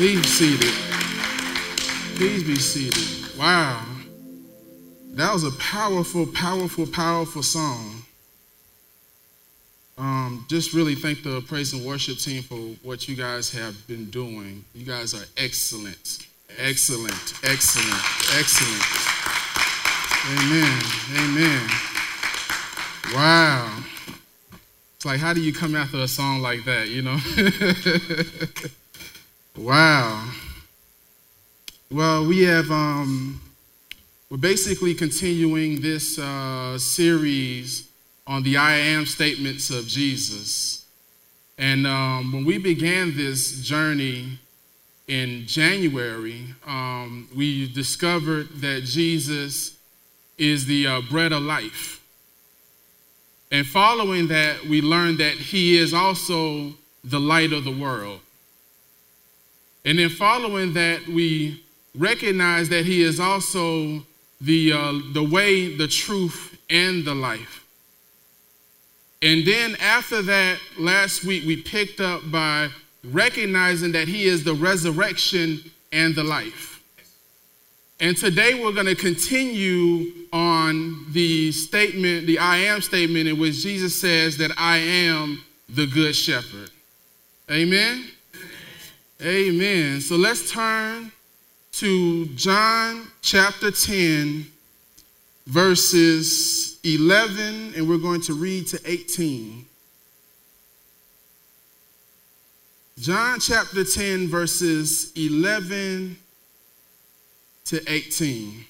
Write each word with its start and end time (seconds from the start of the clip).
Please 0.00 0.22
be 0.22 0.28
seated. 0.28 0.72
Please 2.16 2.42
be 2.42 2.56
seated. 2.56 3.38
Wow. 3.38 3.84
That 5.10 5.30
was 5.30 5.44
a 5.44 5.50
powerful, 5.58 6.26
powerful, 6.26 6.86
powerful 6.86 7.42
song. 7.42 8.02
Um, 9.98 10.46
just 10.48 10.72
really 10.72 10.94
thank 10.94 11.22
the 11.22 11.42
praise 11.42 11.74
and 11.74 11.84
worship 11.84 12.16
team 12.16 12.42
for 12.42 12.56
what 12.82 13.08
you 13.08 13.14
guys 13.14 13.50
have 13.50 13.76
been 13.88 14.06
doing. 14.06 14.64
You 14.74 14.86
guys 14.86 15.12
are 15.12 15.26
excellent, 15.36 16.26
excellent, 16.56 17.34
excellent, 17.44 18.02
excellent. 18.38 18.84
Amen. 20.30 20.82
Amen. 21.18 21.68
Wow. 23.12 23.82
It's 24.96 25.04
like, 25.04 25.20
how 25.20 25.34
do 25.34 25.42
you 25.42 25.52
come 25.52 25.76
after 25.76 25.98
a 25.98 26.08
song 26.08 26.40
like 26.40 26.64
that, 26.64 26.88
you 26.88 27.02
know? 27.02 27.18
wow. 29.56 30.30
Well, 31.90 32.26
we 32.26 32.42
have, 32.44 32.70
um, 32.70 33.40
we're 34.30 34.36
basically 34.36 34.94
continuing 34.94 35.80
this 35.80 36.18
uh, 36.18 36.78
series 36.78 37.88
on 38.26 38.42
the 38.44 38.56
I 38.56 38.76
am 38.76 39.06
statements 39.06 39.70
of 39.70 39.86
Jesus. 39.86 40.86
And 41.58 41.86
um, 41.86 42.32
when 42.32 42.44
we 42.44 42.58
began 42.58 43.16
this 43.16 43.60
journey 43.60 44.38
in 45.08 45.46
January, 45.46 46.44
um, 46.66 47.28
we 47.36 47.68
discovered 47.72 48.48
that 48.60 48.84
Jesus 48.84 49.76
is 50.38 50.64
the 50.64 50.86
uh, 50.86 51.00
bread 51.10 51.32
of 51.32 51.42
life. 51.42 52.00
And 53.50 53.66
following 53.66 54.28
that, 54.28 54.64
we 54.64 54.80
learned 54.80 55.18
that 55.18 55.34
he 55.34 55.76
is 55.76 55.92
also 55.92 56.72
the 57.02 57.18
light 57.18 57.52
of 57.52 57.64
the 57.64 57.76
world. 57.76 58.20
And 59.84 59.98
then 59.98 60.10
following 60.10 60.74
that, 60.74 61.06
we 61.06 61.62
recognize 61.96 62.68
that 62.68 62.84
he 62.84 63.02
is 63.02 63.18
also 63.18 64.02
the, 64.40 64.72
uh, 64.72 65.00
the 65.12 65.22
way, 65.22 65.76
the 65.76 65.88
truth, 65.88 66.58
and 66.68 67.04
the 67.04 67.14
life. 67.14 67.64
And 69.22 69.46
then 69.46 69.76
after 69.80 70.22
that, 70.22 70.58
last 70.78 71.24
week, 71.24 71.44
we 71.46 71.60
picked 71.62 72.00
up 72.00 72.30
by 72.30 72.68
recognizing 73.04 73.92
that 73.92 74.08
he 74.08 74.24
is 74.24 74.44
the 74.44 74.54
resurrection 74.54 75.60
and 75.92 76.14
the 76.14 76.24
life. 76.24 76.82
And 78.00 78.16
today 78.16 78.54
we're 78.54 78.72
going 78.72 78.86
to 78.86 78.94
continue 78.94 80.10
on 80.32 81.04
the 81.10 81.52
statement, 81.52 82.26
the 82.26 82.38
I 82.38 82.56
am 82.58 82.80
statement, 82.80 83.28
in 83.28 83.38
which 83.38 83.62
Jesus 83.62 84.00
says 84.00 84.38
that 84.38 84.52
I 84.56 84.78
am 84.78 85.44
the 85.68 85.86
good 85.86 86.16
shepherd. 86.16 86.70
Amen? 87.50 88.06
Amen. 89.22 90.00
So 90.00 90.16
let's 90.16 90.50
turn 90.50 91.12
to 91.72 92.24
John 92.36 93.06
chapter 93.20 93.70
10, 93.70 94.46
verses 95.46 96.78
11, 96.84 97.74
and 97.76 97.86
we're 97.86 97.98
going 97.98 98.22
to 98.22 98.32
read 98.32 98.66
to 98.68 98.80
18. 98.86 99.66
John 102.98 103.40
chapter 103.40 103.84
10, 103.84 104.28
verses 104.28 105.12
11 105.14 106.16
to 107.66 107.92
18. 107.92 108.64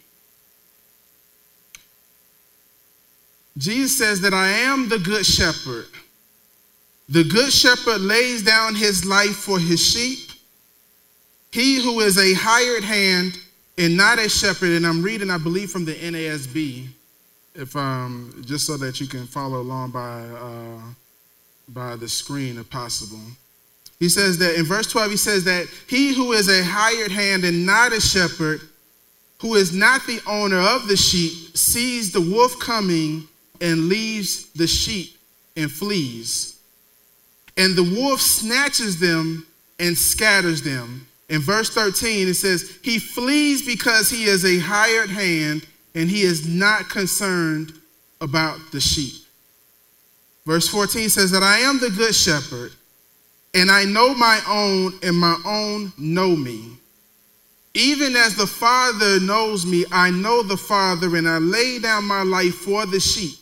Jesus 3.56 3.98
says 3.98 4.20
that 4.22 4.34
I 4.34 4.48
am 4.48 4.88
the 4.88 4.98
good 4.98 5.24
shepherd. 5.24 5.86
The 7.08 7.22
good 7.22 7.52
shepherd 7.52 8.00
lays 8.00 8.42
down 8.42 8.74
his 8.74 9.04
life 9.04 9.36
for 9.36 9.60
his 9.60 9.80
sheep. 9.80 10.29
He 11.52 11.82
who 11.82 12.00
is 12.00 12.16
a 12.16 12.34
hired 12.34 12.84
hand 12.84 13.38
and 13.76 13.96
not 13.96 14.18
a 14.18 14.28
shepherd, 14.28 14.70
and 14.70 14.86
I'm 14.86 15.02
reading, 15.02 15.30
I 15.30 15.38
believe, 15.38 15.70
from 15.70 15.84
the 15.84 15.94
NASB, 15.94 16.86
if 17.54 17.74
um, 17.74 18.42
just 18.46 18.66
so 18.66 18.76
that 18.76 19.00
you 19.00 19.06
can 19.06 19.26
follow 19.26 19.60
along 19.60 19.90
by 19.90 20.22
uh, 20.22 20.80
by 21.68 21.96
the 21.96 22.08
screen 22.08 22.58
if 22.58 22.68
possible. 22.70 23.20
He 23.98 24.08
says 24.08 24.38
that 24.38 24.58
in 24.58 24.64
verse 24.64 24.90
12, 24.90 25.10
he 25.10 25.16
says 25.16 25.44
that 25.44 25.66
he 25.86 26.14
who 26.14 26.32
is 26.32 26.48
a 26.48 26.64
hired 26.64 27.12
hand 27.12 27.44
and 27.44 27.66
not 27.66 27.92
a 27.92 28.00
shepherd 28.00 28.62
who 29.40 29.54
is 29.54 29.74
not 29.74 30.06
the 30.06 30.20
owner 30.26 30.58
of 30.58 30.86
the 30.88 30.96
sheep, 30.96 31.56
sees 31.56 32.12
the 32.12 32.20
wolf 32.20 32.58
coming 32.58 33.26
and 33.60 33.88
leaves 33.88 34.50
the 34.52 34.66
sheep 34.66 35.16
and 35.56 35.70
flees. 35.70 36.60
And 37.56 37.74
the 37.74 37.82
wolf 37.82 38.20
snatches 38.20 38.98
them 39.00 39.46
and 39.78 39.96
scatters 39.96 40.62
them. 40.62 41.06
In 41.30 41.40
verse 41.40 41.70
13, 41.70 42.26
it 42.28 42.34
says, 42.34 42.78
He 42.82 42.98
flees 42.98 43.64
because 43.64 44.10
he 44.10 44.24
is 44.24 44.44
a 44.44 44.58
hired 44.58 45.10
hand 45.10 45.64
and 45.94 46.10
he 46.10 46.22
is 46.22 46.46
not 46.46 46.90
concerned 46.90 47.72
about 48.20 48.58
the 48.72 48.80
sheep. 48.80 49.14
Verse 50.44 50.68
14 50.68 51.08
says 51.08 51.30
that 51.30 51.44
I 51.44 51.58
am 51.58 51.78
the 51.78 51.90
good 51.90 52.14
shepherd, 52.14 52.72
and 53.54 53.70
I 53.70 53.84
know 53.84 54.14
my 54.14 54.40
own, 54.48 54.92
and 55.02 55.16
my 55.16 55.40
own 55.44 55.92
know 55.96 56.34
me. 56.34 56.72
Even 57.74 58.16
as 58.16 58.34
the 58.34 58.46
Father 58.46 59.20
knows 59.20 59.64
me, 59.64 59.84
I 59.92 60.10
know 60.10 60.42
the 60.42 60.56
Father, 60.56 61.16
and 61.16 61.28
I 61.28 61.38
lay 61.38 61.78
down 61.78 62.04
my 62.04 62.22
life 62.22 62.56
for 62.56 62.86
the 62.86 62.98
sheep. 62.98 63.39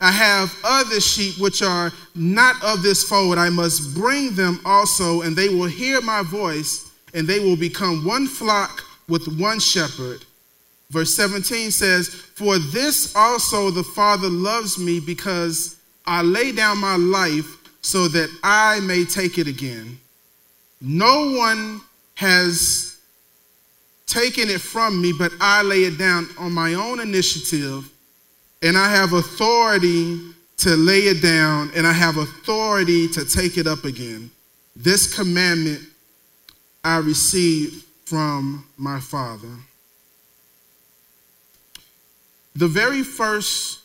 I 0.00 0.10
have 0.10 0.56
other 0.64 1.00
sheep 1.00 1.38
which 1.38 1.62
are 1.62 1.92
not 2.14 2.62
of 2.64 2.82
this 2.82 3.04
fold. 3.04 3.36
I 3.36 3.50
must 3.50 3.94
bring 3.94 4.34
them 4.34 4.60
also, 4.64 5.22
and 5.22 5.36
they 5.36 5.48
will 5.48 5.66
hear 5.66 6.00
my 6.00 6.22
voice, 6.22 6.90
and 7.12 7.28
they 7.28 7.40
will 7.40 7.56
become 7.56 8.04
one 8.04 8.26
flock 8.26 8.82
with 9.08 9.26
one 9.38 9.60
shepherd. 9.60 10.24
Verse 10.90 11.14
17 11.14 11.70
says, 11.70 12.08
For 12.08 12.58
this 12.58 13.14
also 13.14 13.70
the 13.70 13.84
Father 13.84 14.28
loves 14.28 14.78
me, 14.78 15.00
because 15.00 15.76
I 16.06 16.22
lay 16.22 16.52
down 16.52 16.78
my 16.78 16.96
life 16.96 17.58
so 17.82 18.08
that 18.08 18.30
I 18.42 18.80
may 18.80 19.04
take 19.04 19.38
it 19.38 19.46
again. 19.46 19.98
No 20.80 21.32
one 21.36 21.80
has 22.14 22.98
taken 24.06 24.48
it 24.48 24.60
from 24.60 25.00
me, 25.00 25.12
but 25.16 25.32
I 25.40 25.62
lay 25.62 25.84
it 25.84 25.98
down 25.98 26.28
on 26.38 26.52
my 26.52 26.74
own 26.74 27.00
initiative, 27.00 27.88
and 28.62 28.76
I 28.76 28.90
have 28.90 29.12
authority 29.12 30.20
to 30.58 30.76
lay 30.76 31.00
it 31.00 31.22
down, 31.22 31.70
and 31.74 31.86
I 31.86 31.92
have 31.92 32.18
authority 32.18 33.08
to 33.08 33.24
take 33.24 33.56
it 33.56 33.66
up 33.66 33.84
again. 33.84 34.30
This 34.76 35.14
commandment 35.14 35.80
I 36.84 36.98
received 36.98 37.84
from 38.04 38.66
my 38.76 39.00
Father. 39.00 39.48
The 42.54 42.68
very 42.68 43.02
first 43.02 43.80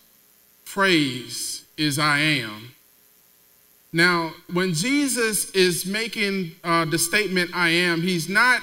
phrase 0.66 1.64
is 1.78 2.00
I 2.00 2.20
am. 2.20 2.72
Now, 3.94 4.34
when 4.52 4.74
Jesus 4.74 5.52
is 5.52 5.86
making 5.86 6.52
uh, 6.64 6.84
the 6.84 6.98
statement 6.98 7.52
I 7.54 7.70
am, 7.70 8.02
he's 8.02 8.28
not 8.28 8.60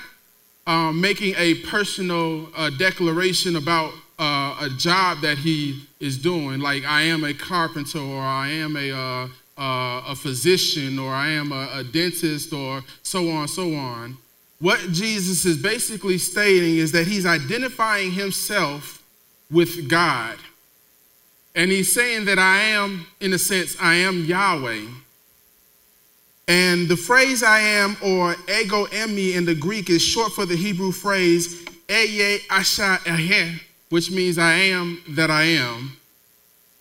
um, 0.67 1.01
making 1.01 1.35
a 1.39 1.55
personal 1.67 2.49
uh, 2.55 2.69
declaration 2.71 3.57
about 3.57 3.95
uh, 4.19 4.57
a 4.61 4.69
job 4.79 5.21
that 5.23 5.39
he 5.39 5.83
is 6.01 6.19
doing, 6.19 6.61
like 6.61 6.85
I 6.85 7.03
am 7.03 7.25
a 7.25 7.35
carpenter 7.35 7.99
or 7.99 8.21
I 8.21 8.49
am 8.49 8.77
a, 8.77 8.91
uh, 8.91 9.29
uh 9.59 10.03
a 10.09 10.15
physician 10.15 10.99
or 10.99 11.13
I 11.13 11.29
am 11.29 11.53
a, 11.53 11.69
a 11.75 11.85
dentist 11.85 12.53
or 12.53 12.83
so 13.03 13.31
on, 13.31 13.49
so 13.49 13.75
on. 13.75 14.17
What 14.61 14.81
Jesus 14.93 15.45
is 15.45 15.61
basically 15.61 16.19
stating 16.19 16.77
is 16.77 16.93
that 16.93 17.07
he's 17.07 17.27
identifying 17.27 18.13
himself 18.13 19.03
with 19.51 19.89
God. 19.89 20.37
And 21.55 21.71
he's 21.71 21.93
saying 21.93 22.25
that 22.27 22.39
I 22.39 22.59
am, 22.61 23.07
in 23.21 23.33
a 23.33 23.39
sense, 23.39 23.77
I 23.81 23.95
am 23.95 24.25
Yahweh. 24.25 24.87
And 26.49 26.89
the 26.89 26.97
phrase 26.97 27.43
I 27.43 27.61
am 27.61 27.97
or 28.03 28.35
ego 28.49 28.87
eimi 28.87 29.35
in 29.35 29.45
the 29.45 29.55
Greek 29.55 29.91
is 29.91 30.03
short 30.03 30.33
for 30.33 30.47
the 30.47 30.57
Hebrew 30.57 30.93
phrase 30.93 31.65
ehyeh 31.89 32.41
asher 32.51 32.99
ehyeh, 33.05 33.61
which 33.93 34.11
means 34.11 34.39
I 34.39 34.55
am 34.55 35.03
that 35.11 35.31
I 35.31 35.43
am. 35.43 35.95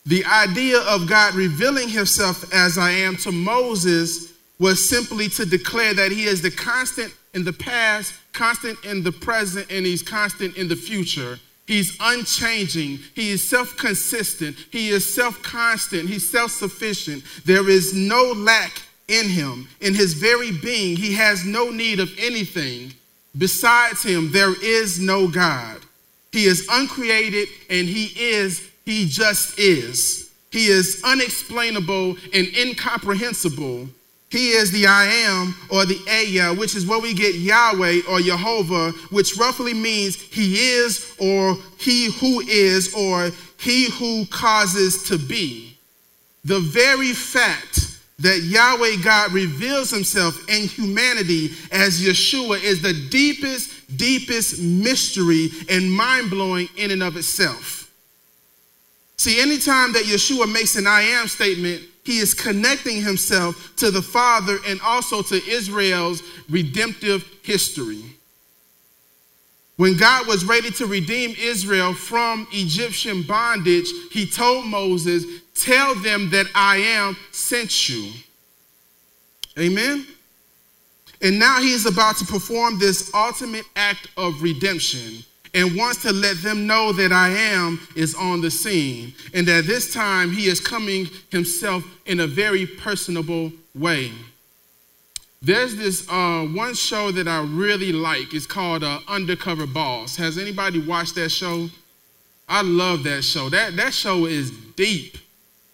The 0.05 0.23
idea 0.23 0.79
of 0.79 1.09
God 1.09 1.35
revealing 1.35 1.89
himself 1.89 2.53
as 2.53 2.77
I 2.77 2.91
am 2.91 3.17
to 3.17 3.33
Moses 3.33 4.31
was 4.59 4.87
simply 4.87 5.27
to 5.27 5.45
declare 5.45 5.93
that 5.93 6.13
he 6.13 6.23
is 6.23 6.41
the 6.41 6.49
constant 6.49 7.13
in 7.33 7.43
the 7.43 7.51
past, 7.51 8.13
constant 8.31 8.77
in 8.85 9.03
the 9.03 9.11
present, 9.11 9.69
and 9.69 9.85
he's 9.85 10.01
constant 10.01 10.55
in 10.55 10.69
the 10.69 10.75
future. 10.77 11.37
He's 11.67 11.97
unchanging. 11.99 12.99
He 13.13 13.31
is 13.31 13.45
self 13.45 13.75
consistent. 13.75 14.55
He 14.71 14.87
is 14.87 15.13
self 15.13 15.43
constant. 15.43 16.07
He's 16.07 16.31
self 16.31 16.51
sufficient. 16.51 17.25
There 17.43 17.69
is 17.69 17.93
no 17.93 18.31
lack 18.37 18.81
in 19.09 19.27
him, 19.27 19.67
in 19.81 19.93
his 19.93 20.13
very 20.13 20.53
being. 20.53 20.95
He 20.95 21.13
has 21.15 21.43
no 21.43 21.71
need 21.71 21.99
of 21.99 22.09
anything. 22.17 22.93
Besides 23.37 24.01
him, 24.01 24.31
there 24.31 24.55
is 24.63 24.97
no 24.97 25.27
God. 25.27 25.81
He 26.31 26.45
is 26.45 26.67
uncreated 26.71 27.47
and 27.69 27.87
he 27.87 28.05
is, 28.17 28.67
he 28.85 29.07
just 29.07 29.59
is. 29.59 30.31
He 30.51 30.67
is 30.67 31.01
unexplainable 31.03 32.17
and 32.33 32.47
incomprehensible. 32.55 33.87
He 34.29 34.51
is 34.51 34.71
the 34.71 34.87
I 34.87 35.05
am 35.05 35.53
or 35.69 35.85
the 35.85 35.99
Aya, 36.09 36.53
which 36.53 36.75
is 36.75 36.85
where 36.85 36.99
we 36.99 37.13
get 37.13 37.35
Yahweh 37.35 38.01
or 38.07 38.21
Jehovah, 38.21 38.91
which 39.09 39.37
roughly 39.37 39.73
means 39.73 40.15
he 40.15 40.55
is 40.55 41.15
or 41.19 41.57
he 41.77 42.11
who 42.11 42.39
is 42.41 42.93
or 42.93 43.31
he 43.59 43.89
who 43.91 44.25
causes 44.27 45.03
to 45.03 45.17
be. 45.17 45.77
The 46.45 46.59
very 46.61 47.11
fact 47.11 47.99
that 48.19 48.43
Yahweh 48.43 49.03
God 49.03 49.33
reveals 49.33 49.89
himself 49.89 50.47
in 50.49 50.67
humanity 50.67 51.51
as 51.71 52.01
Yeshua 52.01 52.61
is 52.63 52.81
the 52.81 52.93
deepest, 53.09 53.70
deepest 53.95 54.61
mystery 54.61 55.49
and 55.69 55.91
mind 55.91 56.29
blowing 56.29 56.67
in 56.77 56.91
and 56.91 57.03
of 57.03 57.17
itself. 57.17 57.91
See, 59.17 59.39
anytime 59.39 59.93
that 59.93 60.05
Yeshua 60.05 60.51
makes 60.51 60.75
an 60.75 60.87
I 60.87 61.01
am 61.01 61.27
statement, 61.27 61.81
he 62.03 62.17
is 62.17 62.33
connecting 62.33 63.01
himself 63.01 63.75
to 63.77 63.91
the 63.91 64.01
Father 64.01 64.57
and 64.67 64.81
also 64.81 65.21
to 65.21 65.35
Israel's 65.47 66.23
redemptive 66.49 67.23
history. 67.43 68.01
When 69.77 69.97
God 69.97 70.27
was 70.27 70.45
ready 70.45 70.71
to 70.71 70.85
redeem 70.85 71.35
Israel 71.39 71.93
from 71.93 72.47
Egyptian 72.51 73.23
bondage, 73.23 73.89
he 74.11 74.25
told 74.25 74.65
Moses, 74.65 75.25
Tell 75.55 75.95
them 75.95 76.29
that 76.31 76.47
I 76.55 76.77
am 76.77 77.17
sent 77.31 77.89
you. 77.89 78.11
Amen? 79.59 80.07
And 81.21 81.37
now 81.37 81.61
he 81.61 81.73
is 81.73 81.85
about 81.85 82.17
to 82.17 82.25
perform 82.25 82.79
this 82.79 83.13
ultimate 83.13 83.65
act 83.75 84.07
of 84.17 84.41
redemption 84.41 85.23
and 85.53 85.75
wants 85.75 86.01
to 86.03 86.13
let 86.13 86.37
them 86.37 86.65
know 86.65 86.91
that 86.93 87.11
I 87.11 87.29
am 87.29 87.79
is 87.95 88.15
on 88.15 88.41
the 88.41 88.49
scene 88.49 89.13
and 89.33 89.47
that 89.47 89.65
this 89.65 89.93
time 89.93 90.31
he 90.31 90.47
is 90.47 90.59
coming 90.59 91.07
himself 91.29 91.83
in 92.05 92.21
a 92.21 92.27
very 92.27 92.65
personable 92.65 93.51
way. 93.75 94.11
There's 95.43 95.75
this 95.75 96.07
uh, 96.09 96.45
one 96.45 96.73
show 96.75 97.11
that 97.11 97.27
I 97.27 97.41
really 97.43 97.91
like. 97.91 98.33
It's 98.33 98.45
called 98.45 98.83
uh, 98.83 98.99
Undercover 99.07 99.65
Boss. 99.65 100.15
Has 100.15 100.37
anybody 100.37 100.79
watched 100.79 101.15
that 101.15 101.29
show? 101.29 101.67
I 102.47 102.61
love 102.61 103.03
that 103.03 103.23
show. 103.23 103.49
That, 103.49 103.75
that 103.75 103.93
show 103.93 104.25
is 104.25 104.51
deep. 104.75 105.17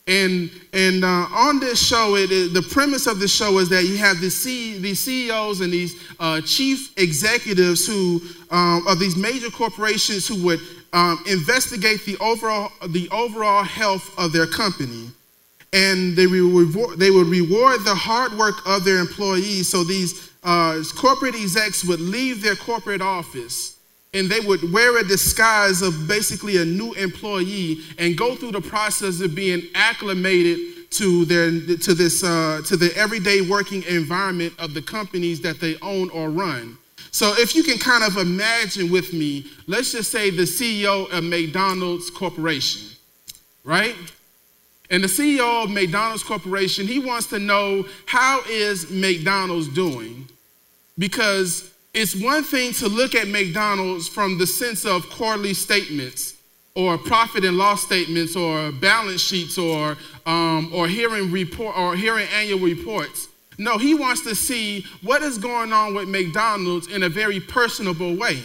And, 0.07 0.49
and 0.71 1.03
uh, 1.03 1.27
on 1.31 1.59
this 1.59 1.85
show, 1.85 2.15
it 2.15 2.29
the 2.53 2.61
premise 2.71 3.07
of 3.07 3.19
the 3.19 3.27
show 3.27 3.57
is 3.59 3.67
that 3.69 3.83
you 3.83 3.97
have 3.97 4.21
the 4.21 4.29
C, 4.29 4.77
these 4.77 5.01
CEOs 5.01 5.59
and 5.59 5.71
these 5.71 6.01
uh, 6.19 6.39
chief 6.41 6.97
executives 6.97 7.85
who, 7.85 8.21
um, 8.49 8.87
of 8.87 8.99
these 8.99 9.17
major 9.17 9.49
corporations 9.49 10.25
who 10.25 10.41
would 10.45 10.61
um, 10.93 11.21
investigate 11.27 12.05
the 12.05 12.17
overall, 12.19 12.71
the 12.87 13.09
overall 13.09 13.63
health 13.63 14.09
of 14.17 14.31
their 14.31 14.47
company. 14.47 15.09
And 15.73 16.15
they, 16.15 16.25
reward, 16.25 16.97
they 16.97 17.11
would 17.11 17.27
reward 17.27 17.83
the 17.83 17.93
hard 17.93 18.31
work 18.37 18.65
of 18.65 18.85
their 18.85 18.99
employees. 18.99 19.69
So 19.69 19.83
these 19.83 20.31
uh, 20.43 20.81
corporate 20.95 21.35
execs 21.35 21.83
would 21.83 21.99
leave 21.99 22.41
their 22.41 22.55
corporate 22.55 23.01
office 23.01 23.76
and 24.13 24.29
they 24.29 24.39
would 24.39 24.71
wear 24.71 24.97
a 24.97 25.03
disguise 25.03 25.81
of 25.81 26.07
basically 26.07 26.57
a 26.57 26.65
new 26.65 26.93
employee 26.93 27.79
and 27.97 28.17
go 28.17 28.35
through 28.35 28.51
the 28.51 28.61
process 28.61 29.21
of 29.21 29.35
being 29.35 29.61
acclimated 29.75 30.89
to 30.89 31.25
their 31.25 31.51
to 31.77 31.93
this 31.93 32.23
uh, 32.23 32.61
to 32.65 32.77
the 32.77 32.95
everyday 32.95 33.41
working 33.41 33.83
environment 33.83 34.53
of 34.57 34.73
the 34.73 34.81
companies 34.81 35.41
that 35.41 35.59
they 35.59 35.75
own 35.81 36.09
or 36.11 36.29
run. 36.29 36.77
So 37.11 37.33
if 37.37 37.55
you 37.55 37.63
can 37.63 37.77
kind 37.77 38.03
of 38.03 38.17
imagine 38.17 38.91
with 38.91 39.13
me, 39.13 39.45
let's 39.65 39.91
just 39.91 40.11
say 40.11 40.29
the 40.29 40.43
CEO 40.43 41.11
of 41.11 41.23
McDonald's 41.23 42.09
Corporation, 42.09 42.95
right? 43.63 43.95
And 44.89 45.03
the 45.03 45.07
CEO 45.07 45.63
of 45.63 45.69
McDonald's 45.69 46.23
Corporation, 46.23 46.87
he 46.87 46.99
wants 46.99 47.27
to 47.27 47.39
know 47.39 47.85
how 48.05 48.41
is 48.47 48.89
McDonald's 48.89 49.67
doing? 49.67 50.27
Because 50.97 51.73
it's 51.97 52.15
one 52.15 52.43
thing 52.43 52.71
to 52.73 52.87
look 52.87 53.15
at 53.15 53.27
McDonald's 53.27 54.07
from 54.07 54.37
the 54.37 54.45
sense 54.45 54.85
of 54.85 55.09
quarterly 55.09 55.55
statements 55.55 56.35
or 56.75 56.95
profit 56.95 57.43
and 57.43 57.57
loss 57.57 57.81
statements 57.81 58.35
or 58.35 58.71
balance 58.71 59.19
sheets 59.19 59.57
or, 59.57 59.97
um, 60.27 60.71
or, 60.71 60.87
hearing 60.87 61.31
report, 61.31 61.75
or 61.75 61.95
hearing 61.95 62.27
annual 62.35 62.59
reports. 62.59 63.29
No, 63.57 63.79
he 63.79 63.95
wants 63.95 64.21
to 64.25 64.35
see 64.35 64.85
what 65.01 65.23
is 65.23 65.39
going 65.39 65.73
on 65.73 65.95
with 65.95 66.07
McDonald's 66.07 66.85
in 66.85 67.01
a 67.01 67.09
very 67.09 67.39
personable 67.39 68.15
way. 68.15 68.43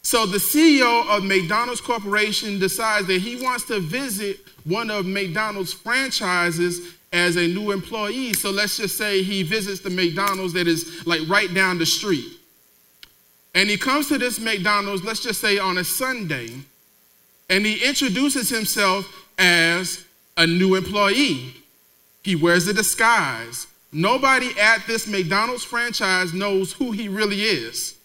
So 0.00 0.24
the 0.24 0.38
CEO 0.38 1.06
of 1.14 1.22
McDonald's 1.22 1.82
Corporation 1.82 2.58
decides 2.58 3.06
that 3.08 3.20
he 3.20 3.44
wants 3.44 3.64
to 3.64 3.78
visit 3.78 4.38
one 4.64 4.90
of 4.90 5.04
McDonald's 5.04 5.74
franchises 5.74 6.94
as 7.12 7.36
a 7.36 7.46
new 7.46 7.72
employee. 7.72 8.32
So 8.32 8.50
let's 8.50 8.78
just 8.78 8.96
say 8.96 9.22
he 9.22 9.42
visits 9.42 9.80
the 9.80 9.90
McDonald's 9.90 10.54
that 10.54 10.66
is 10.66 11.06
like 11.06 11.20
right 11.28 11.52
down 11.52 11.76
the 11.76 11.84
street. 11.84 12.35
And 13.56 13.70
he 13.70 13.78
comes 13.78 14.08
to 14.08 14.18
this 14.18 14.38
McDonald's, 14.38 15.02
let's 15.02 15.20
just 15.20 15.40
say 15.40 15.56
on 15.58 15.78
a 15.78 15.84
Sunday, 15.84 16.50
and 17.48 17.64
he 17.64 17.82
introduces 17.82 18.50
himself 18.50 19.10
as 19.38 20.04
a 20.36 20.46
new 20.46 20.74
employee. 20.74 21.54
He 22.22 22.36
wears 22.36 22.68
a 22.68 22.74
disguise. 22.74 23.66
Nobody 23.90 24.50
at 24.60 24.86
this 24.86 25.06
McDonald's 25.06 25.64
franchise 25.64 26.34
knows 26.34 26.74
who 26.74 26.92
he 26.92 27.08
really 27.08 27.40
is. 27.40 27.96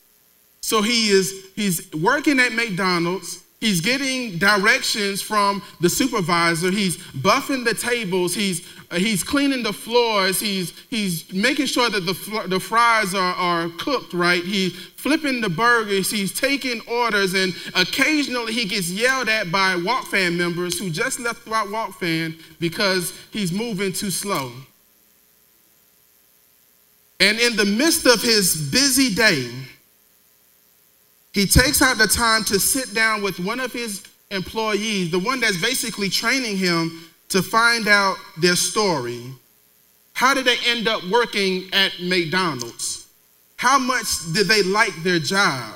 So 0.62 0.82
he 0.82 1.10
is 1.10 1.48
he's 1.54 1.92
working 1.96 2.40
at 2.40 2.54
McDonald's. 2.54 3.44
He's 3.62 3.80
getting 3.80 4.40
directions 4.40 5.22
from 5.22 5.62
the 5.80 5.90
supervisor. 5.90 6.72
He's 6.72 6.98
buffing 6.98 7.64
the 7.64 7.76
tables. 7.76 8.34
He's 8.34 8.68
uh, 8.92 8.96
he's 8.96 9.24
cleaning 9.24 9.64
the 9.64 9.72
floors. 9.72 10.40
He's, 10.40 10.74
he's 10.90 11.32
making 11.32 11.68
sure 11.68 11.90
that 11.90 12.02
the, 12.02 12.48
the 12.48 12.60
fries 12.60 13.16
are, 13.16 13.34
are 13.36 13.70
cooked 13.78 14.14
right. 14.14 14.44
He's 14.44 14.76
flipping 14.76 15.40
the 15.40 15.50
burgers. 15.50 16.12
He's 16.12 16.38
taking 16.38 16.82
orders. 16.88 17.34
And 17.34 17.54
occasionally 17.74 18.52
he 18.52 18.66
gets 18.66 18.90
yelled 18.90 19.30
at 19.30 19.50
by 19.50 19.78
Walk 19.78 20.08
Fan 20.08 20.38
members 20.38 20.78
who 20.78 20.90
just 20.90 21.22
left 21.22 21.48
out 21.48 21.72
Walk 21.72 22.00
Fan 22.00 22.36
because 22.60 23.18
he's 23.32 23.54
moving 23.54 23.94
too 23.94 24.12
slow. 24.12 24.52
And 27.22 27.40
in 27.40 27.56
the 27.56 27.66
midst 27.66 28.06
of 28.08 28.22
his 28.22 28.70
busy 28.72 29.14
day, 29.14 29.50
he 31.34 31.46
takes 31.46 31.82
out 31.82 31.98
the 31.98 32.08
time 32.08 32.44
to 32.46 32.60
sit 32.60 32.94
down 32.94 33.22
with 33.22 33.40
one 33.40 33.60
of 33.60 33.72
his 33.72 34.04
employees, 34.32 35.12
the 35.12 35.20
one 35.20 35.40
that's 35.40 35.62
basically 35.62 36.10
training 36.10 36.58
him 36.58 37.06
to 37.30 37.42
find 37.42 37.88
out 37.88 38.18
their 38.38 38.56
story. 38.56 39.24
How 40.14 40.34
did 40.34 40.46
they 40.46 40.58
end 40.66 40.88
up 40.88 41.04
working 41.10 41.70
at 41.74 41.94
McDonald's? 42.02 43.08
How 43.56 43.80
much 43.80 44.34
did 44.34 44.48
they 44.48 44.64
like 44.64 44.94
their 45.04 45.20
job? 45.20 45.76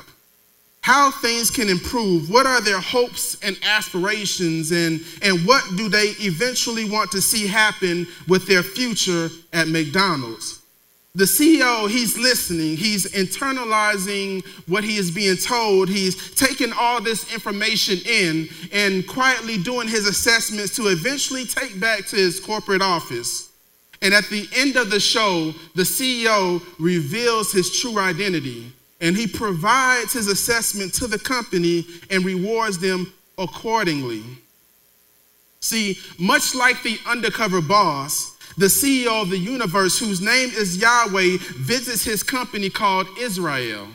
How 0.82 1.10
things 1.10 1.50
can 1.50 1.70
improve? 1.70 2.30
What 2.30 2.46
are 2.46 2.62
their 2.62 2.80
hopes 2.80 3.38
and 3.42 3.58
aspirations? 3.64 4.72
And, 4.72 5.02
and 5.24 5.46
what 5.46 5.64
do 5.76 5.90
they 5.90 6.14
eventually 6.20 6.88
want 6.88 7.12
to 7.12 7.22
see 7.22 7.48
happen 7.48 8.06
with 8.28 8.46
their 8.46 8.62
future 8.62 9.30
at 9.54 9.68
McDonald's? 9.68 10.55
The 11.16 11.24
CEO, 11.24 11.90
he's 11.90 12.18
listening, 12.18 12.76
he's 12.76 13.10
internalizing 13.14 14.46
what 14.68 14.84
he 14.84 14.98
is 14.98 15.10
being 15.10 15.38
told, 15.38 15.88
he's 15.88 16.36
taking 16.36 16.74
all 16.74 17.02
this 17.02 17.34
information 17.34 17.98
in 18.06 18.50
and 18.74 19.08
quietly 19.08 19.58
doing 19.58 19.88
his 19.88 20.08
assessments 20.08 20.76
to 20.76 20.88
eventually 20.88 21.46
take 21.46 21.80
back 21.80 22.06
to 22.08 22.18
his 22.18 22.42
corporate 22.42 22.82
office. 22.82 23.50
And 24.02 24.14
at 24.14 24.26
the 24.26 24.46
end 24.58 24.76
of 24.76 24.90
the 24.90 25.00
show, 25.00 25.54
the 25.74 25.84
CEO 25.84 26.62
reveals 26.80 27.54
his 27.54 27.80
true 27.80 27.98
identity 27.98 28.72
and 29.00 29.16
he 29.16 29.26
provides 29.26 30.12
his 30.12 30.28
assessment 30.28 30.94
to 30.96 31.08
the 31.08 31.20
company 31.20 31.86
and 32.10 32.26
rewards 32.26 32.78
them 32.78 33.12
accordingly. 33.38 34.24
See, 35.62 35.98
much 36.20 36.54
like 36.54 36.84
the 36.84 37.00
undercover 37.08 37.62
boss, 37.62 38.35
the 38.58 38.68
CEO 38.68 39.22
of 39.22 39.30
the 39.30 39.38
universe, 39.38 40.00
whose 40.00 40.22
name 40.22 40.50
is 40.50 40.78
Yahweh, 40.78 41.38
visits 41.58 42.04
his 42.04 42.24
company 42.24 42.70
called 42.70 43.08
Israel. 43.20 43.88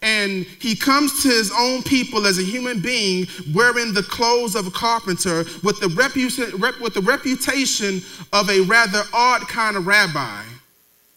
And 0.00 0.44
he 0.60 0.76
comes 0.76 1.22
to 1.22 1.28
his 1.28 1.50
own 1.56 1.82
people 1.82 2.26
as 2.26 2.38
a 2.38 2.42
human 2.42 2.80
being 2.80 3.26
wearing 3.52 3.92
the 3.92 4.02
clothes 4.02 4.54
of 4.54 4.66
a 4.66 4.70
carpenter 4.70 5.38
with 5.64 5.80
the, 5.80 5.88
repu- 5.88 6.80
with 6.80 6.94
the 6.94 7.00
reputation 7.00 8.00
of 8.32 8.48
a 8.48 8.60
rather 8.62 9.02
odd 9.12 9.42
kind 9.48 9.76
of 9.76 9.86
rabbi 9.86 10.42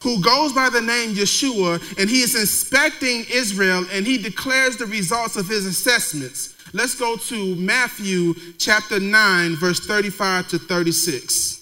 who 0.02 0.20
goes 0.22 0.52
by 0.52 0.68
the 0.70 0.82
name 0.82 1.14
Yeshua, 1.14 1.80
and 2.00 2.10
he 2.10 2.22
is 2.22 2.36
inspecting 2.36 3.24
Israel 3.32 3.86
and 3.92 4.06
he 4.06 4.18
declares 4.18 4.78
the 4.78 4.86
results 4.88 5.36
of 5.36 5.48
his 5.48 5.66
assessments. 5.66 6.56
Let's 6.74 6.96
go 6.96 7.18
to 7.18 7.56
Matthew 7.56 8.34
chapter 8.58 9.00
9, 9.00 9.56
verse 9.58 9.80
35 9.82 10.48
to 10.50 10.58
36. 10.58 11.61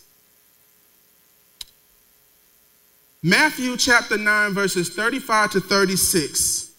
Matthew 3.21 3.75
chapter 3.75 4.17
9, 4.17 4.53
verses 4.53 4.89
35 4.89 5.51
to 5.51 5.59
36. 5.59 6.71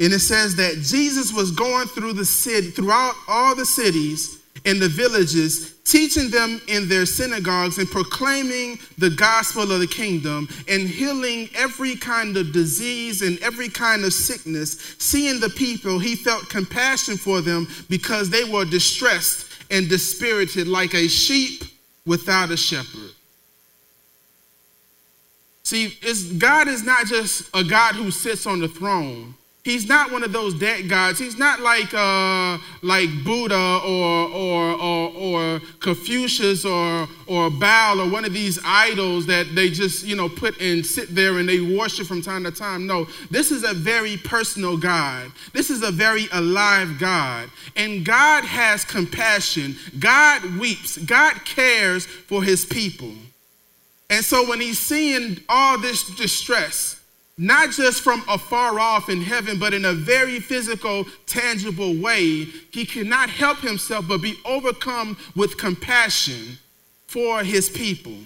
And 0.00 0.12
it 0.12 0.18
says 0.18 0.56
that 0.56 0.82
Jesus 0.82 1.32
was 1.32 1.52
going 1.52 1.86
through 1.86 2.14
the 2.14 2.24
city, 2.24 2.70
throughout 2.70 3.14
all 3.28 3.54
the 3.54 3.64
cities 3.64 4.40
and 4.64 4.80
the 4.80 4.88
villages, 4.88 5.76
teaching 5.84 6.28
them 6.28 6.60
in 6.66 6.88
their 6.88 7.06
synagogues 7.06 7.78
and 7.78 7.88
proclaiming 7.88 8.80
the 8.98 9.10
gospel 9.10 9.70
of 9.70 9.78
the 9.78 9.86
kingdom 9.86 10.48
and 10.68 10.88
healing 10.88 11.48
every 11.54 11.94
kind 11.94 12.36
of 12.36 12.52
disease 12.52 13.22
and 13.22 13.38
every 13.38 13.68
kind 13.68 14.04
of 14.04 14.12
sickness. 14.12 14.96
Seeing 14.98 15.38
the 15.38 15.50
people, 15.50 16.00
he 16.00 16.16
felt 16.16 16.48
compassion 16.48 17.16
for 17.16 17.40
them 17.40 17.68
because 17.88 18.28
they 18.28 18.44
were 18.44 18.64
distressed 18.64 19.46
and 19.70 19.88
dispirited 19.88 20.66
like 20.66 20.94
a 20.94 21.06
sheep 21.06 21.62
without 22.06 22.50
a 22.50 22.56
shepherd. 22.56 23.15
See, 25.66 25.98
God 26.38 26.68
is 26.68 26.84
not 26.84 27.06
just 27.06 27.50
a 27.52 27.64
God 27.64 27.96
who 27.96 28.12
sits 28.12 28.46
on 28.46 28.60
the 28.60 28.68
throne. 28.68 29.34
He's 29.64 29.88
not 29.88 30.12
one 30.12 30.22
of 30.22 30.32
those 30.32 30.54
dead 30.54 30.88
gods. 30.88 31.18
He's 31.18 31.36
not 31.36 31.58
like 31.58 31.92
uh, 31.92 32.56
like 32.82 33.08
Buddha 33.24 33.80
or 33.84 34.28
or 34.28 34.80
or, 34.80 35.10
or 35.16 35.60
Confucius 35.80 36.64
or 36.64 37.08
or 37.26 37.50
Baal 37.50 38.00
or 38.00 38.08
one 38.08 38.24
of 38.24 38.32
these 38.32 38.60
idols 38.64 39.26
that 39.26 39.56
they 39.56 39.68
just 39.68 40.06
you 40.06 40.14
know 40.14 40.28
put 40.28 40.60
and 40.60 40.86
sit 40.86 41.12
there 41.12 41.38
and 41.38 41.48
they 41.48 41.58
worship 41.58 42.06
from 42.06 42.22
time 42.22 42.44
to 42.44 42.52
time. 42.52 42.86
No, 42.86 43.08
this 43.32 43.50
is 43.50 43.64
a 43.64 43.74
very 43.74 44.18
personal 44.18 44.76
God. 44.76 45.32
This 45.52 45.68
is 45.68 45.82
a 45.82 45.90
very 45.90 46.28
alive 46.30 46.96
God, 47.00 47.50
and 47.74 48.04
God 48.04 48.44
has 48.44 48.84
compassion. 48.84 49.74
God 49.98 50.44
weeps. 50.60 50.96
God 50.96 51.44
cares 51.44 52.06
for 52.06 52.40
His 52.40 52.64
people. 52.64 53.10
And 54.10 54.24
so 54.24 54.48
when 54.48 54.60
He's 54.60 54.78
seeing 54.78 55.40
all 55.48 55.78
this 55.78 56.04
distress 56.16 56.96
not 57.38 57.70
just 57.70 58.00
from 58.00 58.24
afar 58.28 58.78
off 58.80 59.10
in 59.10 59.20
heaven, 59.20 59.58
but 59.58 59.74
in 59.74 59.84
a 59.84 59.92
very 59.92 60.40
physical, 60.40 61.04
tangible 61.26 61.94
way, 61.94 62.44
he 62.70 62.86
cannot 62.86 63.28
help 63.28 63.58
himself 63.58 64.06
but 64.08 64.22
be 64.22 64.38
overcome 64.46 65.18
with 65.34 65.58
compassion 65.58 66.58
for 67.06 67.44
his 67.44 67.68
people. 67.68 68.16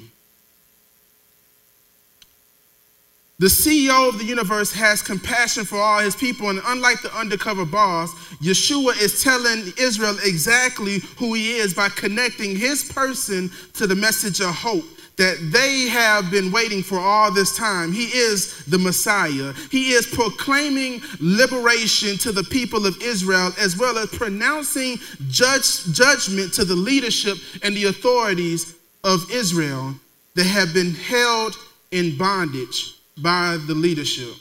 The 3.41 3.47
CEO 3.47 4.09
of 4.11 4.19
the 4.19 4.25
universe 4.25 4.71
has 4.75 5.01
compassion 5.03 5.65
for 5.65 5.79
all 5.79 6.01
his 6.01 6.15
people, 6.15 6.51
and 6.51 6.61
unlike 6.67 7.01
the 7.01 7.13
undercover 7.17 7.65
boss, 7.65 8.13
Yeshua 8.37 9.01
is 9.01 9.25
telling 9.25 9.73
Israel 9.79 10.17
exactly 10.23 10.99
who 11.17 11.35
he 11.35 11.57
is 11.57 11.75
by 11.75 11.89
connecting 11.89 12.55
his 12.55 12.93
person 12.93 13.51
to 13.75 13.87
the 13.87 13.95
message 13.97 14.41
of 14.41 14.55
hope 14.55 14.85
that 15.17 15.37
they 15.53 15.89
have 15.89 16.31
been 16.31 16.51
waiting 16.51 16.83
for 16.83 16.99
all 16.99 17.31
this 17.31 17.57
time. 17.57 17.93
He 17.93 18.07
is 18.07 18.65
the 18.65 18.79
Messiah. 18.79 19.53
He 19.71 19.93
is 19.93 20.07
proclaiming 20.07 21.03
liberation 21.21 22.17
to 22.19 22.33
the 22.33 22.45
people 22.45 22.87
of 22.87 23.01
Israel 23.03 23.53
as 23.59 23.77
well 23.77 23.99
as 23.99 24.09
pronouncing 24.09 24.99
judge, 25.29 25.85
judgment 25.93 26.55
to 26.55 26.65
the 26.65 26.77
leadership 26.77 27.37
and 27.63 27.77
the 27.77 27.87
authorities 27.87 28.75
of 29.05 29.31
Israel 29.31 29.95
that 30.35 30.47
have 30.47 30.73
been 30.73 30.95
held 30.95 31.57
in 31.91 32.17
bondage 32.17 32.95
by 33.19 33.59
the 33.67 33.75
leadership. 33.75 34.35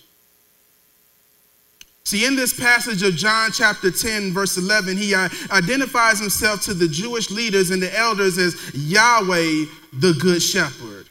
See, 2.10 2.26
in 2.26 2.36
this 2.36 2.60
passage 2.60 3.04
of 3.04 3.16
John 3.16 3.52
chapter 3.52 3.92
10, 3.92 4.34
verse 4.34 4.58
11, 4.58 4.98
he 4.98 5.14
uh, 5.14 5.30
identifies 5.52 6.20
himself 6.20 6.62
to 6.64 6.74
the 6.74 6.88
Jewish 6.88 7.30
leaders 7.30 7.70
and 7.70 7.80
the 7.80 7.96
elders 7.96 8.40
as 8.40 8.56
Yahweh, 8.74 9.66
the 9.94 10.14
Good 10.20 10.42
Shepherd. 10.42 11.08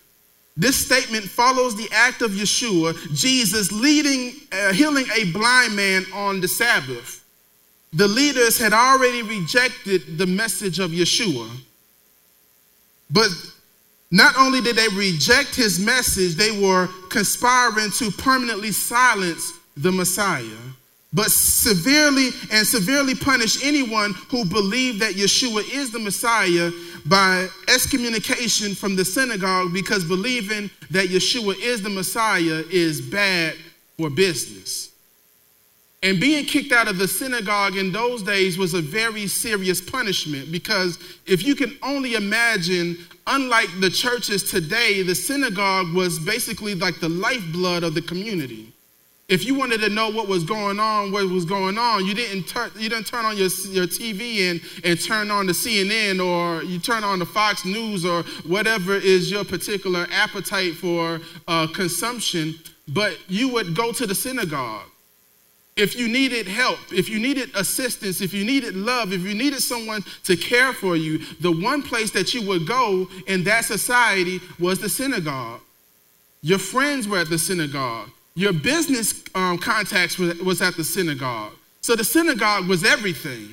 This 0.57 0.77
statement 0.77 1.25
follows 1.25 1.77
the 1.77 1.89
act 1.93 2.21
of 2.21 2.33
Yeshua, 2.33 3.15
Jesus 3.15 3.71
leading, 3.71 4.35
uh, 4.51 4.73
healing 4.73 5.07
a 5.17 5.31
blind 5.31 5.77
man 5.77 6.05
on 6.13 6.41
the 6.41 6.49
Sabbath. 6.49 7.25
The 7.93 8.09
leaders 8.09 8.59
had 8.59 8.73
already 8.73 9.23
rejected 9.23 10.19
the 10.19 10.27
message 10.27 10.79
of 10.79 10.91
Yeshua. 10.91 11.49
But 13.11 13.29
not 14.11 14.37
only 14.37 14.61
did 14.61 14.77
they 14.77 14.89
reject 14.89 15.55
his 15.55 15.79
message, 15.79 16.35
they 16.35 16.61
were 16.61 16.89
conspiring 17.09 17.91
to 17.93 18.11
permanently 18.11 18.73
silence 18.73 19.53
the 19.77 19.93
Messiah 19.93 20.45
but 21.13 21.31
severely 21.31 22.29
and 22.53 22.67
severely 22.67 23.15
punish 23.15 23.65
anyone 23.65 24.13
who 24.29 24.45
believed 24.45 25.01
that 25.01 25.15
Yeshua 25.15 25.63
is 25.73 25.91
the 25.91 25.99
Messiah 25.99 26.71
by 27.07 27.49
excommunication 27.69 28.75
from 28.75 28.95
the 28.95 29.05
synagogue 29.05 29.73
because 29.73 30.05
believing 30.05 30.71
that 30.91 31.09
Yeshua 31.09 31.59
is 31.59 31.83
the 31.83 31.89
Messiah 31.89 32.63
is 32.71 33.01
bad 33.01 33.55
for 33.97 34.11
business. 34.11 34.91
And 36.03 36.21
being 36.21 36.45
kicked 36.45 36.73
out 36.73 36.87
of 36.87 36.99
the 36.99 37.09
synagogue 37.09 37.77
in 37.77 37.91
those 37.91 38.23
days 38.23 38.57
was 38.59 38.75
a 38.75 38.83
very 38.83 39.27
serious 39.27 39.81
punishment 39.81 40.53
because 40.53 40.99
if 41.27 41.45
you 41.45 41.57
can 41.57 41.77
only 41.83 42.15
imagine, 42.15 42.99
unlike 43.27 43.69
the 43.81 43.91
churches 43.91 44.49
today, 44.49 45.03
the 45.03 45.15
synagogue 45.15 45.93
was 45.95 46.19
basically 46.21 46.75
like 46.75 47.01
the 47.01 47.09
lifeblood 47.09 47.83
of 47.83 47.95
the 47.95 48.03
community 48.03 48.73
if 49.29 49.45
you 49.45 49.55
wanted 49.55 49.81
to 49.83 49.91
know 49.91 50.09
what 50.09 50.27
was 50.27 50.43
going 50.43 50.81
on, 50.81 51.13
what 51.13 51.29
was 51.29 51.45
going 51.45 51.77
on, 51.77 52.07
you 52.07 52.15
didn't 52.15 52.45
turn 52.45 52.71
you 52.79 52.89
didn't 52.89 53.07
turn 53.07 53.27
on 53.27 53.37
your, 53.37 53.49
your 53.69 53.87
TV 53.87 54.51
and, 54.51 54.61
and 54.85 55.01
turn 55.01 55.31
on 55.31 55.47
the 55.47 55.53
CNN 55.53 56.25
or 56.25 56.63
you 56.63 56.79
turn 56.79 57.05
on 57.05 57.19
the 57.19 57.27
Fox 57.27 57.67
News 57.67 58.07
or 58.07 58.23
whatever 58.47 58.95
is 58.95 59.31
your 59.31 59.45
particular 59.45 60.07
appetite 60.11 60.75
for 60.75 61.21
uh, 61.47 61.67
consumption, 61.75 62.55
but 62.89 63.19
you 63.29 63.51
would 63.51 63.77
go 63.77 63.93
to 63.93 64.07
the 64.07 64.15
synagogue. 64.15 64.87
If 65.77 65.95
you 65.95 66.09
needed 66.09 66.49
help, 66.49 66.79
if 66.91 67.09
you 67.09 67.21
needed 67.21 67.51
assistance, 67.55 68.21
if 68.23 68.33
you 68.33 68.45
needed 68.45 68.75
love, 68.75 69.13
if 69.13 69.21
you 69.21 69.35
needed 69.35 69.61
someone 69.61 70.03
to 70.25 70.37
care 70.37 70.73
for 70.73 70.97
you, 70.97 71.19
the 71.41 71.53
one 71.53 71.83
place 71.83 72.11
that 72.13 72.33
you 72.33 72.49
would 72.49 72.67
go 72.67 73.07
in 73.27 73.45
that 73.45 73.67
society 73.67 74.41
was 74.59 74.81
the 74.81 74.89
synagogue. 74.89 75.61
Your 76.41 76.59
friends 76.59 77.07
were 77.07 77.19
at 77.19 77.29
the 77.29 77.39
synagogue. 77.39 78.09
Your 78.39 78.53
business 78.53 79.25
um, 79.35 79.59
contacts 79.59 80.17
was, 80.17 80.39
was 80.39 80.63
at 80.63 80.77
the 80.77 80.85
synagogue. 80.85 81.55
So 81.81 81.97
the 81.97 82.05
synagogue 82.05 82.69
was 82.69 82.85
everything. 82.85 83.49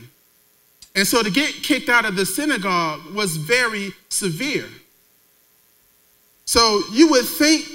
And 0.93 1.07
so 1.07 1.23
to 1.23 1.31
get 1.31 1.55
kicked 1.55 1.89
out 1.89 2.05
of 2.05 2.15
the 2.15 2.23
synagogue 2.23 3.01
was 3.15 3.35
very 3.35 3.93
severe. 4.09 4.67
So 6.45 6.83
you 6.91 7.09
would 7.09 7.25
think 7.25 7.74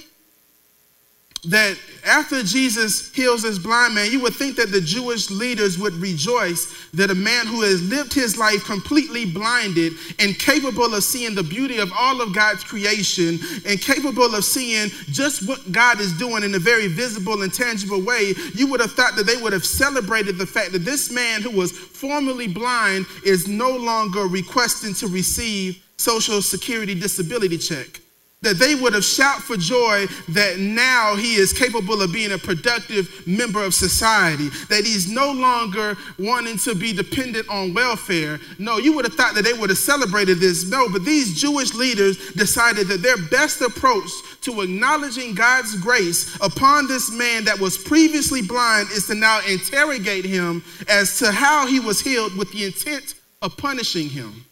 that 1.45 1.79
after 2.05 2.43
Jesus 2.43 3.13
heals 3.15 3.43
this 3.43 3.59
blind 3.59 3.95
man, 3.95 4.11
you 4.11 4.21
would 4.21 4.35
think 4.35 4.57
that 4.57 4.73
the 4.73 4.81
Jewish 4.81 5.31
leaders 5.31 5.79
would 5.79 5.95
rejoice 5.95 6.89
that 6.93 7.11
a 7.11 7.15
man 7.15 7.47
who 7.47 7.63
has 7.63 7.83
lived 7.89 8.13
his 8.13 8.37
life 8.37 8.65
completely 8.65 9.25
blinded 9.25 9.95
and 10.19 10.39
capable 10.39 10.95
of 10.95 11.03
seeing 11.03 11.35
the 11.35 11.43
beauty 11.43 11.79
of 11.79 11.91
all 11.97 12.21
of 12.21 12.35
God's 12.35 12.63
creation 12.63 13.39
and 13.67 13.81
capable 13.81 14.35
of 14.35 14.45
seeing 14.45 14.91
just 15.07 15.49
what 15.49 15.73
God 15.73 16.01
is 16.01 16.13
doing 16.19 16.43
in 16.43 16.55
a 16.55 16.59
very 16.59 16.89
visible 16.89 17.43
and 17.43 17.53
tangible 17.53 18.03
way, 18.03 18.35
you 18.55 18.67
would 18.71 18.81
have 18.81 18.93
thought 18.93 19.17
that 19.17 19.25
they 19.25 19.37
would 19.37 19.53
have 19.53 19.65
celebrated 19.65 20.37
the 20.37 20.47
fact 20.47 20.73
that 20.73 20.85
this 20.85 21.11
man 21.11 21.41
who 21.41 21.51
was 21.51 21.73
formerly 21.73 22.49
blind 22.49 23.07
is 23.25 23.49
no 23.49 23.71
longer 23.71 24.27
requesting 24.27 24.93
to 24.95 25.09
receive 25.09 25.83
Social 25.97 26.43
Security 26.43 26.95
disability 26.95 27.59
check 27.59 28.01
that 28.43 28.59
they 28.59 28.75
would 28.75 28.95
have 28.95 29.05
shouted 29.05 29.43
for 29.43 29.57
joy 29.59 30.07
that 30.31 30.59
now 30.59 31.15
he 31.15 31.35
is 31.35 31.53
capable 31.53 32.01
of 32.01 32.11
being 32.11 32.33
a 32.33 32.39
productive 32.39 33.27
member 33.27 33.63
of 33.63 33.75
society, 33.75 34.49
that 34.71 34.83
he's 34.83 35.13
no 35.13 35.31
longer 35.31 35.95
wanting 36.19 36.57
to 36.57 36.75
be 36.75 36.91
dependent 36.95 37.47
on 37.51 37.75
welfare. 37.75 38.41
No, 38.59 38.79
you 38.79 38.95
would 38.95 39.05
have 39.05 39.13
thought 39.13 39.35
that 39.35 39.45
they 39.45 39.53
would 39.53 39.69
have 39.69 39.79
celebrated 39.79 40.39
this. 40.39 40.67
No, 40.71 40.89
but 40.89 41.05
these 41.05 41.39
Jewish 41.39 41.75
leaders 41.75 42.33
decided 42.33 42.89
that 42.89 43.03
their 43.03 43.19
best 43.29 43.61
approach 43.61 44.09
to 44.41 44.63
acknowledging 44.63 45.35
God's 45.35 45.79
grace 45.79 46.35
upon 46.41 46.89
this 46.89 47.13
man 47.13 47.45
that 47.45 47.61
was 47.61 47.77
previously 47.77 48.41
blind 48.41 48.89
is 48.93 49.07
to 49.09 49.15
now 49.15 49.43
interrogate 49.47 50.25
him 50.25 50.65
as 50.89 51.19
to 51.19 51.31
how 51.31 51.67
he 51.67 51.79
was 51.79 52.01
healed 52.01 52.35
with 52.39 52.51
the 52.53 52.65
intent 52.65 53.17
of 53.43 53.55
punishing 53.59 54.09
him. 54.09 54.47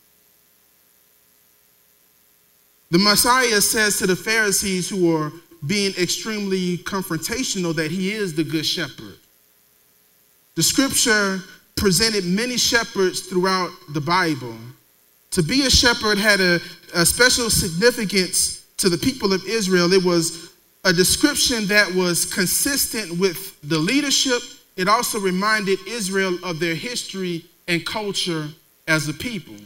The 2.91 2.99
Messiah 2.99 3.61
says 3.61 3.99
to 3.99 4.07
the 4.07 4.17
Pharisees 4.17 4.89
who 4.89 5.15
are 5.15 5.33
being 5.67 5.93
extremely 5.99 6.79
confrontational 6.79 7.75
that 7.75 7.91
he 7.91 8.13
is 8.13 8.35
the 8.35 8.45
good 8.45 8.65
shepherd. 8.65 9.19
The 10.55 10.63
scripture 10.63 11.41
presented 11.77 12.25
many 12.25 12.57
shepherds 12.57 13.21
throughout 13.21 13.71
the 13.91 14.01
Bible. 14.01 14.57
To 15.33 15.43
be 15.43 15.67
a 15.67 15.71
shepherd 15.71 16.19
had 16.19 16.41
a, 16.41 16.61
a 16.95 17.05
special 17.05 17.51
significance 17.51 18.67
to 18.79 18.89
the 18.89 18.99
people 18.99 19.33
of 19.33 19.45
Israel. 19.45 19.93
It 19.93 20.03
was 20.03 20.53
a 20.85 20.93
description 20.93 21.67
that 21.67 21.93
was 21.95 22.25
consistent 22.25 23.19
with 23.19 23.61
the 23.63 23.79
leadership. 23.79 24.41
It 24.77 24.89
also 24.89 25.21
reminded 25.21 25.79
Israel 25.87 26.39
of 26.43 26.61
their 26.61 26.75
history 26.75 27.45
and 27.67 27.85
culture 27.85 28.49
as 28.87 29.09
a 29.09 29.13
people. 29.13 29.57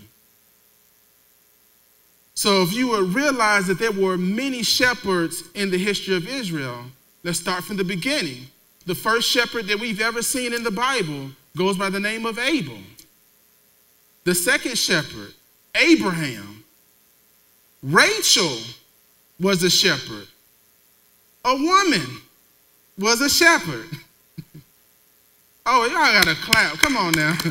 So 2.35 2.63
if 2.63 2.73
you 2.73 2.89
would 2.89 3.15
realize 3.15 3.67
that 3.67 3.79
there 3.79 3.93
were 3.93 4.17
many 4.17 4.63
shepherds 4.63 5.45
in 5.55 5.71
the 5.71 5.79
history 5.79 6.17
of 6.17 6.27
Israel, 6.27 6.85
let's 7.25 7.39
start 7.39 7.65
from 7.65 7.77
the 7.77 7.85
beginning. 7.85 8.47
The 8.87 8.95
first 8.95 9.29
shepherd 9.29 9.67
that 9.67 9.79
we've 9.79 10.01
ever 10.01 10.23
seen 10.23 10.53
in 10.53 10.63
the 10.65 10.71
Bible 10.71 11.31
goes 11.57 11.77
by 11.77 11.91
the 11.91 12.01
name 12.01 12.27
of 12.27 12.39
Abel. 12.39 12.79
The 14.25 14.35
second 14.35 14.79
shepherd, 14.79 15.35
Abraham. 15.75 16.65
Rachel 17.83 18.59
was 19.41 19.63
a 19.63 19.71
shepherd. 19.71 20.27
A 21.45 21.55
woman 21.55 22.21
was 22.99 23.21
a 23.21 23.29
shepherd. 23.29 23.87
oh, 25.67 25.85
y'all 25.87 26.23
got 26.23 26.25
to 26.25 26.35
clap. 26.37 26.79
Come 26.79 26.97
on 26.97 27.13
now. 27.13 27.37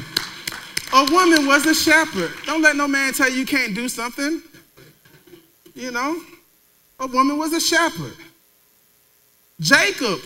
A 0.93 1.07
woman 1.09 1.47
was 1.47 1.65
a 1.65 1.73
shepherd. 1.73 2.31
Don't 2.45 2.61
let 2.61 2.75
no 2.75 2.85
man 2.85 3.13
tell 3.13 3.29
you 3.29 3.38
you 3.38 3.45
can't 3.45 3.73
do 3.73 3.88
something. 3.88 4.41
You 5.74 5.92
know, 5.92 6.22
a 7.00 7.08
woman 7.08 7.38
was 7.38 7.54
a 7.54 7.60
shepherd. 7.60 8.16
Jacob 9.60 10.20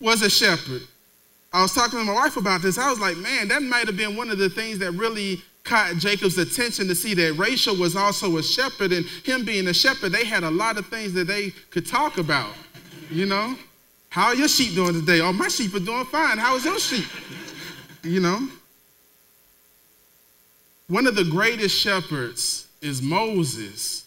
was 0.00 0.22
a 0.22 0.30
shepherd. 0.30 0.82
I 1.52 1.62
was 1.62 1.72
talking 1.72 1.98
to 1.98 2.04
my 2.04 2.12
wife 2.12 2.36
about 2.36 2.62
this. 2.62 2.78
I 2.78 2.90
was 2.90 2.98
like, 2.98 3.16
man, 3.16 3.48
that 3.48 3.62
might 3.62 3.86
have 3.86 3.96
been 3.96 4.16
one 4.16 4.28
of 4.28 4.38
the 4.38 4.50
things 4.50 4.78
that 4.80 4.90
really 4.92 5.40
caught 5.62 5.96
Jacob's 5.96 6.36
attention 6.36 6.88
to 6.88 6.94
see 6.94 7.14
that 7.14 7.34
Rachel 7.34 7.76
was 7.76 7.96
also 7.96 8.36
a 8.36 8.42
shepherd, 8.42 8.92
and 8.92 9.06
him 9.24 9.44
being 9.44 9.68
a 9.68 9.74
shepherd, 9.74 10.12
they 10.12 10.24
had 10.24 10.42
a 10.42 10.50
lot 10.50 10.76
of 10.76 10.86
things 10.88 11.12
that 11.14 11.26
they 11.26 11.50
could 11.70 11.86
talk 11.86 12.18
about. 12.18 12.52
You 13.10 13.26
know, 13.26 13.56
how 14.10 14.26
are 14.26 14.34
your 14.34 14.48
sheep 14.48 14.74
doing 14.74 14.94
today? 14.94 15.20
Oh, 15.20 15.32
my 15.32 15.48
sheep 15.48 15.74
are 15.74 15.80
doing 15.80 16.04
fine. 16.06 16.38
How 16.38 16.56
is 16.56 16.64
your 16.64 16.78
sheep? 16.78 17.06
You 18.02 18.20
know. 18.20 18.48
One 20.88 21.06
of 21.06 21.14
the 21.14 21.24
greatest 21.24 21.78
shepherds 21.78 22.66
is 22.82 23.00
Moses. 23.00 24.03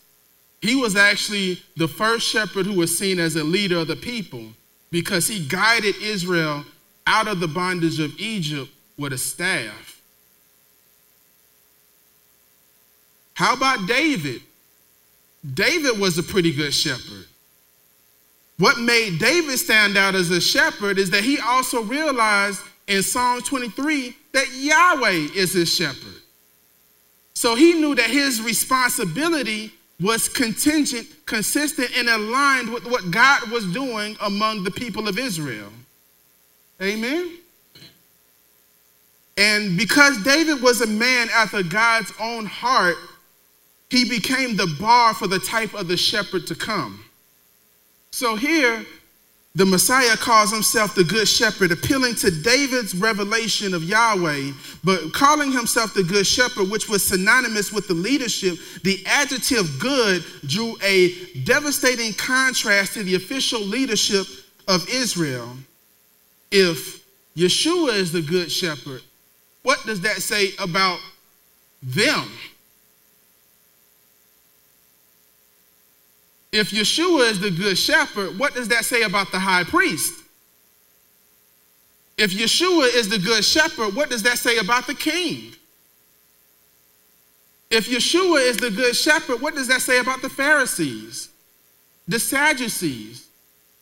He 0.62 0.76
was 0.76 0.96
actually 0.96 1.62
the 1.76 1.88
first 1.88 2.28
shepherd 2.28 2.66
who 2.66 2.74
was 2.74 2.98
seen 2.98 3.20
as 3.20 3.36
a 3.36 3.44
leader 3.44 3.78
of 3.78 3.88
the 3.88 3.96
people 3.96 4.46
because 4.92 5.28
he 5.28 5.46
guided 5.46 5.96
Israel 6.02 6.64
out 7.06 7.28
of 7.28 7.40
the 7.40 7.48
bondage 7.48 8.00
of 8.00 8.20
Egypt 8.20 8.70
with 8.98 9.14
a 9.14 9.18
staff. 9.18 10.02
How 13.34 13.54
about 13.54 13.88
David? 13.88 14.42
David 15.54 16.00
was 16.00 16.18
a 16.18 16.24
pretty 16.24 16.52
good 16.52 16.74
shepherd. 16.74 17.26
What 18.58 18.80
made 18.80 19.20
David 19.20 19.60
stand 19.60 19.96
out 19.96 20.16
as 20.16 20.32
a 20.32 20.42
shepherd 20.42 20.98
is 20.98 21.12
that 21.12 21.24
he 21.24 21.38
also 21.40 21.84
realized 21.84 22.62
in 22.88 23.04
Psalm 23.04 23.42
23 23.42 24.16
that 24.32 24.48
Yahweh 24.56 25.30
is 25.36 25.54
his 25.54 25.74
shepherd. 25.74 26.22
So 27.36 27.54
he 27.54 27.74
knew 27.74 27.94
that 27.94 28.10
his 28.10 28.42
responsibility 28.42 29.72
was 30.00 30.30
contingent, 30.30 31.08
consistent, 31.26 31.90
and 31.98 32.08
aligned 32.08 32.72
with 32.72 32.86
what 32.86 33.10
God 33.10 33.50
was 33.50 33.66
doing 33.74 34.16
among 34.22 34.64
the 34.64 34.72
people 34.72 35.08
of 35.08 35.18
Israel. 35.18 35.72
Amen? 36.82 37.38
And 39.38 39.78
because 39.78 40.24
David 40.24 40.62
was 40.62 40.82
a 40.82 40.88
man 40.88 41.30
after 41.34 41.64
God's 41.64 42.12
own 42.20 42.46
heart, 42.46 42.98
he 43.90 44.08
became 44.08 44.56
the 44.56 44.76
bar 44.80 45.14
for 45.14 45.28
the 45.28 45.40
type 45.40 45.74
of 45.74 45.88
the 45.88 45.98
shepherd 45.98 46.46
to 46.48 46.56
come. 46.56 47.04
So 48.12 48.36
here, 48.36 48.86
the 49.58 49.66
Messiah 49.66 50.16
calls 50.16 50.52
himself 50.52 50.94
the 50.94 51.04
Good 51.04 51.28
Shepherd, 51.28 51.72
appealing 51.72 52.14
to 52.18 52.30
David's 52.30 52.94
revelation 52.94 53.74
of 53.74 53.84
Yahweh, 53.84 54.52
but 54.84 55.12
calling 55.14 55.52
himself 55.52 55.96
the 55.96 56.04
Good 56.04 56.28
Shepherd, 56.28 56.70
which 56.70 56.88
was 56.88 57.04
synonymous 57.04 57.74
with 57.74 57.88
the 57.88 57.96
leadership. 57.96 58.60
The 58.84 59.04
adjective 59.08 59.80
good 59.80 60.24
drew 60.46 60.76
a 60.84 61.12
devastating 61.44 62.14
contrast 62.14 62.94
to 62.94 63.04
the 63.04 63.16
official 63.16 63.60
leadership 63.60 64.28
of 64.68 64.88
Israel. 64.90 65.58
If 66.52 67.04
Yeshua 67.36 67.96
is 67.96 68.12
the 68.12 68.22
Good 68.22 68.52
Shepherd, 68.52 69.02
what 69.64 69.84
does 69.88 70.02
that 70.02 70.18
say 70.18 70.52
about 70.60 71.00
them? 71.82 72.30
If 76.58 76.72
Yeshua 76.72 77.30
is 77.30 77.40
the 77.40 77.52
good 77.52 77.78
shepherd, 77.78 78.40
what 78.40 78.56
does 78.56 78.68
that 78.70 78.84
say 78.84 79.04
about 79.04 79.32
the 79.32 79.38
high 79.38 79.64
priest? 79.64 80.24
If 82.18 82.32
Yeshua 82.32 82.92
is 82.96 83.08
the 83.08 83.20
good 83.20 83.46
shepherd, 83.46 83.96
what 83.96 84.10
does 84.10 84.24
that 84.24 84.40
say 84.40 84.58
about 84.58 84.88
the 84.88 84.96
king? 84.96 85.54
If 87.70 87.88
Yeshua 87.88 88.42
is 88.42 88.58
the 88.58 88.72
good 88.72 88.96
shepherd, 88.96 89.40
what 89.40 89.54
does 89.54 89.68
that 89.68 89.82
say 89.82 90.00
about 90.00 90.24
the 90.24 90.30
Pharisees, 90.30 91.30
the 92.08 92.18
Sadducees, 92.18 93.28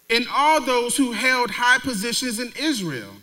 and 0.10 0.28
all 0.30 0.60
those 0.60 0.98
who 0.98 1.14
held 1.14 1.52
high 1.52 1.78
positions 1.78 2.42
in 2.42 2.52
Israel? 2.60 3.14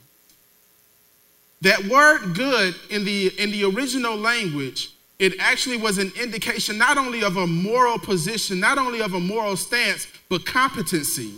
That 1.61 1.85
word 1.85 2.35
good 2.35 2.75
in 2.89 3.05
the, 3.05 3.39
in 3.39 3.51
the 3.51 3.65
original 3.65 4.17
language 4.17 4.93
it 5.19 5.35
actually 5.39 5.77
was 5.77 5.99
an 5.99 6.13
indication 6.21 6.79
not 6.79 6.99
only 6.99 7.23
of 7.23 7.37
a 7.37 7.47
moral 7.47 7.99
position, 7.99 8.59
not 8.59 8.79
only 8.79 9.01
of 9.01 9.15
a 9.15 9.21
moral 9.21 9.57
stance, 9.57 10.07
but 10.29 10.45
competency. 10.45 11.35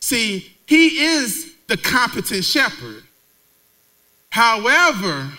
See, 0.00 0.52
he 0.66 1.00
is 1.00 1.54
the 1.66 1.76
competent 1.76 2.44
shepherd. 2.44 3.02
However, 4.30 5.30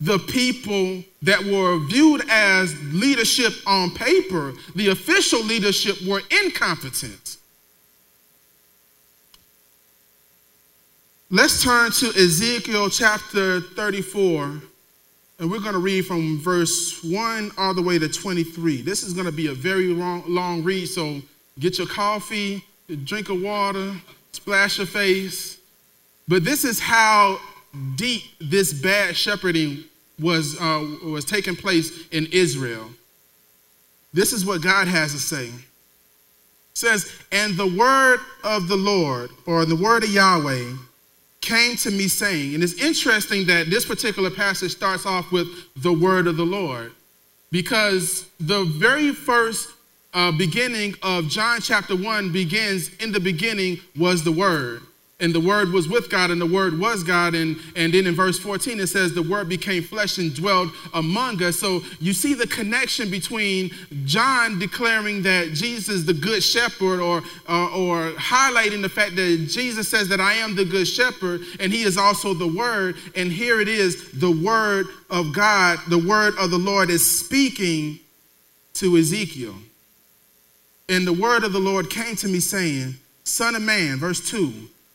the 0.00 0.18
people 0.18 1.04
that 1.22 1.44
were 1.44 1.78
viewed 1.86 2.24
as 2.28 2.74
leadership 2.92 3.52
on 3.66 3.90
paper, 3.92 4.52
the 4.74 4.88
official 4.88 5.42
leadership, 5.44 5.96
were 6.02 6.22
incompetent. 6.44 7.36
Let's 11.30 11.62
turn 11.62 11.92
to 11.92 12.06
Ezekiel 12.08 12.90
chapter 12.90 13.60
34 13.60 14.60
and 15.42 15.50
we're 15.50 15.58
going 15.58 15.72
to 15.72 15.80
read 15.80 16.06
from 16.06 16.38
verse 16.38 17.02
1 17.02 17.50
all 17.58 17.74
the 17.74 17.82
way 17.82 17.98
to 17.98 18.08
23. 18.08 18.80
This 18.82 19.02
is 19.02 19.12
going 19.12 19.26
to 19.26 19.32
be 19.32 19.48
a 19.48 19.52
very 19.52 19.88
long, 19.88 20.22
long 20.28 20.62
read, 20.62 20.86
so 20.86 21.20
get 21.58 21.78
your 21.78 21.88
coffee, 21.88 22.64
drink 23.02 23.28
of 23.28 23.42
water, 23.42 23.92
splash 24.30 24.78
your 24.78 24.86
face. 24.86 25.58
But 26.28 26.44
this 26.44 26.64
is 26.64 26.78
how 26.78 27.40
deep 27.96 28.22
this 28.40 28.72
bad 28.72 29.16
shepherding 29.16 29.82
was, 30.20 30.56
uh, 30.60 30.86
was 31.04 31.24
taking 31.24 31.56
place 31.56 32.06
in 32.12 32.28
Israel. 32.30 32.88
This 34.12 34.32
is 34.32 34.46
what 34.46 34.62
God 34.62 34.86
has 34.86 35.10
to 35.10 35.18
say. 35.18 35.46
It 35.46 35.52
says, 36.74 37.12
And 37.32 37.56
the 37.56 37.66
word 37.66 38.20
of 38.44 38.68
the 38.68 38.76
Lord, 38.76 39.30
or 39.46 39.64
the 39.64 39.74
word 39.74 40.04
of 40.04 40.10
Yahweh, 40.10 40.72
came 41.42 41.76
to 41.76 41.90
me 41.90 42.08
saying, 42.08 42.54
and 42.54 42.62
it's 42.62 42.80
interesting 42.80 43.46
that 43.46 43.68
this 43.68 43.84
particular 43.84 44.30
passage 44.30 44.72
starts 44.72 45.04
off 45.04 45.30
with 45.30 45.48
the 45.76 45.92
word 45.92 46.26
of 46.26 46.36
the 46.36 46.46
Lord, 46.46 46.92
because 47.50 48.26
the 48.40 48.64
very 48.64 49.12
first 49.12 49.68
uh, 50.14 50.32
beginning 50.32 50.94
of 51.02 51.28
John 51.28 51.60
chapter 51.60 51.96
1 51.96 52.32
begins, 52.32 52.88
in 52.96 53.12
the 53.12 53.20
beginning 53.20 53.78
was 53.96 54.24
the 54.24 54.32
word 54.32 54.82
and 55.22 55.32
the 55.32 55.40
word 55.40 55.72
was 55.72 55.88
with 55.88 56.10
God, 56.10 56.32
and 56.32 56.40
the 56.40 56.46
word 56.46 56.76
was 56.76 57.04
God. 57.04 57.36
And, 57.36 57.56
and 57.76 57.94
then 57.94 58.08
in 58.08 58.14
verse 58.14 58.40
14, 58.40 58.80
it 58.80 58.88
says, 58.88 59.14
The 59.14 59.22
word 59.22 59.48
became 59.48 59.84
flesh 59.84 60.18
and 60.18 60.34
dwelled 60.34 60.70
among 60.94 61.40
us. 61.44 61.60
So 61.60 61.82
you 62.00 62.12
see 62.12 62.34
the 62.34 62.48
connection 62.48 63.08
between 63.08 63.70
John 64.04 64.58
declaring 64.58 65.22
that 65.22 65.52
Jesus 65.52 65.88
is 65.88 66.04
the 66.06 66.12
good 66.12 66.42
shepherd, 66.42 66.98
or, 66.98 67.22
uh, 67.48 67.68
or 67.68 68.10
highlighting 68.14 68.82
the 68.82 68.88
fact 68.88 69.14
that 69.14 69.46
Jesus 69.48 69.88
says 69.88 70.08
that 70.08 70.20
I 70.20 70.32
am 70.34 70.56
the 70.56 70.64
good 70.64 70.86
shepherd, 70.86 71.42
and 71.60 71.72
he 71.72 71.84
is 71.84 71.96
also 71.96 72.34
the 72.34 72.48
word. 72.48 72.96
And 73.14 73.30
here 73.30 73.60
it 73.60 73.68
is 73.68 74.10
the 74.18 74.32
word 74.32 74.86
of 75.08 75.32
God, 75.32 75.78
the 75.88 75.98
word 75.98 76.34
of 76.36 76.50
the 76.50 76.58
Lord 76.58 76.90
is 76.90 77.20
speaking 77.20 78.00
to 78.74 78.96
Ezekiel. 78.96 79.54
And 80.88 81.06
the 81.06 81.12
word 81.12 81.44
of 81.44 81.52
the 81.52 81.60
Lord 81.60 81.90
came 81.90 82.16
to 82.16 82.26
me 82.26 82.40
saying, 82.40 82.96
Son 83.22 83.54
of 83.54 83.62
man, 83.62 83.98
verse 83.98 84.28
2 84.28 84.52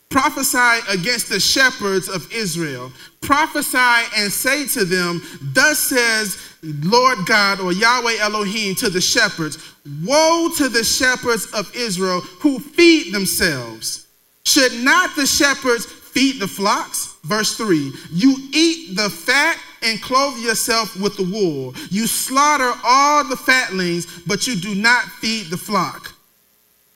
Prophesy 0.10 0.80
against 0.89 1.30
the 1.30 1.39
shepherds 1.39 2.08
of 2.08 2.32
Israel. 2.32 2.91
Prophesy 3.22 4.08
and 4.17 4.32
say 4.32 4.65
to 4.67 4.86
them, 4.86 5.22
Thus 5.54 5.80
says 5.80 6.38
Lord 6.63 7.26
God 7.26 7.60
or 7.60 7.74
Yahweh 7.74 8.17
Elohim 8.20 8.76
to 8.76 8.89
the 8.89 9.02
shepherds 9.02 9.58
Woe 10.04 10.50
to 10.58 10.70
the 10.70 10.84
shepherds 10.84 11.48
of 11.54 11.74
Israel 11.76 12.22
who 12.22 12.60
feed 12.60 13.13
themselves. 13.13 14.08
Should 14.46 14.74
not 14.76 15.15
the 15.15 15.26
shepherds 15.26 15.86
feed 15.86 16.39
the 16.39 16.48
flocks? 16.48 17.15
Verse 17.24 17.56
3 17.58 17.91
You 18.12 18.38
eat 18.54 18.96
the 18.96 19.10
fat 19.10 19.58
and 19.84 20.02
clothe 20.02 20.39
yourself 20.39 21.00
with 21.00 21.17
the 21.17 21.24
wool. 21.24 21.74
You 21.89 22.08
slaughter 22.08 22.72
all 22.84 23.24
the 23.24 23.36
fatlings, 23.36 24.08
but 24.26 24.48
you 24.48 24.56
do 24.56 24.74
not 24.74 25.04
feed 25.04 25.48
the 25.48 25.58
flock. 25.58 26.13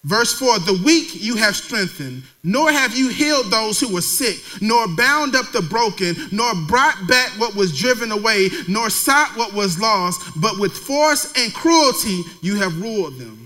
Verse 0.04 0.34
4 0.34 0.60
The 0.60 0.82
weak 0.84 1.22
you 1.22 1.36
have 1.36 1.56
strengthened, 1.56 2.24
nor 2.44 2.72
have 2.72 2.96
you 2.98 3.10
healed 3.10 3.52
those 3.52 3.80
who 3.80 3.94
were 3.94 4.02
sick, 4.02 4.38
nor 4.62 4.88
bound 4.88 5.36
up 5.36 5.52
the 5.52 5.62
broken, 5.62 6.16
nor 6.32 6.54
brought 6.68 7.08
back 7.08 7.30
what 7.40 7.56
was 7.56 7.78
driven 7.78 8.12
away, 8.12 8.50
nor 8.68 8.90
sought 8.90 9.38
what 9.38 9.54
was 9.54 9.80
lost, 9.80 10.22
but 10.42 10.60
with 10.60 10.74
force 10.74 11.32
and 11.38 11.54
cruelty 11.54 12.24
you 12.42 12.56
have 12.56 12.82
ruled 12.82 13.18
them. 13.20 13.41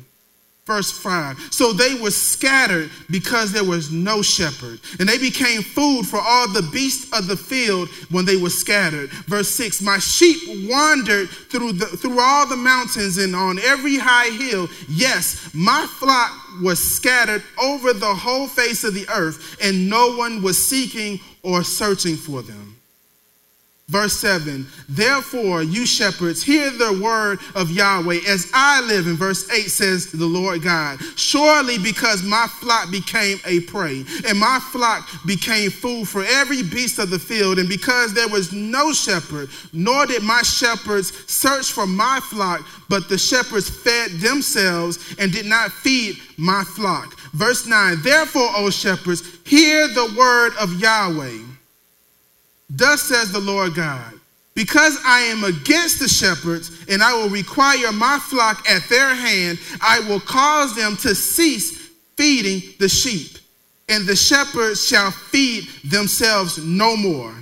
Verse 0.66 0.90
5. 0.90 1.50
So 1.52 1.74
they 1.74 1.94
were 1.94 2.10
scattered 2.10 2.90
because 3.12 3.52
there 3.52 3.64
was 3.64 3.92
no 3.92 4.24
shepherd, 4.24 4.80
and 5.00 5.08
they 5.08 5.20
became 5.20 5.62
food 5.62 6.08
for 6.08 6.20
all 6.20 6.48
the 6.48 6.68
beasts 6.74 7.16
of 7.16 7.28
the 7.28 7.38
field 7.38 7.88
when 8.10 8.26
they 8.26 8.36
were 8.36 8.50
scattered. 8.50 9.12
Verse 9.28 9.48
6. 9.50 9.84
My 9.84 10.00
sheep 10.00 10.68
wandered 10.68 11.30
through, 11.30 11.74
the, 11.74 11.86
through 11.86 12.20
all 12.20 12.48
the 12.48 12.56
mountains 12.56 13.20
and 13.20 13.36
on 13.36 13.60
every 13.60 13.98
high 14.00 14.32
hill. 14.32 14.68
Yes, 14.90 15.52
my 15.54 15.86
flock 16.00 16.32
was 16.64 16.80
scattered 16.80 17.44
over 17.62 17.94
the 17.94 18.16
whole 18.16 18.48
face 18.48 18.84
of 18.84 18.96
the 18.96 19.08
earth, 19.10 19.58
and 19.62 19.88
no 19.88 20.16
one 20.16 20.42
was 20.42 20.68
seeking 20.68 21.20
or 21.44 21.64
searching 21.64 22.16
for 22.16 22.42
them. 22.42 22.65
Verse 23.88 24.20
7 24.20 24.66
Therefore, 24.90 25.62
you 25.62 25.86
shepherds, 25.86 26.42
hear 26.42 26.72
the 26.72 27.00
word 27.04 27.38
of 27.54 27.70
Yahweh 27.70 28.22
as 28.28 28.50
I 28.52 28.82
live. 28.82 29.06
In 29.06 29.16
verse 29.16 29.48
8 29.52 29.70
says 29.70 30.12
the 30.12 30.26
Lord 30.26 30.64
God 30.64 31.00
Surely 31.16 31.78
because 31.78 32.24
my 32.24 32.48
flock 32.48 32.90
became 32.90 33.40
a 33.46 33.60
prey, 33.62 34.04
and 34.28 34.40
my 34.40 34.60
flock 34.72 35.08
became 35.28 35.70
food 35.70 36.08
for 36.08 36.24
every 36.24 36.64
beast 36.64 36.98
of 36.98 37.12
the 37.12 37.20
field, 37.20 37.60
and 37.60 37.70
because 37.70 38.12
there 38.16 38.28
was 38.28 38.52
no 38.52 38.92
shepherd, 38.92 39.50
nor 39.72 40.08
did 40.08 40.24
my 40.24 40.42
shepherds 40.42 41.14
search 41.32 41.72
for 41.72 41.86
my 41.86 42.20
flock, 42.32 42.66
but 42.90 43.08
the 43.08 43.20
shepherds 43.20 43.70
fed 43.70 44.10
themselves 44.14 45.16
and 45.20 45.32
did 45.32 45.46
not 45.46 45.72
feed 45.72 46.18
my 46.38 46.64
flock. 46.64 47.20
Verse 47.34 47.68
9 47.68 48.02
Therefore, 48.02 48.50
O 48.56 48.72
shepherds, 48.72 49.22
hear 49.46 49.88
the 49.90 50.12
word 50.18 50.54
of 50.60 50.74
Yahweh. 50.82 51.55
Thus 52.70 53.04
says 53.04 53.32
the 53.32 53.40
Lord 53.40 53.76
God, 53.76 54.14
because 54.54 54.98
I 55.06 55.20
am 55.22 55.44
against 55.44 56.00
the 56.00 56.08
shepherds, 56.08 56.72
and 56.90 57.04
I 57.04 57.14
will 57.14 57.30
require 57.30 57.92
my 57.92 58.20
flock 58.20 58.70
at 58.70 58.88
their 58.90 59.14
hand, 59.14 59.60
I 59.82 60.00
will 60.02 60.22
cause 60.22 60.76
them 60.76 60.96
to 60.98 61.14
cease 61.14 61.90
feeding 62.16 62.62
the 62.80 62.90
sheep, 62.90 63.38
and 63.90 64.06
the 64.06 64.16
shepherds 64.16 64.88
shall 64.88 65.12
feed 65.12 65.68
themselves 65.84 66.58
no 66.58 66.96
more. 66.96 67.36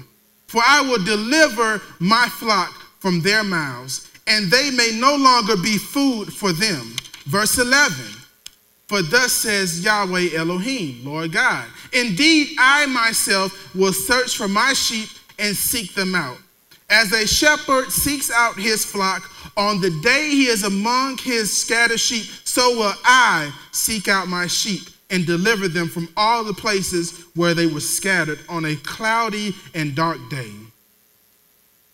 For 0.47 0.61
I 0.65 0.81
will 0.81 1.03
deliver 1.03 1.81
my 1.99 2.27
flock 2.29 2.73
from 2.99 3.21
their 3.21 3.43
mouths, 3.43 4.09
and 4.27 4.49
they 4.49 4.71
may 4.71 4.91
no 4.93 5.15
longer 5.15 5.55
be 5.57 5.77
food 5.77 6.33
for 6.33 6.51
them. 6.51 6.95
Verse 7.25 7.57
11 7.57 8.12
For 8.93 9.01
thus 9.01 9.33
says 9.33 9.83
Yahweh 9.83 10.35
Elohim, 10.35 11.03
Lord 11.03 11.31
God. 11.31 11.65
Indeed, 11.93 12.49
I 12.59 12.85
myself 12.85 13.73
will 13.73 13.91
search 13.91 14.37
for 14.37 14.47
my 14.47 14.73
sheep 14.73 15.09
and 15.39 15.57
seek 15.57 15.95
them 15.95 16.13
out. 16.13 16.37
As 16.91 17.11
a 17.11 17.25
shepherd 17.25 17.91
seeks 17.91 18.29
out 18.29 18.55
his 18.55 18.85
flock 18.85 19.31
on 19.57 19.81
the 19.81 19.89
day 20.03 20.29
he 20.29 20.45
is 20.45 20.63
among 20.63 21.17
his 21.17 21.51
scattered 21.59 21.99
sheep, 21.99 22.25
so 22.43 22.69
will 22.77 22.93
I 23.03 23.51
seek 23.71 24.09
out 24.09 24.27
my 24.27 24.45
sheep 24.45 24.83
and 25.09 25.25
deliver 25.25 25.67
them 25.67 25.87
from 25.87 26.07
all 26.15 26.43
the 26.43 26.53
places 26.53 27.25
where 27.33 27.55
they 27.55 27.65
were 27.65 27.79
scattered 27.79 28.41
on 28.47 28.63
a 28.65 28.75
cloudy 28.75 29.55
and 29.73 29.95
dark 29.95 30.19
day. 30.29 30.51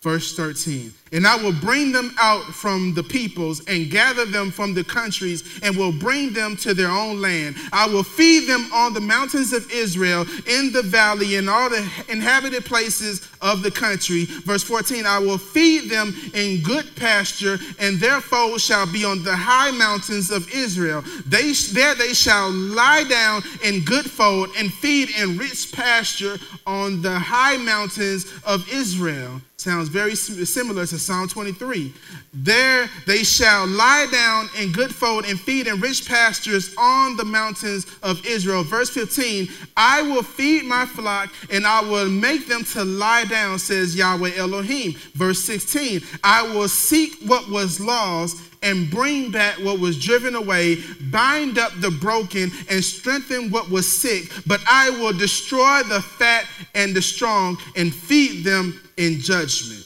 Verse 0.02 0.36
13. 0.36 0.92
And 1.12 1.26
I 1.26 1.36
will 1.36 1.52
bring 1.52 1.90
them 1.90 2.14
out 2.18 2.44
from 2.54 2.94
the 2.94 3.02
peoples 3.02 3.62
and 3.66 3.90
gather 3.90 4.24
them 4.24 4.50
from 4.52 4.74
the 4.74 4.84
countries 4.84 5.42
and 5.62 5.76
will 5.76 5.92
bring 5.92 6.32
them 6.32 6.56
to 6.58 6.72
their 6.72 6.90
own 6.90 7.20
land. 7.20 7.56
I 7.72 7.86
will 7.88 8.04
feed 8.04 8.46
them 8.46 8.70
on 8.72 8.94
the 8.94 9.00
mountains 9.00 9.52
of 9.52 9.68
Israel, 9.72 10.24
in 10.46 10.72
the 10.72 10.82
valley, 10.82 11.36
and 11.36 11.50
all 11.50 11.68
the 11.68 11.88
inhabited 12.08 12.64
places 12.64 13.28
of 13.42 13.62
the 13.62 13.70
country. 13.70 14.24
Verse 14.24 14.62
14 14.62 15.04
I 15.04 15.18
will 15.18 15.38
feed 15.38 15.90
them 15.90 16.14
in 16.34 16.62
good 16.62 16.94
pasture, 16.94 17.58
and 17.80 17.98
their 17.98 18.20
foes 18.20 18.62
shall 18.64 18.90
be 18.90 19.04
on 19.04 19.24
the 19.24 19.34
high 19.34 19.72
mountains 19.72 20.30
of 20.30 20.48
Israel. 20.54 21.02
They, 21.26 21.52
there 21.72 21.96
they 21.96 22.14
shall 22.14 22.50
lie 22.50 23.04
down 23.04 23.42
in 23.64 23.84
good 23.84 24.08
fold 24.08 24.50
and 24.56 24.72
feed 24.72 25.10
in 25.10 25.36
rich 25.36 25.72
pasture 25.72 26.38
on 26.66 27.02
the 27.02 27.18
high 27.18 27.56
mountains 27.56 28.26
of 28.44 28.68
Israel. 28.72 29.40
Sounds 29.60 29.88
very 29.88 30.14
similar 30.14 30.86
to 30.86 30.98
Psalm 31.00 31.28
23. 31.28 31.92
There 32.32 32.88
they 33.06 33.24
shall 33.24 33.66
lie 33.66 34.06
down 34.12 34.48
in 34.58 34.72
good 34.72 34.94
fold 34.94 35.24
and 35.24 35.38
feed 35.38 35.66
in 35.66 35.80
rich 35.80 36.08
pastures 36.08 36.74
on 36.78 37.16
the 37.16 37.24
mountains 37.24 37.86
of 38.02 38.24
Israel. 38.26 38.62
Verse 38.62 38.90
15 38.90 39.48
I 39.76 40.02
will 40.02 40.22
feed 40.22 40.64
my 40.64 40.86
flock 40.86 41.32
and 41.50 41.66
I 41.66 41.80
will 41.80 42.08
make 42.08 42.46
them 42.46 42.64
to 42.64 42.84
lie 42.84 43.24
down, 43.24 43.58
says 43.58 43.96
Yahweh 43.96 44.36
Elohim. 44.36 44.92
Verse 45.14 45.42
16 45.44 46.00
I 46.22 46.42
will 46.42 46.68
seek 46.68 47.14
what 47.26 47.48
was 47.48 47.80
lost 47.80 48.36
and 48.62 48.90
bring 48.90 49.30
back 49.30 49.58
what 49.58 49.80
was 49.80 49.98
driven 49.98 50.34
away, 50.34 50.76
bind 51.10 51.58
up 51.58 51.72
the 51.80 51.90
broken, 51.90 52.50
and 52.68 52.84
strengthen 52.84 53.50
what 53.50 53.70
was 53.70 53.90
sick. 53.90 54.30
But 54.46 54.60
I 54.68 54.90
will 54.90 55.12
destroy 55.12 55.82
the 55.88 56.00
fat 56.00 56.46
and 56.74 56.94
the 56.94 57.02
strong 57.02 57.56
and 57.76 57.94
feed 57.94 58.44
them 58.44 58.80
in 58.96 59.18
judgment. 59.20 59.79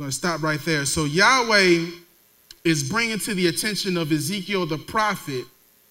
Going 0.00 0.08
to 0.08 0.16
stop 0.16 0.42
right 0.42 0.60
there. 0.60 0.86
So 0.86 1.04
Yahweh 1.04 1.90
is 2.64 2.88
bringing 2.88 3.18
to 3.18 3.34
the 3.34 3.48
attention 3.48 3.98
of 3.98 4.10
Ezekiel 4.10 4.64
the 4.64 4.78
prophet 4.78 5.44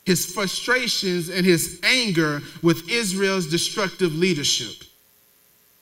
his 0.04 0.26
frustrations 0.26 1.30
and 1.30 1.46
his 1.46 1.80
anger 1.84 2.42
with 2.64 2.90
Israel's 2.90 3.46
destructive 3.46 4.16
leadership. 4.16 4.84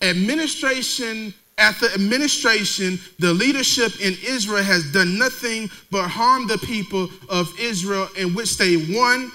Administration 0.01 1.33
after 1.57 1.85
administration, 1.93 2.99
the 3.17 3.33
leadership 3.33 3.93
in 4.01 4.17
Israel 4.21 4.61
has 4.61 4.91
done 4.91 5.17
nothing 5.17 5.69
but 5.89 6.09
harm 6.09 6.47
the 6.47 6.57
people 6.57 7.09
of 7.29 7.57
Israel, 7.57 8.09
in 8.17 8.35
which 8.35 8.57
they, 8.57 8.75
one, 8.93 9.31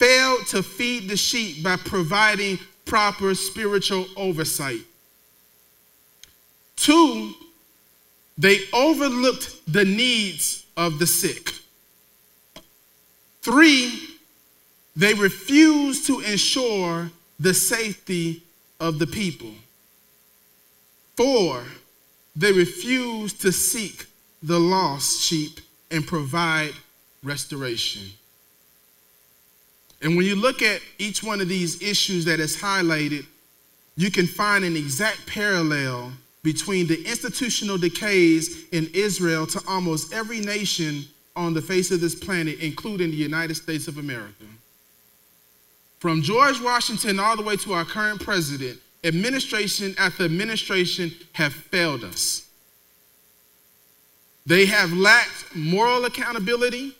failed 0.00 0.48
to 0.48 0.64
feed 0.64 1.08
the 1.08 1.16
sheep 1.16 1.62
by 1.62 1.76
providing 1.76 2.58
proper 2.86 3.36
spiritual 3.36 4.04
oversight. 4.16 4.80
Two, 6.74 7.34
they 8.38 8.60
overlooked 8.72 9.60
the 9.72 9.84
needs 9.84 10.64
of 10.76 10.98
the 10.98 11.06
sick. 11.06 11.52
Three, 13.42 14.08
they 14.96 15.14
refused 15.14 16.06
to 16.06 16.20
ensure 16.20 17.10
the 17.40 17.54
safety 17.54 18.42
of 18.80 18.98
the 18.98 19.06
people. 19.06 19.50
Four, 21.16 21.64
they 22.34 22.52
refused 22.52 23.40
to 23.42 23.52
seek 23.52 24.06
the 24.42 24.58
lost 24.58 25.22
sheep 25.22 25.60
and 25.90 26.06
provide 26.06 26.72
restoration. 27.22 28.02
And 30.00 30.16
when 30.16 30.26
you 30.26 30.34
look 30.34 30.62
at 30.62 30.80
each 30.98 31.22
one 31.22 31.40
of 31.40 31.48
these 31.48 31.80
issues 31.80 32.24
that 32.24 32.40
is 32.40 32.56
highlighted, 32.56 33.24
you 33.96 34.10
can 34.10 34.26
find 34.26 34.64
an 34.64 34.76
exact 34.76 35.26
parallel 35.26 36.12
between 36.42 36.86
the 36.86 37.00
institutional 37.08 37.78
decays 37.78 38.68
in 38.70 38.88
Israel 38.94 39.46
to 39.46 39.60
almost 39.68 40.12
every 40.12 40.40
nation 40.40 41.04
on 41.36 41.54
the 41.54 41.62
face 41.62 41.90
of 41.90 42.00
this 42.00 42.14
planet, 42.14 42.58
including 42.60 43.10
the 43.10 43.16
United 43.16 43.54
States 43.54 43.88
of 43.88 43.98
America. 43.98 44.44
From 46.00 46.20
George 46.20 46.60
Washington 46.60 47.20
all 47.20 47.36
the 47.36 47.42
way 47.42 47.56
to 47.58 47.72
our 47.74 47.84
current 47.84 48.20
president, 48.20 48.78
administration 49.04 49.94
after 49.98 50.24
administration 50.24 51.12
have 51.32 51.52
failed 51.52 52.04
us. 52.04 52.48
They 54.44 54.66
have 54.66 54.92
lacked 54.92 55.54
moral 55.54 56.04
accountability. 56.04 56.96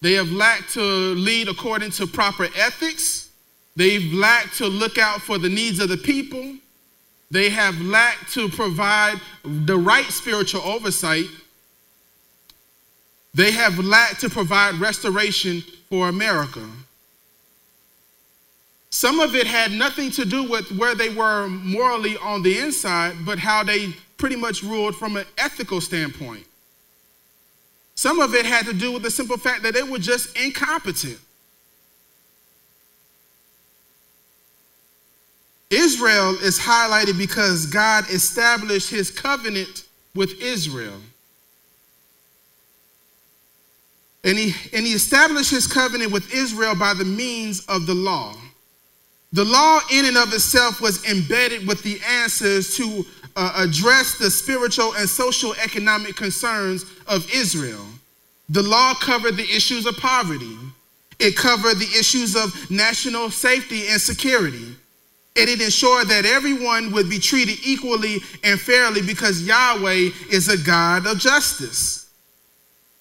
They 0.00 0.14
have 0.14 0.32
lacked 0.32 0.72
to 0.74 0.80
lead 0.80 1.48
according 1.48 1.92
to 1.92 2.06
proper 2.06 2.48
ethics. 2.56 3.30
They've 3.76 4.12
lacked 4.12 4.56
to 4.58 4.66
look 4.66 4.98
out 4.98 5.20
for 5.20 5.38
the 5.38 5.48
needs 5.48 5.78
of 5.78 5.88
the 5.88 5.96
people. 5.96 6.56
They 7.30 7.50
have 7.50 7.80
lacked 7.80 8.32
to 8.34 8.48
provide 8.48 9.20
the 9.44 9.76
right 9.76 10.06
spiritual 10.06 10.62
oversight. 10.62 11.26
They 13.34 13.52
have 13.52 13.78
lacked 13.78 14.20
to 14.22 14.30
provide 14.30 14.74
restoration 14.80 15.62
for 15.88 16.08
America. 16.08 16.66
Some 18.90 19.20
of 19.20 19.36
it 19.36 19.46
had 19.46 19.70
nothing 19.70 20.10
to 20.12 20.24
do 20.24 20.42
with 20.42 20.72
where 20.72 20.96
they 20.96 21.10
were 21.10 21.48
morally 21.48 22.16
on 22.16 22.42
the 22.42 22.58
inside, 22.58 23.14
but 23.24 23.38
how 23.38 23.62
they 23.62 23.94
pretty 24.16 24.36
much 24.36 24.64
ruled 24.64 24.96
from 24.96 25.16
an 25.16 25.24
ethical 25.38 25.80
standpoint. 25.80 26.44
Some 27.94 28.18
of 28.18 28.34
it 28.34 28.44
had 28.44 28.66
to 28.66 28.72
do 28.72 28.90
with 28.92 29.02
the 29.02 29.10
simple 29.10 29.36
fact 29.36 29.62
that 29.62 29.74
they 29.74 29.82
were 29.84 29.98
just 29.98 30.36
incompetent. 30.36 31.18
Israel 35.70 36.36
is 36.42 36.58
highlighted 36.58 37.16
because 37.16 37.66
God 37.66 38.08
established 38.10 38.90
his 38.90 39.10
covenant 39.10 39.84
with 40.14 40.40
Israel. 40.42 41.00
And 44.24 44.36
he, 44.36 44.52
and 44.76 44.84
he 44.84 44.92
established 44.92 45.50
his 45.50 45.66
covenant 45.66 46.12
with 46.12 46.34
Israel 46.34 46.74
by 46.74 46.92
the 46.94 47.04
means 47.04 47.64
of 47.66 47.86
the 47.86 47.94
law. 47.94 48.34
The 49.32 49.44
law, 49.44 49.80
in 49.92 50.06
and 50.06 50.16
of 50.16 50.32
itself, 50.34 50.80
was 50.80 51.08
embedded 51.08 51.66
with 51.66 51.82
the 51.84 52.00
answers 52.06 52.76
to 52.76 53.06
uh, 53.36 53.52
address 53.56 54.18
the 54.18 54.28
spiritual 54.28 54.92
and 54.94 55.08
social 55.08 55.54
economic 55.62 56.16
concerns 56.16 56.84
of 57.06 57.32
Israel. 57.32 57.86
The 58.48 58.62
law 58.62 58.94
covered 58.94 59.36
the 59.36 59.48
issues 59.48 59.86
of 59.86 59.96
poverty. 59.96 60.58
It 61.20 61.36
covered 61.36 61.76
the 61.76 61.98
issues 61.98 62.34
of 62.34 62.70
national 62.70 63.30
safety 63.30 63.86
and 63.86 64.00
security. 64.00 64.74
And 65.40 65.48
it 65.48 65.62
ensured 65.62 66.08
that 66.08 66.26
everyone 66.26 66.92
would 66.92 67.08
be 67.08 67.18
treated 67.18 67.58
equally 67.64 68.18
and 68.44 68.60
fairly 68.60 69.00
because 69.00 69.42
Yahweh 69.42 70.10
is 70.30 70.48
a 70.48 70.58
God 70.58 71.06
of 71.06 71.18
justice. 71.18 72.10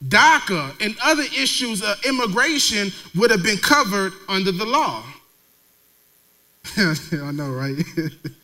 DACA 0.08 0.74
and 0.80 0.96
other 1.04 1.24
issues 1.24 1.84
of 1.84 1.98
immigration 2.06 2.94
would 3.16 3.30
have 3.30 3.44
been 3.44 3.58
covered 3.58 4.14
under 4.30 4.54
the 4.54 4.64
law. 4.64 5.04
I 6.78 7.32
know, 7.32 7.50
right? 7.50 7.76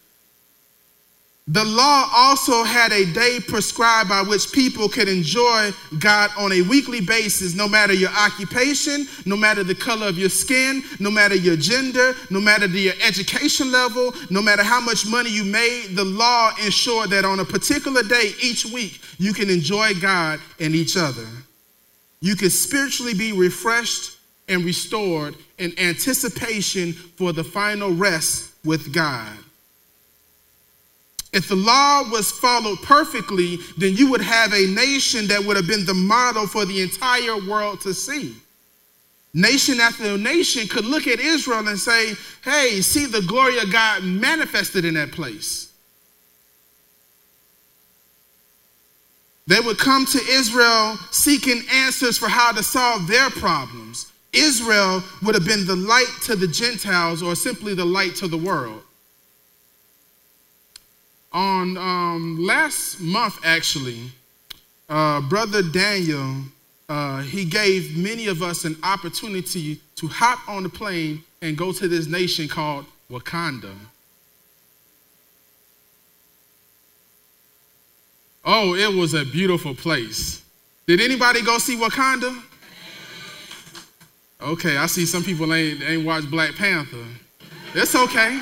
The 1.48 1.64
law 1.64 2.10
also 2.12 2.64
had 2.64 2.92
a 2.92 3.06
day 3.14 3.38
prescribed 3.40 4.10
by 4.10 4.24
which 4.24 4.52
people 4.52 4.90
could 4.90 5.08
enjoy 5.08 5.70
God 6.00 6.32
on 6.40 6.52
a 6.52 6.64
weekly 6.64 7.02
basis, 7.02 7.54
no 7.54 7.68
matter 7.68 7.94
your 7.94 8.10
occupation, 8.10 9.06
no 9.28 9.38
matter 9.38 9.64
the 9.64 9.76
color 9.76 10.08
of 10.08 10.18
your 10.18 10.30
skin, 10.30 10.82
no 11.00 11.12
matter 11.12 11.36
your 11.36 11.56
gender, 11.56 12.16
no 12.32 12.42
matter 12.42 12.66
your 12.66 12.96
education 13.00 13.72
level, 13.72 14.12
no 14.32 14.42
matter 14.42 14.64
how 14.64 14.82
much 14.82 15.06
money 15.06 15.30
you 15.30 15.44
made. 15.44 15.96
The 15.96 16.04
law 16.04 16.52
ensured 16.64 17.12
that 17.12 17.26
on 17.26 17.40
a 17.40 17.46
particular 17.46 18.02
day 18.02 18.32
each 18.42 18.66
week, 18.66 19.00
you 19.20 19.32
can 19.32 19.52
enjoy 19.52 19.94
God 20.02 20.40
and 20.60 20.74
each 20.74 20.98
other. 20.98 21.28
You 22.22 22.36
can 22.36 22.50
spiritually 22.50 23.14
be 23.14 23.34
refreshed 23.34 24.18
and 24.50 24.66
restored 24.66 25.36
in 25.60 25.78
anticipation 25.78 26.94
for 26.94 27.34
the 27.34 27.44
final 27.44 27.92
rest 27.92 28.52
with 28.64 28.92
God. 28.92 29.32
If 31.36 31.50
the 31.50 31.56
law 31.56 32.10
was 32.10 32.32
followed 32.32 32.82
perfectly, 32.82 33.58
then 33.78 33.94
you 33.94 34.10
would 34.10 34.22
have 34.22 34.54
a 34.54 34.68
nation 34.68 35.28
that 35.28 35.44
would 35.44 35.58
have 35.58 35.68
been 35.68 35.86
the 35.86 35.94
model 35.94 36.48
for 36.48 36.64
the 36.64 36.82
entire 36.82 37.38
world 37.46 37.82
to 37.82 37.94
see. 37.94 38.38
Nation 39.34 39.82
after 39.82 40.18
nation 40.18 40.66
could 40.66 40.86
look 40.86 41.08
at 41.08 41.20
Israel 41.20 41.68
and 41.68 41.78
say, 41.78 42.14
hey, 42.42 42.80
see 42.80 43.06
the 43.06 43.22
glory 43.24 43.60
of 43.60 43.70
God 43.70 44.06
manifested 44.06 44.86
in 44.86 44.94
that 44.94 45.12
place. 45.12 45.74
They 49.46 49.60
would 49.60 49.78
come 49.78 50.06
to 50.06 50.20
Israel 50.30 50.98
seeking 51.12 51.64
answers 51.70 52.18
for 52.18 52.30
how 52.30 52.54
to 52.54 52.64
solve 52.64 53.08
their 53.08 53.30
problems. 53.30 54.10
Israel 54.32 55.04
would 55.22 55.36
have 55.36 55.46
been 55.46 55.68
the 55.68 55.76
light 55.76 56.14
to 56.24 56.38
the 56.38 56.48
Gentiles 56.48 57.22
or 57.22 57.36
simply 57.36 57.74
the 57.74 57.86
light 57.86 58.16
to 58.16 58.30
the 58.30 58.38
world 58.38 58.85
on 61.36 61.78
um, 61.78 62.38
last 62.40 63.02
month, 63.02 63.40
actually, 63.44 64.00
uh, 64.88 65.20
Brother 65.22 65.62
Daniel, 65.62 66.38
uh, 66.88 67.22
he 67.22 67.44
gave 67.44 67.98
many 67.98 68.28
of 68.28 68.42
us 68.42 68.64
an 68.64 68.78
opportunity 68.84 69.80
to 69.98 70.08
hop 70.08 70.48
on 70.48 70.64
the 70.64 70.70
plane 70.70 71.22
and 71.42 71.58
go 71.58 71.74
to 71.74 71.88
this 71.90 72.08
nation 72.08 72.48
called 72.48 72.86
Wakanda. 73.12 73.74
Oh, 78.46 78.76
it 78.76 78.96
was 78.96 79.14
a 79.14 79.26
beautiful 79.26 79.76
place. 79.76 80.42
Did 80.88 81.02
anybody 81.02 81.42
go 81.42 81.58
see 81.58 81.76
Wakanda? 81.76 82.42
Okay, 84.40 84.78
I 84.78 84.86
see 84.86 85.06
some 85.06 85.24
people 85.24 85.54
ain't, 85.54 85.82
ain't 85.82 86.06
watched 86.06 86.30
Black 86.30 86.56
Panther. 86.56 87.04
It's 87.74 87.96
okay. 87.96 88.42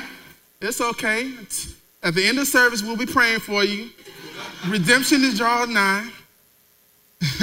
It's 0.60 0.80
okay. 0.80 1.22
It's, 1.40 1.74
at 2.04 2.14
the 2.14 2.24
end 2.24 2.38
of 2.38 2.46
service, 2.46 2.82
we'll 2.82 2.96
be 2.96 3.06
praying 3.06 3.40
for 3.40 3.64
you. 3.64 3.88
Redemption 4.68 5.24
is 5.24 5.38
drawing 5.38 5.72
nigh. 5.72 6.08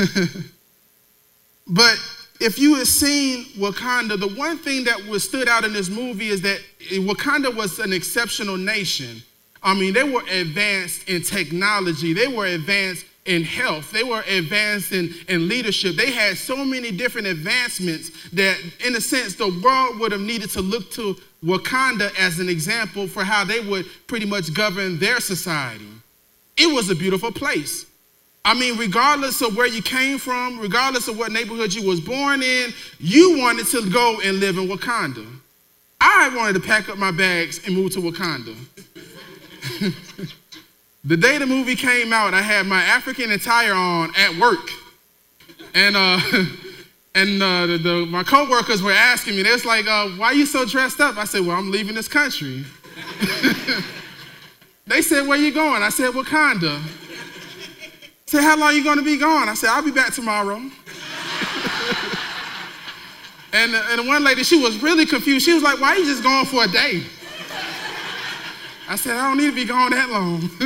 but 1.67 1.99
if 2.39 2.59
you 2.59 2.75
had 2.75 2.87
seen 2.87 3.45
Wakanda, 3.57 4.19
the 4.19 4.27
one 4.39 4.57
thing 4.59 4.83
that 4.85 5.03
was 5.05 5.23
stood 5.23 5.49
out 5.49 5.63
in 5.63 5.73
this 5.73 5.89
movie 5.89 6.27
is 6.27 6.41
that 6.41 6.59
Wakanda 6.91 7.53
was 7.55 7.79
an 7.79 7.91
exceptional 7.91 8.57
nation. 8.57 9.21
I 9.63 9.73
mean, 9.73 9.93
they 9.93 10.03
were 10.03 10.23
advanced 10.29 11.09
in 11.09 11.23
technology, 11.23 12.13
they 12.13 12.27
were 12.27 12.45
advanced 12.47 13.05
in 13.25 13.43
health, 13.43 13.91
they 13.91 14.03
were 14.03 14.23
advanced 14.27 14.91
in, 14.91 15.13
in 15.27 15.47
leadership. 15.47 15.95
They 15.95 16.11
had 16.11 16.37
so 16.37 16.65
many 16.65 16.91
different 16.91 17.27
advancements 17.27 18.11
that, 18.31 18.57
in 18.85 18.95
a 18.95 19.01
sense, 19.01 19.35
the 19.35 19.59
world 19.63 19.99
would 19.99 20.11
have 20.11 20.21
needed 20.21 20.49
to 20.51 20.61
look 20.61 20.89
to 20.91 21.15
Wakanda 21.43 22.13
as 22.19 22.39
an 22.39 22.49
example 22.49 23.07
for 23.07 23.23
how 23.23 23.43
they 23.43 23.59
would 23.59 23.85
pretty 24.07 24.25
much 24.25 24.53
govern 24.53 24.99
their 24.99 25.19
society. 25.19 25.87
It 26.57 26.73
was 26.73 26.89
a 26.89 26.95
beautiful 26.95 27.31
place. 27.31 27.85
I 28.43 28.53
mean, 28.53 28.77
regardless 28.77 29.41
of 29.41 29.55
where 29.55 29.67
you 29.67 29.81
came 29.81 30.17
from, 30.17 30.59
regardless 30.59 31.07
of 31.07 31.17
what 31.17 31.31
neighborhood 31.31 31.73
you 31.73 31.87
was 31.87 31.99
born 31.99 32.41
in, 32.41 32.73
you 32.99 33.37
wanted 33.37 33.67
to 33.67 33.89
go 33.89 34.19
and 34.23 34.39
live 34.39 34.57
in 34.57 34.67
Wakanda. 34.67 35.27
I 35.99 36.35
wanted 36.35 36.53
to 36.53 36.59
pack 36.59 36.89
up 36.89 36.97
my 36.97 37.11
bags 37.11 37.65
and 37.65 37.75
move 37.75 37.91
to 37.93 37.99
Wakanda. 37.99 38.55
the 41.03 41.17
day 41.17 41.37
the 41.37 41.45
movie 41.45 41.75
came 41.75 42.11
out, 42.11 42.33
I 42.33 42.41
had 42.41 42.65
my 42.65 42.83
African 42.83 43.31
attire 43.31 43.73
on 43.73 44.11
at 44.17 44.35
work. 44.37 44.71
And 45.75 45.95
uh, 45.95 46.19
And 47.13 47.43
uh, 47.43 47.65
the, 47.67 47.77
the, 47.77 48.05
my 48.05 48.23
coworkers 48.23 48.81
were 48.81 48.93
asking 48.93 49.35
me, 49.35 49.43
they 49.43 49.51
was 49.51 49.65
like, 49.65 49.85
uh, 49.85 50.07
why 50.11 50.27
are 50.27 50.33
you 50.33 50.45
so 50.45 50.65
dressed 50.65 51.01
up? 51.01 51.17
I 51.17 51.25
said, 51.25 51.45
well, 51.45 51.57
I'm 51.57 51.69
leaving 51.69 51.93
this 51.93 52.07
country. 52.07 52.63
they 54.87 55.01
said, 55.01 55.27
where 55.27 55.37
you 55.37 55.51
going? 55.53 55.83
I 55.83 55.89
said, 55.89 56.11
Wakanda. 56.11 56.81
Say, 58.27 58.41
how 58.41 58.55
long 58.55 58.69
are 58.69 58.73
you 58.73 58.83
going 58.83 58.97
to 58.97 59.03
be 59.03 59.17
gone? 59.17 59.49
I 59.49 59.55
said, 59.55 59.71
I'll 59.71 59.83
be 59.83 59.91
back 59.91 60.13
tomorrow. 60.13 60.55
and, 63.51 63.75
uh, 63.75 63.83
and 63.89 64.07
one 64.07 64.23
lady, 64.23 64.43
she 64.43 64.57
was 64.63 64.81
really 64.81 65.05
confused. 65.05 65.43
She 65.45 65.53
was 65.53 65.63
like, 65.63 65.81
why 65.81 65.89
are 65.89 65.97
you 65.97 66.05
just 66.05 66.23
going 66.23 66.45
for 66.45 66.63
a 66.63 66.67
day? 66.69 67.03
I 68.87 68.95
said, 68.95 69.17
I 69.17 69.27
don't 69.27 69.37
need 69.37 69.49
to 69.49 69.55
be 69.55 69.65
gone 69.65 69.91
that 69.91 70.09
long. 70.09 70.49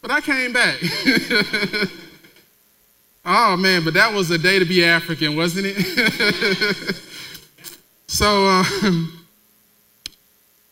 but 0.00 0.10
I 0.10 0.22
came 0.22 0.54
back. 0.54 0.80
Oh 3.26 3.56
man, 3.56 3.84
but 3.84 3.94
that 3.94 4.12
was 4.12 4.30
a 4.30 4.38
day 4.38 4.58
to 4.58 4.66
be 4.66 4.84
African, 4.84 5.34
wasn't 5.34 5.66
it? 5.68 6.96
so, 8.06 8.46
um, 8.46 9.26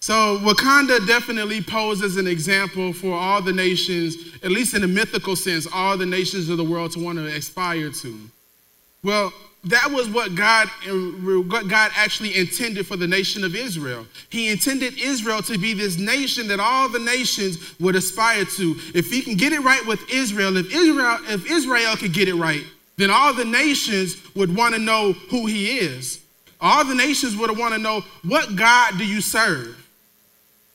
so 0.01 0.39
Wakanda 0.43 1.07
definitely 1.07 1.63
poses 1.63 2.19
an 2.19 2.27
example 2.27 2.93
for 2.93 3.15
all 3.15 3.41
the 3.41 3.55
nations, 3.55 4.17
at 4.43 4.51
least 4.51 4.75
in 4.75 4.83
a 4.83 4.89
mythical 4.89 5.35
sense, 5.35 5.67
all 5.73 5.97
the 5.97 6.05
nations 6.05 6.51
of 6.51 6.59
the 6.59 6.65
world 6.65 6.93
to 6.93 7.03
want 7.03 7.17
to 7.19 7.27
aspire 7.27 7.91
to. 7.91 8.19
Well, 9.03 9.33
that 9.65 9.91
was 9.93 10.09
what 10.09 10.35
God, 10.35 10.69
what 11.49 11.69
God 11.69 11.93
actually 11.95 12.37
intended 12.37 12.85
for 12.85 12.97
the 12.97 13.07
nation 13.07 13.45
of 13.45 13.55
Israel. 13.55 14.07
He 14.29 14.49
intended 14.49 14.99
Israel 14.99 15.41
to 15.43 15.57
be 15.57 15.73
this 15.73 15.99
nation 15.99 16.49
that 16.49 16.59
all 16.59 16.89
the 16.89 16.99
nations 16.99 17.79
would 17.79 17.95
aspire 17.95 18.45
to. 18.45 18.77
If 18.93 19.09
he 19.11 19.23
can 19.23 19.37
get 19.37 19.53
it 19.53 19.61
right 19.61 19.85
with 19.87 20.01
Israel, 20.11 20.57
if 20.57 20.67
Israel, 20.75 21.19
if 21.29 21.49
Israel 21.49 21.97
could 21.97 22.13
get 22.13 22.29
it 22.29 22.35
right, 22.35 22.65
then 22.97 23.11
all 23.11 23.33
the 23.33 23.45
nations 23.45 24.17
would 24.35 24.55
want 24.55 24.75
to 24.75 24.81
know 24.81 25.13
who 25.13 25.47
he 25.47 25.79
is. 25.79 26.21
All 26.61 26.85
the 26.85 26.95
nations 26.95 27.37
would 27.37 27.57
want 27.57 27.73
to 27.73 27.81
know 27.81 28.05
what 28.25 28.57
God 28.57 28.99
do 28.99 29.07
you 29.07 29.21
serve? 29.21 29.79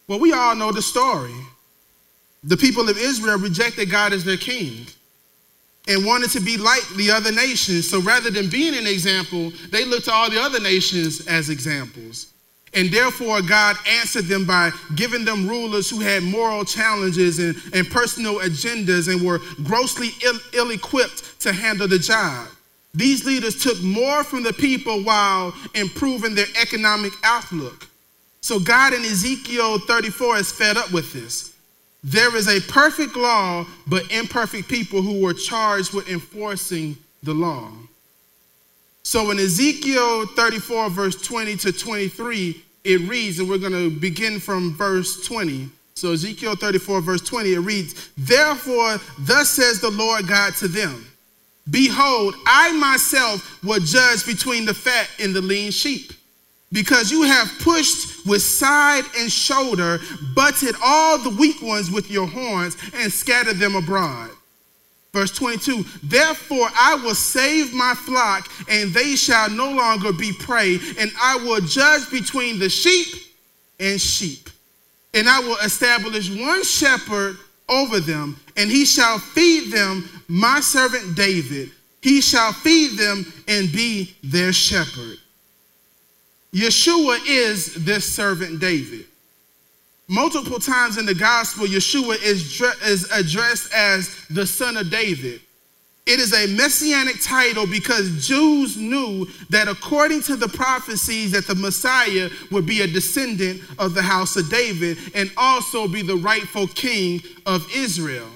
Well, 0.08 0.20
we 0.20 0.32
all 0.32 0.56
know 0.56 0.72
the 0.72 0.82
story. 0.82 1.36
The 2.46 2.56
people 2.56 2.88
of 2.88 2.98
Israel 2.98 3.38
rejected 3.38 3.92
God 3.92 4.14
as 4.14 4.24
their 4.24 4.38
king 4.38 4.88
and 5.88 6.06
wanted 6.06 6.30
to 6.32 6.40
be 6.40 6.58
like 6.58 6.88
the 6.96 7.12
other 7.12 7.32
nations. 7.32 7.90
So 7.90 8.02
rather 8.02 8.30
than 8.30 8.50
being 8.50 8.76
an 8.76 8.88
example, 8.88 9.52
they 9.72 9.86
looked 9.86 10.06
to 10.06 10.14
all 10.14 10.30
the 10.30 10.42
other 10.42 10.60
nations 10.60 11.26
as 11.28 11.50
examples. 11.50 12.34
And 12.74 12.92
therefore, 12.92 13.42
God 13.42 13.78
answered 13.88 14.26
them 14.26 14.46
by 14.46 14.72
giving 14.96 15.26
them 15.26 15.48
rulers 15.48 15.90
who 15.90 16.00
had 16.00 16.22
moral 16.24 16.66
challenges 16.66 17.40
and, 17.40 17.56
and 17.74 17.90
personal 17.90 18.36
agendas 18.40 19.12
and 19.12 19.26
were 19.26 19.40
grossly 19.64 20.10
ill 20.54 20.72
equipped 20.72 21.40
to 21.42 21.54
handle 21.54 21.88
the 21.88 21.98
job. 21.98 22.50
These 22.94 23.26
leaders 23.26 23.62
took 23.62 23.82
more 23.82 24.24
from 24.24 24.44
the 24.44 24.54
people 24.54 25.04
while 25.04 25.54
improving 25.76 26.36
their 26.36 26.48
economic 26.62 27.14
outlook. 27.24 27.88
So, 28.42 28.60
God 28.60 28.94
in 28.94 29.02
Ezekiel 29.02 29.80
34 29.80 30.38
is 30.38 30.52
fed 30.52 30.78
up 30.78 30.92
with 30.92 31.14
this. 31.14 31.47
There 32.08 32.34
is 32.38 32.48
a 32.48 32.62
perfect 32.72 33.18
law, 33.18 33.66
but 33.86 34.10
imperfect 34.14 34.70
people 34.70 35.02
who 35.02 35.22
were 35.22 35.34
charged 35.34 35.94
with 35.94 36.08
enforcing 36.08 36.96
the 37.22 37.34
law. 37.34 37.70
So 39.04 39.30
in 39.32 39.40
Ezekiel 39.40 40.26
34, 40.28 40.90
verse 40.90 41.22
20 41.22 41.58
to 41.58 41.74
23, 41.74 42.64
it 42.86 43.02
reads, 43.10 43.40
and 43.40 43.50
we're 43.50 43.58
going 43.58 43.74
to 43.74 43.90
begin 43.90 44.40
from 44.40 44.74
verse 44.74 45.28
20. 45.28 45.68
So 45.96 46.14
Ezekiel 46.14 46.56
34, 46.56 47.02
verse 47.02 47.20
20, 47.20 47.56
it 47.56 47.60
reads, 47.60 48.10
Therefore, 48.18 49.00
thus 49.20 49.50
says 49.50 49.82
the 49.82 49.92
Lord 49.92 50.30
God 50.30 50.54
to 50.56 50.70
them 50.70 51.06
Behold, 51.70 52.36
I 52.46 52.72
myself 52.72 53.62
will 53.66 53.82
judge 53.82 54.26
between 54.26 54.64
the 54.64 54.74
fat 54.74 55.10
and 55.20 55.36
the 55.36 55.42
lean 55.42 55.72
sheep 55.72 56.14
because 56.72 57.12
you 57.12 57.24
have 57.24 57.52
pushed 57.60 58.17
with 58.28 58.42
side 58.42 59.04
and 59.18 59.32
shoulder, 59.32 60.00
butted 60.36 60.76
all 60.84 61.18
the 61.18 61.30
weak 61.30 61.62
ones 61.62 61.90
with 61.90 62.12
your 62.12 62.28
horns, 62.28 62.78
and 62.96 63.12
scattered 63.12 63.58
them 63.58 63.76
abroad. 63.76 64.30
Verse 65.14 65.32
22 65.32 65.84
Therefore 66.04 66.70
I 66.80 66.96
will 66.96 67.16
save 67.16 67.74
my 67.74 67.94
flock, 67.96 68.50
and 68.70 68.94
they 68.94 69.16
shall 69.16 69.50
no 69.50 69.72
longer 69.72 70.14
be 70.14 70.32
prey, 70.32 70.78
and 71.00 71.12
I 71.20 71.38
will 71.38 71.62
judge 71.62 72.10
between 72.12 72.60
the 72.60 72.70
sheep 72.70 73.08
and 73.80 74.00
sheep. 74.00 74.50
And 75.14 75.28
I 75.28 75.40
will 75.40 75.58
establish 75.58 76.30
one 76.30 76.64
shepherd 76.64 77.38
over 77.70 78.00
them, 78.00 78.40
and 78.56 78.70
he 78.70 78.86
shall 78.86 79.18
feed 79.18 79.72
them, 79.72 80.08
my 80.28 80.60
servant 80.60 81.16
David. 81.16 81.72
He 82.02 82.22
shall 82.22 82.54
feed 82.54 82.98
them 82.98 83.26
and 83.48 83.72
be 83.72 84.16
their 84.24 84.54
shepherd. 84.54 85.18
Yeshua 86.58 87.20
is 87.28 87.76
this 87.86 88.16
servant 88.16 88.60
David. 88.60 89.06
Multiple 90.08 90.58
times 90.58 90.98
in 90.98 91.06
the 91.06 91.14
gospel, 91.14 91.68
Yeshua 91.68 92.20
is, 92.24 92.60
is 92.84 93.12
addressed 93.12 93.72
as 93.72 94.16
the 94.32 94.46
son 94.46 94.76
of 94.76 94.90
David. 94.90 95.40
It 96.08 96.20
is 96.20 96.34
a 96.34 96.48
messianic 96.56 97.22
title 97.22 97.68
because 97.68 98.26
Jews 98.26 98.76
knew 98.76 99.28
that 99.50 99.68
according 99.68 100.24
to 100.24 100.36
the 100.36 100.48
prophecies 100.48 101.32
that 101.34 101.46
the 101.46 101.54
Messiah 101.54 102.30
would 102.50 102.66
be 102.66 102.82
a 102.82 102.88
descendant 102.88 103.62
of 103.78 103.94
the 103.94 104.02
house 104.02 104.36
of 104.36 104.50
David 104.50 104.98
and 105.14 105.30
also 105.38 105.88
be 105.88 106.02
the 106.02 106.16
rightful 106.16 106.68
king 106.68 107.22
of 107.46 107.68
Israel. 107.76 108.30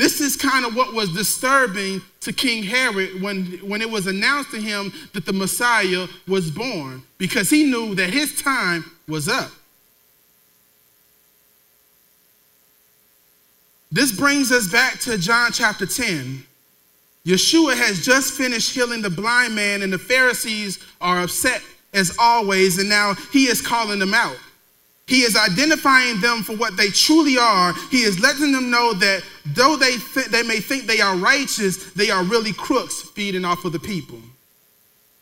This 0.00 0.22
is 0.22 0.34
kind 0.34 0.64
of 0.64 0.74
what 0.74 0.94
was 0.94 1.12
disturbing 1.12 2.00
to 2.22 2.32
King 2.32 2.62
Herod 2.62 3.20
when, 3.20 3.44
when 3.62 3.82
it 3.82 3.90
was 3.90 4.06
announced 4.06 4.50
to 4.52 4.58
him 4.58 4.94
that 5.12 5.26
the 5.26 5.32
Messiah 5.34 6.06
was 6.26 6.50
born 6.50 7.02
because 7.18 7.50
he 7.50 7.64
knew 7.64 7.94
that 7.96 8.08
his 8.08 8.40
time 8.40 8.82
was 9.06 9.28
up. 9.28 9.50
This 13.92 14.10
brings 14.10 14.50
us 14.50 14.72
back 14.72 15.00
to 15.00 15.18
John 15.18 15.52
chapter 15.52 15.84
10. 15.84 16.46
Yeshua 17.26 17.76
has 17.76 18.02
just 18.02 18.32
finished 18.32 18.74
healing 18.74 19.02
the 19.02 19.10
blind 19.10 19.54
man, 19.54 19.82
and 19.82 19.92
the 19.92 19.98
Pharisees 19.98 20.78
are 21.02 21.20
upset 21.20 21.60
as 21.92 22.16
always, 22.18 22.78
and 22.78 22.88
now 22.88 23.12
he 23.34 23.48
is 23.48 23.60
calling 23.60 23.98
them 23.98 24.14
out. 24.14 24.38
He 25.10 25.22
is 25.22 25.36
identifying 25.36 26.20
them 26.20 26.44
for 26.44 26.54
what 26.54 26.76
they 26.76 26.88
truly 26.88 27.36
are. 27.36 27.74
He 27.90 28.02
is 28.02 28.20
letting 28.20 28.52
them 28.52 28.70
know 28.70 28.92
that 28.92 29.24
though 29.44 29.74
they, 29.74 29.96
th- 29.96 30.26
they 30.26 30.44
may 30.44 30.60
think 30.60 30.86
they 30.86 31.00
are 31.00 31.16
righteous, 31.16 31.92
they 31.94 32.10
are 32.10 32.22
really 32.22 32.52
crooks 32.52 33.02
feeding 33.02 33.44
off 33.44 33.64
of 33.64 33.72
the 33.72 33.80
people. 33.80 34.20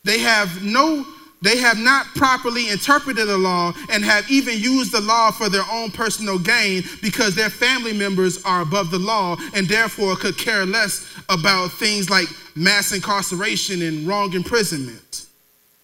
They 0.04 0.18
have 0.18 0.62
no 0.62 1.06
they 1.40 1.56
have 1.58 1.78
not 1.78 2.04
properly 2.16 2.68
interpreted 2.68 3.28
the 3.28 3.38
law 3.38 3.72
and 3.90 4.04
have 4.04 4.28
even 4.28 4.58
used 4.58 4.90
the 4.90 5.00
law 5.00 5.30
for 5.30 5.48
their 5.48 5.62
own 5.70 5.92
personal 5.92 6.36
gain 6.36 6.82
because 7.00 7.36
their 7.36 7.48
family 7.48 7.92
members 7.92 8.42
are 8.44 8.62
above 8.62 8.90
the 8.90 8.98
law 8.98 9.36
and 9.54 9.68
therefore 9.68 10.16
could 10.16 10.36
care 10.36 10.66
less 10.66 11.06
about 11.28 11.70
things 11.70 12.10
like 12.10 12.26
mass 12.56 12.90
incarceration 12.90 13.82
and 13.82 14.06
wrong 14.06 14.32
imprisonment. 14.32 15.27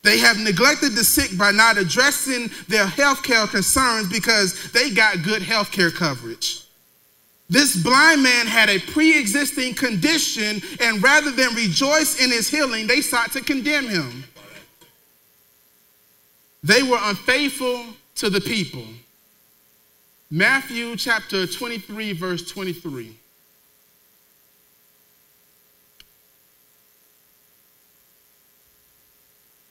They 0.04 0.18
have 0.18 0.38
neglected 0.38 0.92
the 0.92 1.02
sick 1.02 1.36
by 1.36 1.50
not 1.50 1.78
addressing 1.78 2.50
their 2.68 2.86
health 2.86 3.22
care 3.22 3.46
concerns 3.46 4.06
because 4.12 4.70
they 4.70 4.90
got 4.90 5.22
good 5.22 5.40
health 5.40 5.72
care 5.72 5.90
coverage. 5.90 6.60
This 7.48 7.74
blind 7.82 8.22
man 8.22 8.46
had 8.46 8.68
a 8.68 8.78
pre 8.78 9.18
existing 9.18 9.74
condition, 9.74 10.60
and 10.80 11.02
rather 11.02 11.30
than 11.30 11.54
rejoice 11.54 12.22
in 12.22 12.30
his 12.30 12.48
healing, 12.48 12.86
they 12.86 13.00
sought 13.00 13.32
to 13.32 13.40
condemn 13.40 13.88
him. 13.88 14.24
They 16.62 16.82
were 16.82 17.00
unfaithful 17.00 17.86
to 18.16 18.28
the 18.28 18.42
people. 18.42 18.84
Matthew 20.30 20.96
chapter 20.96 21.46
23, 21.46 22.12
verse 22.12 22.50
23. 22.50 23.16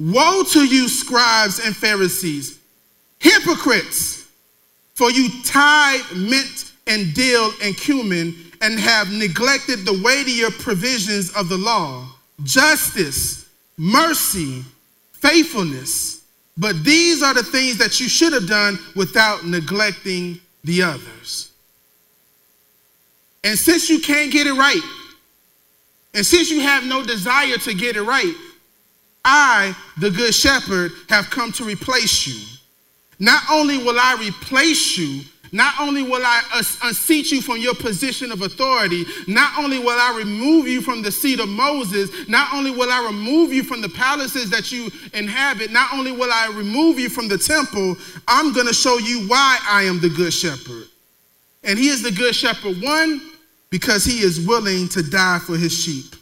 Woe 0.03 0.43
to 0.43 0.65
you, 0.65 0.89
scribes 0.89 1.59
and 1.59 1.73
Pharisees, 1.73 2.59
hypocrites, 3.19 4.25
for 4.95 5.09
you 5.09 5.29
tithe 5.45 6.01
mint 6.13 6.73
and 6.87 7.13
dill 7.13 7.51
and 7.63 7.77
cumin 7.77 8.35
and 8.59 8.77
have 8.77 9.13
neglected 9.13 9.85
the 9.85 10.01
weightier 10.03 10.51
provisions 10.51 11.33
of 11.37 11.47
the 11.47 11.57
law 11.57 12.05
justice, 12.43 13.49
mercy, 13.77 14.65
faithfulness. 15.13 16.25
But 16.57 16.83
these 16.83 17.23
are 17.23 17.33
the 17.33 17.43
things 17.43 17.77
that 17.77 18.01
you 18.01 18.09
should 18.09 18.33
have 18.33 18.47
done 18.47 18.77
without 18.97 19.45
neglecting 19.45 20.41
the 20.65 20.83
others. 20.83 21.51
And 23.45 23.57
since 23.57 23.89
you 23.89 23.99
can't 23.99 24.31
get 24.31 24.47
it 24.47 24.53
right, 24.53 24.81
and 26.13 26.25
since 26.25 26.49
you 26.49 26.59
have 26.59 26.83
no 26.83 27.05
desire 27.05 27.57
to 27.57 27.73
get 27.73 27.95
it 27.95 28.03
right, 28.03 28.35
I, 29.25 29.75
the 29.97 30.11
good 30.11 30.33
shepherd, 30.33 30.91
have 31.09 31.29
come 31.29 31.51
to 31.53 31.63
replace 31.63 32.27
you. 32.27 32.45
Not 33.19 33.43
only 33.49 33.77
will 33.77 33.99
I 33.99 34.17
replace 34.19 34.97
you, 34.97 35.21
not 35.53 35.75
only 35.79 36.01
will 36.01 36.25
I 36.25 36.41
unseat 36.83 37.31
you 37.31 37.39
from 37.39 37.57
your 37.57 37.75
position 37.75 38.31
of 38.31 38.41
authority, 38.41 39.05
not 39.27 39.57
only 39.59 39.77
will 39.77 39.89
I 39.89 40.17
remove 40.17 40.67
you 40.67 40.81
from 40.81 41.03
the 41.03 41.11
seat 41.11 41.39
of 41.39 41.47
Moses, 41.47 42.09
not 42.27 42.51
only 42.55 42.71
will 42.71 42.91
I 42.91 43.05
remove 43.05 43.53
you 43.53 43.63
from 43.63 43.79
the 43.79 43.89
palaces 43.89 44.49
that 44.49 44.71
you 44.71 44.89
inhabit, 45.13 45.71
not 45.71 45.93
only 45.93 46.11
will 46.11 46.31
I 46.31 46.51
remove 46.55 46.99
you 46.99 47.07
from 47.07 47.27
the 47.27 47.37
temple, 47.37 47.95
I'm 48.27 48.51
going 48.51 48.65
to 48.65 48.73
show 48.73 48.97
you 48.97 49.27
why 49.27 49.59
I 49.69 49.83
am 49.83 50.01
the 50.01 50.09
good 50.09 50.33
shepherd. 50.33 50.87
And 51.63 51.77
he 51.77 51.89
is 51.89 52.01
the 52.01 52.11
good 52.11 52.33
shepherd, 52.33 52.81
one, 52.81 53.21
because 53.69 54.03
he 54.03 54.21
is 54.21 54.45
willing 54.47 54.89
to 54.89 55.03
die 55.03 55.37
for 55.37 55.55
his 55.55 55.71
sheep. 55.71 56.15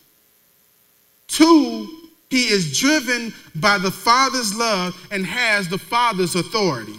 Two, 1.27 2.00
he 2.31 2.45
is 2.45 2.79
driven 2.79 3.33
by 3.55 3.77
the 3.77 3.91
Father's 3.91 4.55
love 4.55 4.95
and 5.11 5.25
has 5.25 5.67
the 5.67 5.77
Father's 5.77 6.35
authority. 6.35 6.97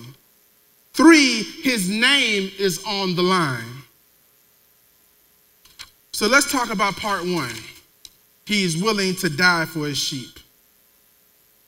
Three, 0.93 1.43
his 1.43 1.89
name 1.89 2.53
is 2.59 2.85
on 2.87 3.17
the 3.17 3.23
line. 3.23 3.65
So 6.13 6.27
let's 6.27 6.53
talk 6.53 6.71
about 6.71 6.97
part 6.97 7.25
one. 7.25 7.55
He's 8.45 8.81
willing 8.83 9.15
to 9.17 9.31
die 9.31 9.65
for 9.65 9.87
his 9.87 9.97
sheep. 9.97 10.39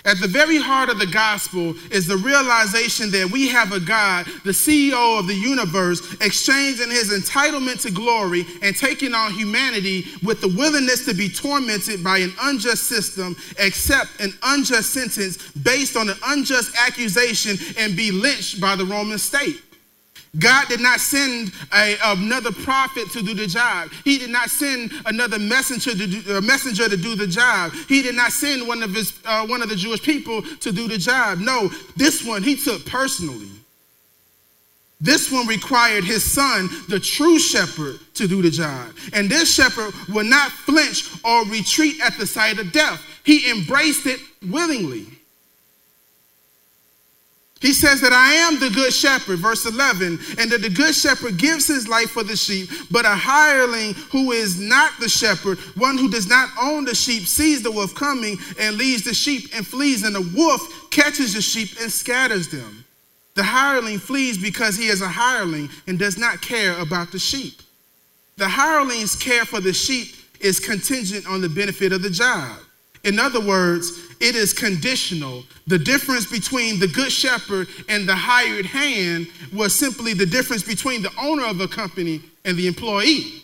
At 0.06 0.20
the 0.20 0.28
very 0.28 0.58
heart 0.58 0.90
of 0.90 0.98
the 0.98 1.06
gospel 1.06 1.74
is 1.90 2.06
the 2.06 2.18
realization 2.18 3.10
that 3.12 3.30
we 3.30 3.48
have 3.48 3.72
a 3.72 3.80
God, 3.80 4.26
the 4.44 4.50
CEO 4.50 5.18
of 5.18 5.26
the 5.26 5.34
universe, 5.34 6.14
exchanging 6.20 6.90
his 6.90 7.10
entitlement 7.10 7.80
to 7.82 7.90
glory 7.90 8.44
and 8.60 8.76
taking 8.76 9.14
on 9.14 9.32
humanity 9.32 10.04
with 10.22 10.42
the 10.42 10.48
willingness 10.48 11.06
to 11.06 11.14
be 11.14 11.30
tormented 11.30 12.04
by 12.04 12.18
an 12.18 12.34
unjust 12.42 12.82
system, 12.84 13.34
accept 13.58 14.20
an 14.20 14.34
unjust 14.42 14.92
sentence 14.92 15.38
based 15.52 15.96
on 15.96 16.10
an 16.10 16.18
unjust 16.26 16.76
accusation, 16.76 17.56
and 17.78 17.96
be 17.96 18.10
lynched 18.10 18.60
by 18.60 18.76
the 18.76 18.84
Roman 18.84 19.18
state. 19.18 19.62
God 20.38 20.68
did 20.68 20.80
not 20.80 21.00
send 21.00 21.52
a, 21.72 21.96
another 22.04 22.50
prophet 22.50 23.10
to 23.12 23.22
do 23.22 23.34
the 23.34 23.46
job. 23.46 23.90
He 24.04 24.18
did 24.18 24.30
not 24.30 24.50
send 24.50 24.92
another 25.06 25.38
messenger 25.38 25.92
to 25.92 26.06
do, 26.06 26.40
messenger 26.40 26.88
to 26.88 26.96
do 26.96 27.14
the 27.14 27.26
job. 27.26 27.72
He 27.88 28.02
did 28.02 28.16
not 28.16 28.32
send 28.32 28.66
one 28.66 28.82
of 28.82 28.92
his 28.94 29.12
uh, 29.24 29.46
one 29.46 29.62
of 29.62 29.68
the 29.68 29.76
Jewish 29.76 30.02
people 30.02 30.42
to 30.42 30.72
do 30.72 30.88
the 30.88 30.98
job. 30.98 31.38
No, 31.38 31.70
this 31.96 32.24
one 32.24 32.42
he 32.42 32.56
took 32.56 32.84
personally. 32.86 33.48
This 35.00 35.30
one 35.30 35.46
required 35.46 36.04
his 36.04 36.24
son, 36.24 36.68
the 36.88 36.98
true 36.98 37.38
shepherd, 37.38 38.00
to 38.14 38.26
do 38.26 38.40
the 38.40 38.50
job. 38.50 38.94
And 39.12 39.28
this 39.28 39.54
shepherd 39.54 39.92
would 40.08 40.26
not 40.26 40.50
flinch 40.50 41.10
or 41.24 41.44
retreat 41.44 42.00
at 42.00 42.16
the 42.16 42.26
sight 42.26 42.58
of 42.58 42.72
death. 42.72 43.04
He 43.22 43.50
embraced 43.50 44.06
it 44.06 44.20
willingly. 44.50 45.06
He 47.60 47.72
says 47.72 48.00
that 48.02 48.12
I 48.12 48.34
am 48.34 48.60
the 48.60 48.68
good 48.68 48.92
shepherd, 48.92 49.38
verse 49.38 49.64
11, 49.64 50.18
and 50.38 50.50
that 50.50 50.60
the 50.60 50.68
good 50.68 50.94
shepherd 50.94 51.38
gives 51.38 51.66
his 51.66 51.88
life 51.88 52.10
for 52.10 52.22
the 52.22 52.36
sheep, 52.36 52.68
but 52.90 53.06
a 53.06 53.14
hireling 53.14 53.94
who 54.10 54.32
is 54.32 54.60
not 54.60 54.92
the 55.00 55.08
shepherd, 55.08 55.58
one 55.76 55.96
who 55.96 56.10
does 56.10 56.28
not 56.28 56.50
own 56.60 56.84
the 56.84 56.94
sheep, 56.94 57.26
sees 57.26 57.62
the 57.62 57.70
wolf 57.70 57.94
coming 57.94 58.36
and 58.60 58.76
leaves 58.76 59.04
the 59.04 59.14
sheep 59.14 59.50
and 59.54 59.66
flees, 59.66 60.02
and 60.02 60.14
the 60.14 60.30
wolf 60.36 60.90
catches 60.90 61.34
the 61.34 61.40
sheep 61.40 61.70
and 61.80 61.90
scatters 61.90 62.48
them. 62.48 62.84
The 63.34 63.42
hireling 63.42 63.98
flees 63.98 64.36
because 64.36 64.76
he 64.76 64.88
is 64.88 65.00
a 65.00 65.08
hireling 65.08 65.68
and 65.86 65.98
does 65.98 66.18
not 66.18 66.42
care 66.42 66.78
about 66.78 67.12
the 67.12 67.18
sheep. 67.18 67.62
The 68.36 68.48
hireling's 68.48 69.16
care 69.16 69.44
for 69.44 69.60
the 69.60 69.72
sheep 69.72 70.14
is 70.40 70.60
contingent 70.60 71.26
on 71.26 71.40
the 71.40 71.48
benefit 71.48 71.92
of 71.92 72.02
the 72.02 72.10
job. 72.10 72.58
In 73.04 73.18
other 73.18 73.40
words, 73.40 74.03
it 74.20 74.34
is 74.34 74.52
conditional. 74.52 75.44
The 75.66 75.78
difference 75.78 76.26
between 76.30 76.78
the 76.78 76.88
good 76.88 77.12
shepherd 77.12 77.68
and 77.88 78.08
the 78.08 78.14
hired 78.14 78.66
hand 78.66 79.28
was 79.52 79.74
simply 79.74 80.14
the 80.14 80.26
difference 80.26 80.62
between 80.62 81.02
the 81.02 81.10
owner 81.20 81.44
of 81.46 81.60
a 81.60 81.68
company 81.68 82.20
and 82.44 82.56
the 82.56 82.66
employee. 82.66 83.42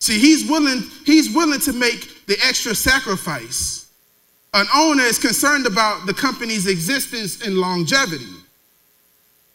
See, 0.00 0.18
he's 0.18 0.48
willing, 0.48 0.82
he's 1.04 1.34
willing 1.34 1.60
to 1.60 1.72
make 1.72 2.26
the 2.26 2.38
extra 2.44 2.74
sacrifice. 2.74 3.90
An 4.54 4.66
owner 4.74 5.04
is 5.04 5.18
concerned 5.18 5.66
about 5.66 6.06
the 6.06 6.14
company's 6.14 6.66
existence 6.66 7.46
and 7.46 7.58
longevity. 7.58 8.24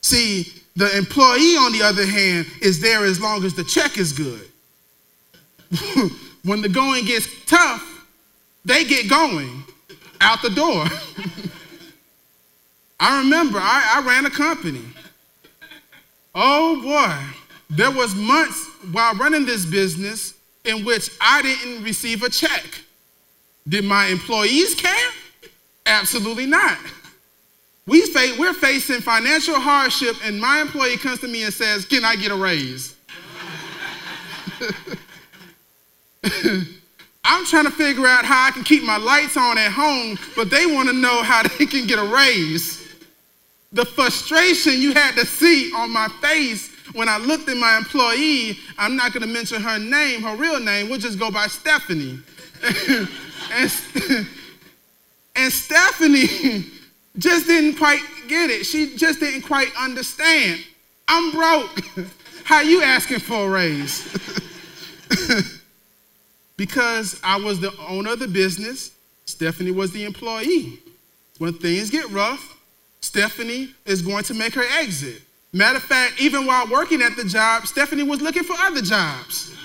See, 0.01 0.53
the 0.75 0.95
employee, 0.97 1.57
on 1.57 1.71
the 1.71 1.81
other 1.81 2.05
hand, 2.05 2.45
is 2.61 2.79
there 2.79 3.03
as 3.05 3.19
long 3.19 3.43
as 3.43 3.55
the 3.55 3.63
check 3.63 3.97
is 3.97 4.13
good. 4.13 4.47
when 6.43 6.61
the 6.61 6.69
going 6.69 7.05
gets 7.05 7.27
tough, 7.45 7.94
they 8.66 8.84
get 8.84 9.09
going 9.09 9.63
out 10.20 10.41
the 10.41 10.49
door. 10.49 10.86
I 12.99 13.20
remember 13.20 13.59
I, 13.59 13.93
I 13.95 14.07
ran 14.07 14.26
a 14.26 14.30
company. 14.30 14.82
Oh 16.34 16.82
boy, 16.82 17.16
there 17.70 17.91
was 17.91 18.16
months 18.16 18.68
while 18.91 19.13
running 19.16 19.45
this 19.45 19.66
business 19.66 20.34
in 20.66 20.84
which 20.84 21.09
I 21.22 21.41
didn't 21.41 21.84
receive 21.84 22.24
a 22.24 22.30
check. 22.30 22.82
Did 23.68 23.86
my 23.86 24.07
employees 24.07 24.76
care? 24.76 25.11
Absolutely 25.86 26.45
not. 26.45 26.78
We 27.88 28.01
face, 28.07 28.38
we're 28.38 28.53
facing 28.53 29.01
financial 29.01 29.59
hardship, 29.59 30.16
and 30.24 30.41
my 30.41 30.61
employee 30.61 30.97
comes 30.97 31.20
to 31.20 31.28
me 31.28 31.43
and 31.43 31.53
says, 31.53 31.86
Can 31.86 32.03
I 32.03 32.16
get 32.16 32.32
a 32.32 32.36
raise? 32.36 32.95
I'm 37.26 37.43
trying 37.45 37.65
to 37.65 37.71
figure 37.71 38.05
out 38.05 38.23
how 38.23 38.47
I 38.47 38.51
can 38.51 38.63
keep 38.63 38.84
my 38.84 38.97
lights 38.97 39.36
on 39.36 39.57
at 39.57 39.71
home, 39.71 40.17
but 40.36 40.51
they 40.51 40.67
want 40.67 40.89
to 40.89 40.93
know 40.93 41.23
how 41.23 41.41
they 41.43 41.65
can 41.65 41.88
get 41.88 41.97
a 41.97 42.03
raise. 42.03 42.84
The 43.73 43.84
frustration 43.84 44.80
you 44.80 44.93
had 44.93 45.15
to 45.15 45.26
see 45.26 45.73
on 45.73 45.91
my 45.91 46.07
face 46.21 46.69
when 46.93 47.09
I 47.09 47.17
looked 47.17 47.49
at 47.49 47.57
my 47.57 47.78
employee, 47.78 48.59
I'm 48.78 48.95
not 48.95 49.11
going 49.11 49.23
to 49.23 49.28
mention 49.28 49.61
her 49.61 49.80
name, 49.80 50.21
her 50.21 50.36
real 50.36 50.59
name, 50.59 50.89
we'll 50.89 50.99
just 50.99 51.19
go 51.19 51.32
by 51.32 51.47
Stephanie. 51.47 52.19
and, 52.63 53.07
and 55.36 55.51
Stephanie 55.51 56.65
just 57.17 57.47
didn't 57.47 57.78
quite 57.78 58.01
get 58.28 58.49
it. 58.49 58.65
She 58.65 58.95
just 58.95 59.19
didn't 59.19 59.41
quite 59.41 59.71
understand. 59.78 60.63
I'm 61.07 61.32
broke. 61.32 61.82
How 62.43 62.61
you 62.61 62.84
asking 62.84 63.19
for 63.19 63.47
a 63.47 63.49
raise? 63.49 64.07
Because 66.58 67.20
I 67.24 67.38
was 67.38 67.60
the 67.60 67.72
owner 67.88 68.14
of 68.14 68.20
the 68.20 68.28
business, 68.28 68.91
Stephanie 69.26 69.72
was 69.72 69.91
the 69.91 70.06
employee. 70.06 70.80
When 71.38 71.53
things 71.53 71.89
get 71.89 72.10
rough, 72.12 72.58
Stephanie 73.01 73.74
is 73.86 74.01
going 74.01 74.24
to 74.26 74.34
make 74.34 74.53
her 74.53 74.66
exit. 74.80 75.22
Matter 75.51 75.78
of 75.78 75.84
fact, 75.84 76.20
even 76.20 76.45
while 76.45 76.68
working 76.68 77.01
at 77.01 77.16
the 77.16 77.24
job, 77.24 77.66
Stephanie 77.66 78.03
was 78.03 78.22
looking 78.22 78.43
for 78.43 78.56
other 78.60 78.82
jobs. 78.82 79.56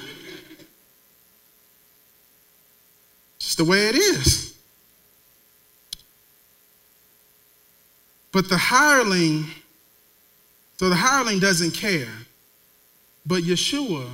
Just 3.38 3.58
the 3.58 3.64
way 3.64 3.88
it 3.88 3.96
is. 3.96 4.56
But 8.32 8.48
the 8.48 8.56
hireling, 8.56 9.46
so 10.76 10.88
the 10.88 10.94
hireling 10.94 11.40
doesn't 11.40 11.72
care. 11.72 12.12
But 13.26 13.42
Yeshua, 13.42 14.08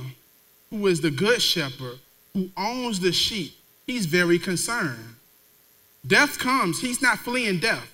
who 0.69 0.87
is 0.87 1.01
the 1.01 1.11
good 1.11 1.41
shepherd, 1.41 1.99
who 2.33 2.49
owns 2.57 2.99
the 2.99 3.11
sheep, 3.11 3.53
he's 3.85 4.05
very 4.05 4.39
concerned. 4.39 5.15
Death 6.05 6.39
comes, 6.39 6.79
he's 6.79 7.01
not 7.01 7.19
fleeing 7.19 7.59
death. 7.59 7.93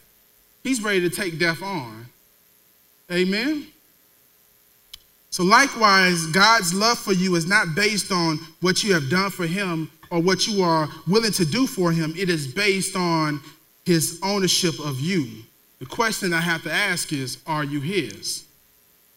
He's 0.64 0.82
ready 0.82 1.02
to 1.02 1.10
take 1.10 1.40
death 1.40 1.62
on. 1.62 2.06
Amen. 3.12 3.68
So, 5.30 5.44
likewise, 5.44 6.28
God's 6.28 6.74
love 6.74 7.00
for 7.00 7.12
you 7.12 7.36
is 7.36 7.48
not 7.48 7.74
based 7.76 8.12
on 8.12 8.38
what 8.62 8.84
you 8.84 8.94
have 8.94 9.10
done 9.10 9.32
for 9.32 9.48
Him 9.48 9.90
or 10.12 10.22
what 10.22 10.48
you 10.48 10.64
are 10.64 10.88
willing 11.08 11.32
to 11.32 11.44
do 11.44 11.66
for 11.66 11.92
Him. 11.92 12.14
It 12.16 12.30
is 12.30 12.48
based 12.48 12.96
on 12.96 13.42
His 13.84 14.20
ownership 14.24 14.80
of 14.80 15.00
you. 15.00 15.28
The 15.80 15.88
question 15.88 16.34
I 16.34 16.40
have 16.40 16.62
to 16.64 16.72
ask 16.72 17.12
is 17.12 17.40
Are 17.48 17.64
you 17.64 17.82
His? 17.82 18.46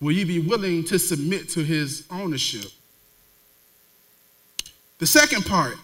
Will 0.00 0.12
you 0.12 0.26
be 0.26 0.38
willing 0.38 0.84
to 0.84 0.98
submit 0.98 1.50
to 1.50 1.62
His 1.62 2.06
ownership? 2.10 2.70
The 4.98 5.06
second 5.06 5.46
part, 5.46 5.76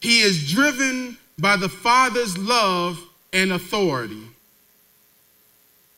He 0.00 0.20
is 0.20 0.50
driven 0.50 1.16
by 1.38 1.56
the 1.56 1.68
Father's 1.68 2.36
love 2.38 3.00
and 3.32 3.52
authority. 3.52 4.22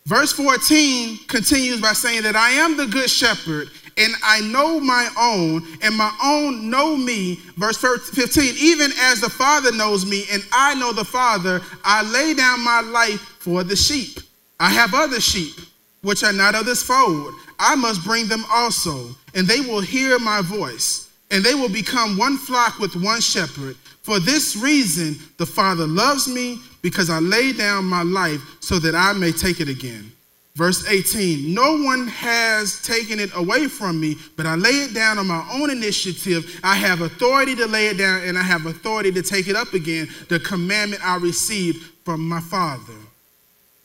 Verse 0.06 0.32
14 0.32 1.18
continues 1.28 1.80
by 1.80 1.92
saying 1.92 2.22
that 2.22 2.34
I 2.34 2.50
am 2.50 2.76
the 2.76 2.86
good 2.86 3.10
shepherd 3.10 3.68
and 3.98 4.14
I 4.22 4.40
know 4.40 4.78
my 4.78 5.08
own, 5.18 5.66
and 5.82 5.94
my 5.94 6.12
own 6.22 6.70
know 6.70 6.96
me. 6.96 7.40
Verse 7.56 7.76
15, 7.76 8.54
even 8.58 8.92
as 9.00 9.20
the 9.20 9.28
Father 9.28 9.72
knows 9.72 10.06
me, 10.06 10.24
and 10.30 10.42
I 10.52 10.74
know 10.74 10.92
the 10.92 11.04
Father, 11.04 11.60
I 11.84 12.02
lay 12.02 12.32
down 12.32 12.64
my 12.64 12.80
life 12.80 13.20
for 13.40 13.64
the 13.64 13.74
sheep. 13.74 14.20
I 14.60 14.70
have 14.70 14.94
other 14.94 15.20
sheep, 15.20 15.54
which 16.02 16.22
are 16.22 16.32
not 16.32 16.54
of 16.54 16.64
this 16.64 16.82
fold. 16.82 17.34
I 17.58 17.74
must 17.74 18.04
bring 18.04 18.28
them 18.28 18.44
also, 18.52 19.08
and 19.34 19.46
they 19.46 19.60
will 19.60 19.80
hear 19.80 20.18
my 20.20 20.42
voice, 20.42 21.07
and 21.30 21.44
they 21.44 21.54
will 21.54 21.68
become 21.68 22.16
one 22.16 22.36
flock 22.36 22.78
with 22.78 22.96
one 22.96 23.20
shepherd. 23.20 23.76
For 24.02 24.18
this 24.18 24.56
reason, 24.56 25.16
the 25.36 25.46
Father 25.46 25.86
loves 25.86 26.28
me 26.28 26.58
because 26.80 27.10
I 27.10 27.18
lay 27.18 27.52
down 27.52 27.84
my 27.84 28.02
life 28.02 28.40
so 28.60 28.78
that 28.78 28.94
I 28.94 29.12
may 29.12 29.32
take 29.32 29.60
it 29.60 29.68
again. 29.68 30.10
Verse 30.54 30.88
18 30.88 31.54
No 31.54 31.82
one 31.82 32.08
has 32.08 32.82
taken 32.82 33.20
it 33.20 33.30
away 33.36 33.68
from 33.68 34.00
me, 34.00 34.16
but 34.36 34.46
I 34.46 34.54
lay 34.54 34.70
it 34.70 34.94
down 34.94 35.18
on 35.18 35.26
my 35.26 35.46
own 35.52 35.70
initiative. 35.70 36.58
I 36.64 36.74
have 36.74 37.00
authority 37.00 37.54
to 37.56 37.66
lay 37.66 37.88
it 37.88 37.98
down, 37.98 38.22
and 38.22 38.38
I 38.38 38.42
have 38.42 38.66
authority 38.66 39.12
to 39.12 39.22
take 39.22 39.46
it 39.46 39.54
up 39.54 39.74
again, 39.74 40.08
the 40.28 40.40
commandment 40.40 41.06
I 41.06 41.16
received 41.16 41.84
from 42.04 42.26
my 42.26 42.40
Father. 42.40 42.94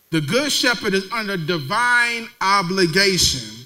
The 0.10 0.22
good 0.22 0.52
shepherd 0.52 0.94
is 0.94 1.12
under 1.12 1.38
divine 1.38 2.28
obligation 2.40 3.63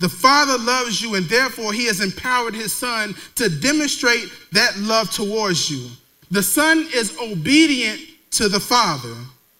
the 0.00 0.08
Father 0.08 0.56
loves 0.58 1.02
you, 1.02 1.16
and 1.16 1.26
therefore 1.26 1.72
He 1.72 1.86
has 1.86 2.00
empowered 2.00 2.54
His 2.54 2.74
Son 2.74 3.14
to 3.34 3.48
demonstrate 3.48 4.30
that 4.52 4.76
love 4.78 5.10
towards 5.10 5.70
you. 5.70 5.88
The 6.30 6.42
Son 6.42 6.86
is 6.94 7.16
obedient 7.18 8.00
to 8.32 8.48
the 8.48 8.60
Father. 8.60 9.14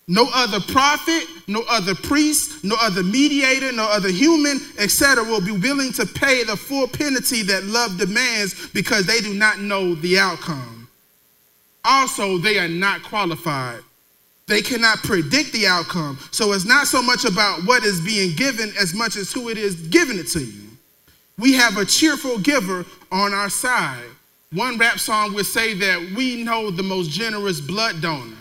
No 0.07 0.29
other 0.33 0.61
prophet, 0.61 1.25
no 1.49 1.65
other 1.69 1.95
priest, 1.95 2.65
no 2.65 2.77
other 2.81 3.03
mediator, 3.03 3.73
no 3.73 3.85
other 3.85 4.09
human, 4.11 4.61
etc., 4.79 5.23
will 5.25 5.41
be 5.41 5.53
willing 5.53 5.93
to 5.95 6.07
pay 6.07 6.45
the 6.45 6.57
full 6.57 6.87
penalty 6.87 7.43
that 7.43 7.65
love 7.65 7.99
demands 7.99 8.69
because 8.69 9.07
they 9.07 9.21
do 9.21 9.35
not 9.35 9.59
know 9.59 9.95
the 9.97 10.19
outcome. 10.19 10.89
Also, 11.85 12.39
they 12.39 12.59
are 12.59 12.69
not 12.69 13.03
qualified 13.03 13.83
they 14.49 14.63
cannot 14.63 14.99
predict 14.99 15.53
the 15.53 15.67
outcome. 15.67 16.19
So 16.31 16.53
it's 16.53 16.65
not 16.65 16.87
so 16.87 17.03
much 17.03 17.25
about 17.25 17.65
what 17.67 17.85
is 17.85 18.01
being 18.01 18.35
given 18.35 18.73
as 18.81 18.95
much 18.95 19.17
as 19.17 19.33
who 19.33 19.51
it 19.51 19.59
is 19.59 19.75
giving 19.89 20.19
it 20.19 20.27
to 20.29 20.41
you. 20.41 20.69
We 21.39 21.53
have 21.53 21.77
a 21.77 21.85
cheerful 21.85 22.39
giver 22.39 22.85
on 23.13 23.33
our 23.33 23.51
side. 23.51 24.07
One 24.53 24.79
rap 24.79 24.99
song 24.99 25.35
would 25.35 25.47
say 25.47 25.75
that 25.75 26.15
we 26.17 26.43
know 26.43 26.71
the 26.71 26.83
most 26.83 27.11
generous 27.11 27.61
blood 27.61 28.01
donor, 28.01 28.35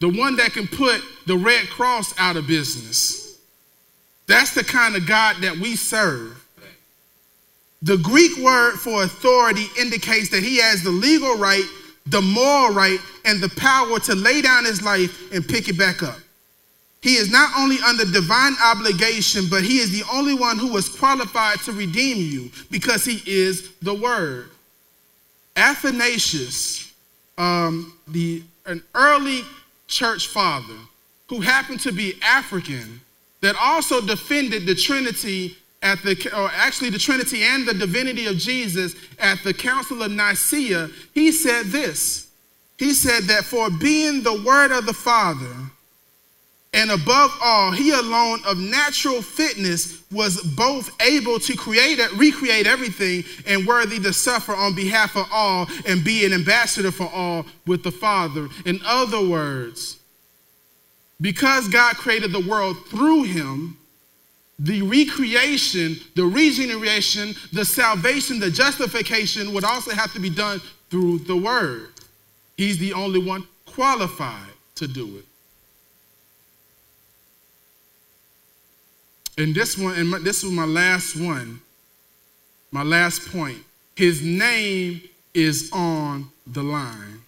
the 0.00 0.08
one 0.08 0.34
that 0.36 0.52
can 0.52 0.66
put 0.66 1.00
the 1.26 1.36
Red 1.36 1.68
Cross 1.68 2.12
out 2.18 2.36
of 2.36 2.48
business. 2.48 3.38
That's 4.26 4.52
the 4.52 4.64
kind 4.64 4.96
of 4.96 5.06
God 5.06 5.36
that 5.42 5.56
we 5.56 5.76
serve. 5.76 6.38
The 7.82 7.98
Greek 7.98 8.36
word 8.38 8.74
for 8.74 9.04
authority 9.04 9.66
indicates 9.78 10.30
that 10.30 10.42
he 10.42 10.58
has 10.58 10.82
the 10.82 10.90
legal 10.90 11.36
right 11.36 11.64
the 12.06 12.20
moral 12.20 12.74
right, 12.74 12.98
and 13.24 13.40
the 13.40 13.48
power 13.50 13.98
to 14.00 14.14
lay 14.14 14.42
down 14.42 14.64
his 14.64 14.82
life 14.82 15.32
and 15.32 15.46
pick 15.46 15.68
it 15.68 15.78
back 15.78 16.02
up. 16.02 16.18
He 17.00 17.16
is 17.16 17.30
not 17.32 17.50
only 17.58 17.78
under 17.84 18.04
divine 18.04 18.54
obligation, 18.64 19.46
but 19.50 19.62
he 19.62 19.78
is 19.78 19.90
the 19.90 20.04
only 20.12 20.34
one 20.34 20.56
who 20.56 20.76
is 20.76 20.88
qualified 20.88 21.58
to 21.60 21.72
redeem 21.72 22.18
you 22.18 22.50
because 22.70 23.04
he 23.04 23.22
is 23.26 23.72
the 23.82 23.94
Word. 23.94 24.50
Athanasius, 25.56 26.92
um, 27.38 27.92
the, 28.08 28.42
an 28.66 28.82
early 28.94 29.42
church 29.88 30.28
father 30.28 30.76
who 31.28 31.40
happened 31.40 31.80
to 31.80 31.92
be 31.92 32.14
African, 32.22 33.00
that 33.40 33.56
also 33.60 34.00
defended 34.00 34.66
the 34.66 34.74
Trinity 34.74 35.56
at 35.82 36.02
the, 36.02 36.30
or 36.36 36.50
actually 36.54 36.90
the 36.90 36.98
Trinity 36.98 37.42
and 37.42 37.66
the 37.66 37.74
divinity 37.74 38.26
of 38.26 38.36
Jesus 38.36 38.94
at 39.18 39.42
the 39.42 39.52
Council 39.52 40.02
of 40.02 40.10
Nicaea, 40.10 40.88
he 41.12 41.32
said 41.32 41.66
this. 41.66 42.28
He 42.78 42.94
said 42.94 43.24
that 43.24 43.44
for 43.44 43.70
being 43.70 44.22
the 44.22 44.42
Word 44.42 44.72
of 44.72 44.86
the 44.86 44.92
Father, 44.92 45.54
and 46.74 46.90
above 46.90 47.36
all, 47.42 47.70
he 47.70 47.90
alone 47.90 48.40
of 48.46 48.56
natural 48.56 49.20
fitness 49.20 50.02
was 50.10 50.40
both 50.56 50.90
able 51.02 51.38
to 51.38 51.54
create, 51.54 51.98
recreate 52.16 52.66
everything 52.66 53.24
and 53.46 53.66
worthy 53.66 53.98
to 54.00 54.12
suffer 54.12 54.54
on 54.54 54.74
behalf 54.74 55.14
of 55.14 55.26
all 55.30 55.68
and 55.86 56.02
be 56.02 56.24
an 56.24 56.32
ambassador 56.32 56.90
for 56.90 57.10
all 57.12 57.44
with 57.66 57.82
the 57.82 57.90
Father. 57.90 58.48
In 58.64 58.80
other 58.86 59.22
words, 59.22 59.98
because 61.20 61.68
God 61.68 61.96
created 61.96 62.32
the 62.32 62.48
world 62.48 62.78
through 62.86 63.24
him, 63.24 63.76
the 64.58 64.82
recreation, 64.82 65.96
the 66.14 66.24
regeneration, 66.24 67.34
the 67.52 67.64
salvation, 67.64 68.38
the 68.38 68.50
justification 68.50 69.52
would 69.54 69.64
also 69.64 69.90
have 69.92 70.12
to 70.12 70.20
be 70.20 70.30
done 70.30 70.60
through 70.90 71.18
the 71.20 71.36
word. 71.36 71.88
He's 72.56 72.78
the 72.78 72.92
only 72.92 73.18
one 73.18 73.46
qualified 73.66 74.52
to 74.76 74.86
do 74.86 75.18
it. 75.18 75.24
And 79.38 79.54
this 79.54 79.78
one, 79.78 79.94
and 79.94 80.10
my, 80.10 80.18
this 80.18 80.42
was 80.42 80.52
my 80.52 80.66
last 80.66 81.16
one, 81.16 81.60
my 82.70 82.82
last 82.82 83.30
point. 83.32 83.58
his 83.96 84.22
name 84.22 85.00
is 85.34 85.70
on 85.72 86.28
the 86.46 86.62
line. 86.62 87.22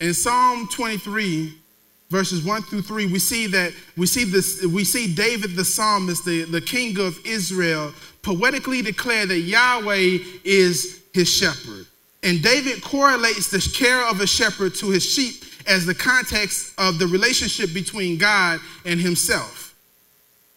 In 0.00 0.12
Psalm 0.14 0.68
23, 0.72 1.54
verses 2.10 2.44
1 2.44 2.62
through 2.62 2.82
3, 2.82 3.06
we 3.06 3.18
see 3.18 3.46
that 3.46 3.72
we 3.96 4.06
see 4.06 4.24
this, 4.24 4.64
we 4.66 4.84
see 4.84 5.12
David 5.14 5.54
the 5.56 5.64
psalmist, 5.64 6.24
the, 6.24 6.44
the 6.44 6.60
king 6.60 6.98
of 6.98 7.18
Israel, 7.24 7.92
poetically 8.22 8.82
declare 8.82 9.26
that 9.26 9.38
Yahweh 9.38 10.18
is 10.44 11.02
his 11.14 11.32
shepherd. 11.32 11.86
And 12.22 12.42
David 12.42 12.82
correlates 12.82 13.50
the 13.50 13.60
care 13.76 14.06
of 14.06 14.20
a 14.20 14.26
shepherd 14.26 14.74
to 14.76 14.90
his 14.90 15.04
sheep 15.04 15.44
as 15.66 15.86
the 15.86 15.94
context 15.94 16.74
of 16.78 16.98
the 16.98 17.06
relationship 17.06 17.72
between 17.72 18.18
God 18.18 18.60
and 18.84 19.00
himself. 19.00 19.74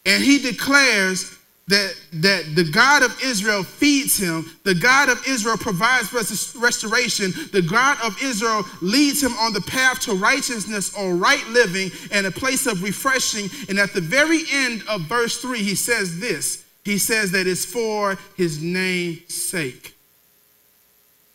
And 0.06 0.24
he 0.24 0.40
declares 0.40 1.38
that, 1.68 1.96
that 2.14 2.56
the 2.56 2.64
God 2.66 3.04
of 3.04 3.18
Israel 3.24 3.64
feeds 3.64 4.18
him, 4.18 4.46
the 4.64 4.76
God 4.76 5.10
of 5.10 5.26
Israel 5.28 5.56
provides 5.58 6.12
restoration, 6.12 7.32
the 7.52 7.62
God 7.62 7.98
of 8.04 8.22
Israel 8.22 8.64
leads 8.82 9.24
him 9.24 9.32
on 9.34 9.54
the 9.54 9.62
path 9.62 10.02
to 10.02 10.14
righteousness 10.14 10.94
or 10.96 11.16
right 11.16 11.46
living 11.48 11.90
and 12.12 12.26
a 12.26 12.32
place 12.32 12.66
of 12.66 12.84
refreshing. 12.84 13.50
And 13.70 13.80
at 13.80 13.94
the 13.94 14.02
very 14.02 14.42
end 14.52 14.84
of 14.90 15.02
verse 15.02 15.38
3, 15.42 15.60
he 15.60 15.76
says 15.76 16.20
this 16.20 16.66
He 16.84 16.98
says 16.98 17.32
that 17.32 17.48
it's 17.48 17.66
for 17.66 18.18
his 18.36 18.62
name's 18.62 19.34
sake. 19.34 19.96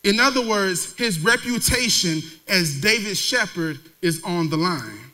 In 0.04 0.20
other 0.20 0.46
words, 0.46 0.94
his 0.96 1.20
reputation 1.20 2.20
as 2.48 2.80
David's 2.80 3.18
shepherd 3.18 3.78
is 4.00 4.22
on 4.24 4.48
the 4.48 4.56
line. 4.56 5.07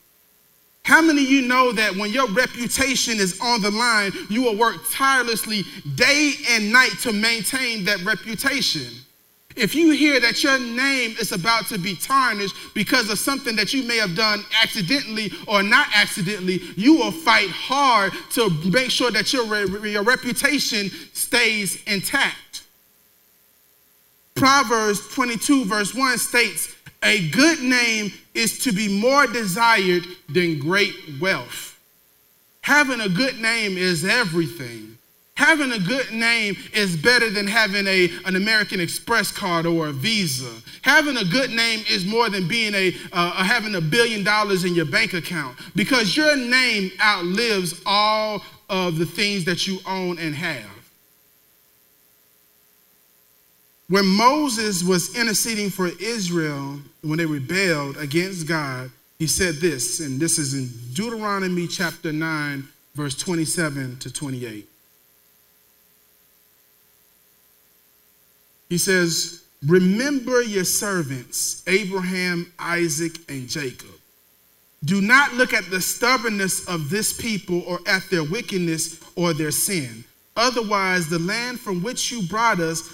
How 0.85 1.01
many 1.01 1.25
of 1.25 1.31
you 1.31 1.43
know 1.43 1.73
that 1.73 1.97
when 1.97 2.13
your 2.13 2.29
reputation 2.29 3.19
is 3.19 3.41
on 3.41 3.63
the 3.63 3.71
line, 3.71 4.13
you 4.29 4.43
will 4.43 4.57
work 4.57 4.77
tirelessly 4.91 5.65
day 5.95 6.35
and 6.51 6.71
night 6.71 6.93
to 7.03 7.13
maintain 7.13 7.85
that 7.87 8.05
reputation? 8.05 8.93
If 9.57 9.75
you 9.75 9.93
hear 9.93 10.21
that 10.21 10.43
your 10.43 10.59
name 10.59 11.15
is 11.19 11.33
about 11.33 11.67
to 11.69 11.79
be 11.79 11.95
tarnished 11.95 12.55
because 12.75 13.09
of 13.09 13.19
something 13.19 13.57
that 13.57 13.73
you 13.73 13.85
may 13.85 13.97
have 13.97 14.15
done 14.15 14.45
accidentally 14.63 15.31
or 15.47 15.63
not 15.63 15.87
accidentally, 15.95 16.61
you 16.77 16.97
will 16.97 17.13
fight 17.13 17.49
hard 17.49 18.13
to 18.33 18.51
make 18.71 18.91
sure 18.91 19.11
that 19.11 19.33
your, 19.33 19.47
your 19.87 20.03
reputation 20.03 20.91
stays 21.15 21.83
intact. 21.85 22.65
Proverbs 24.35 25.15
22, 25.15 25.65
verse 25.65 25.95
1 25.95 26.19
states, 26.19 26.74
A 27.05 27.29
good 27.29 27.61
name 27.61 28.13
is 28.33 28.59
to 28.61 28.73
be 28.73 28.89
more 28.89 29.27
desired 29.27 30.05
than 30.29 30.59
great 30.59 30.95
wealth. 31.21 31.79
Having 32.63 33.01
a 33.01 33.09
good 33.11 33.39
name 33.41 33.77
is 33.77 34.07
everything. 34.07 34.97
Having 35.37 35.73
a 35.73 35.79
good 35.79 36.13
name 36.13 36.57
is 36.73 36.97
better 36.97 37.29
than 37.29 37.47
having 37.47 37.87
a, 37.87 38.09
an 38.25 38.37
American 38.37 38.81
Express 38.81 39.31
card 39.31 39.67
or 39.67 39.89
a 39.89 39.93
Visa. 39.93 40.51
Having 40.83 41.19
a 41.19 41.25
good 41.25 41.51
name 41.51 41.85
is 41.91 42.07
more 42.07 42.31
than 42.31 42.49
being 42.49 42.73
a, 42.75 42.95
uh, 43.13 43.43
having 43.43 43.75
a 43.75 43.81
billion 43.81 44.25
dollars 44.25 44.65
in 44.65 44.75
your 44.75 44.87
bank 44.87 45.13
account 45.13 45.59
because 45.75 46.17
your 46.17 46.37
name 46.37 46.91
outlives 47.03 47.83
all 47.85 48.43
of 48.71 48.97
the 48.97 49.07
things 49.07 49.45
that 49.45 49.67
you 49.67 49.79
own 49.87 50.19
and 50.19 50.35
have. 50.35 50.74
When 53.89 54.07
Moses 54.07 54.83
was 54.83 55.15
interceding 55.15 55.71
for 55.71 55.89
Israel 56.01 56.81
when 57.03 57.19
they 57.19 57.27
rebelled 57.27 57.99
against 57.99 58.47
God, 58.47 58.91
he 59.19 59.27
said 59.27 59.57
this, 59.57 60.01
and 60.01 60.19
this 60.19 60.39
is 60.39 60.55
in 60.55 60.69
Deuteronomy 60.95 61.67
chapter 61.67 62.13
9, 62.13 62.67
verse 62.95 63.15
27 63.17 63.99
to 63.99 64.13
28. 64.13 64.69
He 68.71 68.79
says, 68.79 69.43
Remember 69.67 70.43
your 70.43 70.65
servants, 70.65 71.63
Abraham, 71.67 72.53
Isaac, 72.59 73.19
and 73.29 73.49
Jacob. 73.49 73.89
Do 74.85 75.01
not 75.01 75.33
look 75.35 75.55
at 75.55 75.71
the 75.71 75.81
stubbornness 75.81 76.69
of 76.69 76.91
this 76.91 77.13
people 77.13 77.63
or 77.67 77.79
at 77.87 78.03
their 78.11 78.25
wickedness 78.25 79.01
or 79.17 79.33
their 79.33 79.51
sin. 79.51 80.05
Otherwise, 80.37 81.09
the 81.09 81.19
land 81.19 81.61
from 81.61 81.83
which 81.83 82.11
you 82.11 82.27
brought 82.27 82.61
us 82.61 82.91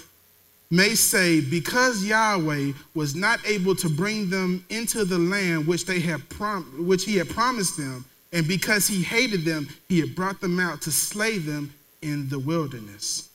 may 0.71 0.95
say, 0.95 1.41
Because 1.41 2.03
Yahweh 2.03 2.71
was 2.95 3.13
not 3.13 3.39
able 3.45 3.75
to 3.75 3.89
bring 3.89 4.29
them 4.29 4.65
into 4.69 5.05
the 5.05 5.19
land 5.19 5.67
which, 5.67 5.85
they 5.85 5.99
had 5.99 6.27
prom- 6.29 6.87
which 6.87 7.05
he 7.05 7.17
had 7.17 7.29
promised 7.29 7.77
them, 7.77 8.05
and 8.33 8.47
because 8.47 8.87
he 8.87 9.03
hated 9.03 9.43
them, 9.43 9.67
he 9.89 9.99
had 9.99 10.15
brought 10.15 10.39
them 10.39 10.59
out 10.59 10.81
to 10.83 10.91
slay 10.91 11.37
them 11.37 11.71
in 12.01 12.29
the 12.29 12.39
wilderness. 12.39 13.29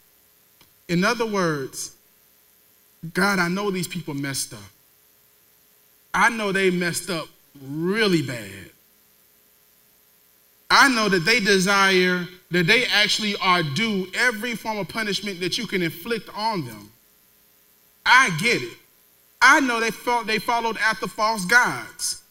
In 0.89 1.05
other 1.05 1.27
words, 1.27 1.93
God, 3.13 3.39
I 3.39 3.49
know 3.49 3.71
these 3.71 3.87
people 3.87 4.15
messed 4.15 4.55
up. 4.55 4.61
I 6.15 6.31
know 6.31 6.51
they 6.51 6.71
messed 6.71 7.11
up 7.11 7.29
really 7.63 8.23
bad. 8.23 8.71
I 10.71 10.89
know 10.89 11.09
that 11.09 11.25
they 11.25 11.41
desire 11.41 12.27
that 12.51 12.67
they 12.67 12.87
actually 12.87 13.37
are 13.37 13.63
due 13.63 14.09
every 14.15 14.55
form 14.55 14.79
of 14.79 14.89
punishment 14.89 15.41
that 15.41 15.59
you 15.59 15.67
can 15.67 15.83
inflict 15.83 16.29
on 16.35 16.65
them. 16.65 16.91
I 18.07 18.31
get 18.41 18.63
it. 18.63 18.79
I 19.43 19.61
know 19.61 19.81
they 19.81 19.91
felt 19.91 20.27
they 20.27 20.39
followed 20.39 20.79
after 20.79 21.07
false 21.07 21.45
gods. 21.45 22.23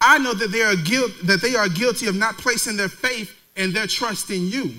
I 0.00 0.18
know 0.18 0.32
that 0.32 0.50
they 0.52 0.62
are 0.62 0.76
guilt 0.76 1.12
that 1.24 1.42
they 1.42 1.54
are 1.54 1.68
guilty 1.68 2.06
of 2.06 2.14
not 2.14 2.38
placing 2.38 2.76
their 2.76 2.88
faith 2.88 3.36
and 3.56 3.74
their 3.74 3.86
trust 3.86 4.30
in 4.30 4.48
you. 4.48 4.72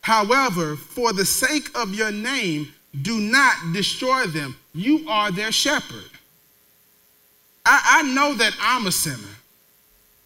However, 0.00 0.74
for 0.74 1.12
the 1.12 1.24
sake 1.24 1.68
of 1.76 1.94
your 1.94 2.10
name, 2.10 2.72
do 3.02 3.20
not 3.20 3.54
destroy 3.72 4.26
them. 4.26 4.56
You 4.74 5.08
are 5.08 5.30
their 5.30 5.52
shepherd. 5.52 6.10
I, 7.64 8.00
I 8.00 8.02
know 8.02 8.34
that 8.34 8.54
I'm 8.60 8.86
a 8.86 8.92
sinner. 8.92 9.16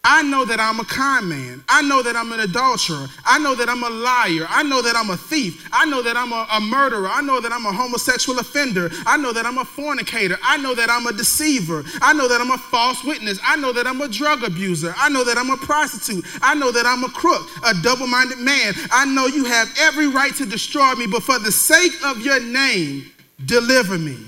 I 0.09 0.23
know 0.23 0.45
that 0.45 0.61
I'm 0.61 0.79
a 0.79 0.85
con 0.85 1.29
man. 1.29 1.65
I 1.69 1.83
know 1.83 2.01
that 2.01 2.15
I'm 2.15 2.31
an 2.31 2.39
adulterer. 2.39 3.09
I 3.25 3.41
know 3.41 3.57
that 3.57 3.69
I'm 3.69 3.83
a 3.83 3.91
liar. 3.91 4.47
I 4.49 4.63
know 4.63 4.81
that 4.81 4.95
I'm 4.95 5.11
a 5.11 5.17
thief. 5.17 5.69
I 5.73 5.85
know 5.85 6.01
that 6.01 6.17
I'm 6.17 6.33
a, 6.33 6.47
a, 6.53 6.61
murderer. 6.61 7.09
I 7.09 7.21
know 7.23 7.41
that 7.41 7.51
I'm 7.51 7.67
a 7.67 7.73
homosexual 7.73 8.39
offender. 8.39 8.89
I 9.05 9.17
know 9.17 9.33
that 9.33 9.45
I'm 9.45 9.59
a 9.59 9.65
fornicator. 9.65 10.39
I 10.45 10.59
know 10.59 10.77
that 10.77 10.91
I'm 10.91 11.09
a 11.09 11.13
deceiver. 11.13 11.83
I 12.01 12.13
know 12.13 12.29
that 12.29 12.41
I'm 12.41 12.53
a 12.53 12.59
false 12.59 13.03
witness. 13.03 13.41
I 13.43 13.57
know 13.57 13.73
that 13.73 13.89
I'm 13.89 14.01
a 14.01 14.07
drug 14.07 14.45
abuser. 14.45 14.95
I 14.97 15.09
know 15.09 15.25
that 15.25 15.39
I'm 15.39 15.51
a 15.51 15.57
prostitute. 15.57 16.25
I 16.41 16.55
know 16.55 16.71
that 16.71 16.87
I'm 16.87 17.03
a 17.03 17.09
crook, 17.09 17.51
a 17.65 17.75
double 17.83 18.07
minded 18.07 18.39
man. 18.39 18.75
I 18.93 19.07
know 19.07 19.27
you 19.27 19.45
have 19.47 19.69
every 19.81 20.07
right 20.07 20.35
to 20.37 20.47
destroy 20.47 20.95
me, 20.95 21.09
but 21.09 21.25
for 21.25 21.41
the 21.41 21.51
sake 21.51 21.93
of 22.05 22.21
your 22.21 22.39
name, 22.39 23.11
deliver 23.45 23.99
me. 23.99 24.26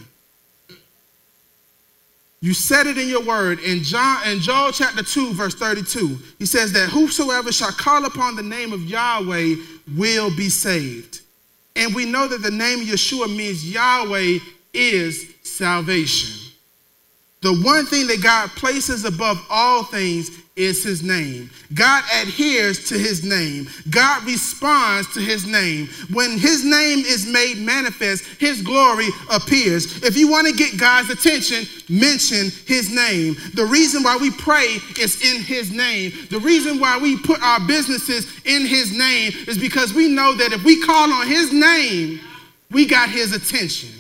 You 2.41 2.55
said 2.55 2.87
it 2.87 2.99
in 2.99 3.09
your 3.09 3.25
word 3.25 3.59
in 3.61 3.83
John 3.83 4.29
in 4.29 4.39
Joel 4.41 4.71
chapter 4.71 5.03
2 5.03 5.35
verse 5.35 5.55
32. 5.55 6.19
He 6.39 6.47
says 6.47 6.73
that 6.73 6.89
whosoever 6.89 7.51
shall 7.51 7.73
call 7.73 8.05
upon 8.05 8.37
the 8.37 8.43
name 8.43 8.73
of 8.73 8.85
Yahweh 8.85 9.57
will 9.97 10.35
be 10.37 10.49
saved. 10.49 11.21
And 11.75 11.95
we 11.95 12.05
know 12.05 12.29
that 12.29 12.43
the 12.43 12.51
name 12.51 12.85
Yeshua 12.85 13.35
means 13.35 13.69
Yahweh 13.69 14.39
is 14.73 15.35
salvation. 15.43 16.53
The 17.41 17.55
one 17.63 17.87
thing 17.87 18.07
that 18.09 18.23
God 18.23 18.51
places 18.51 19.05
above 19.05 19.45
all 19.49 19.85
things 19.85 20.31
is 20.59 20.83
his 20.83 21.03
name. 21.03 21.49
God 21.73 22.03
adheres 22.21 22.89
to 22.89 22.99
his 22.99 23.25
name. 23.25 23.69
God 23.91 24.25
responds 24.25 25.13
to 25.15 25.21
his 25.21 25.47
name. 25.47 25.89
When 26.13 26.37
his 26.37 26.65
name 26.65 26.99
is 26.99 27.27
made 27.27 27.59
manifest, 27.59 28.25
his 28.39 28.61
glory 28.63 29.09
appears. 29.31 30.03
If 30.03 30.17
you 30.17 30.29
want 30.31 30.49
to 30.49 30.53
get 30.53 30.79
God's 30.79 31.11
attention, 31.11 31.65
mention 31.89 32.51
his 32.67 32.91
name. 32.91 33.37
The 33.55 33.65
reason 33.65 34.03
why 34.03 34.17
we 34.17 34.31
pray 34.31 34.79
is 34.99 35.23
in 35.23 35.43
his 35.43 35.71
name. 35.71 36.13
The 36.31 36.41
reason 36.41 36.81
why 36.81 36.99
we 36.99 37.17
put 37.19 37.41
our 37.43 37.61
businesses 37.67 38.27
in 38.45 38.67
his 38.67 38.97
name 38.97 39.33
is 39.47 39.59
because 39.59 39.95
we 39.95 40.09
know 40.09 40.35
that 40.35 40.53
if 40.53 40.65
we 40.65 40.83
call 40.85 41.13
on 41.13 41.27
his 41.27 41.53
name, 41.53 42.21
we 42.71 42.87
got 42.87 43.09
his 43.09 43.33
attention. 43.33 43.98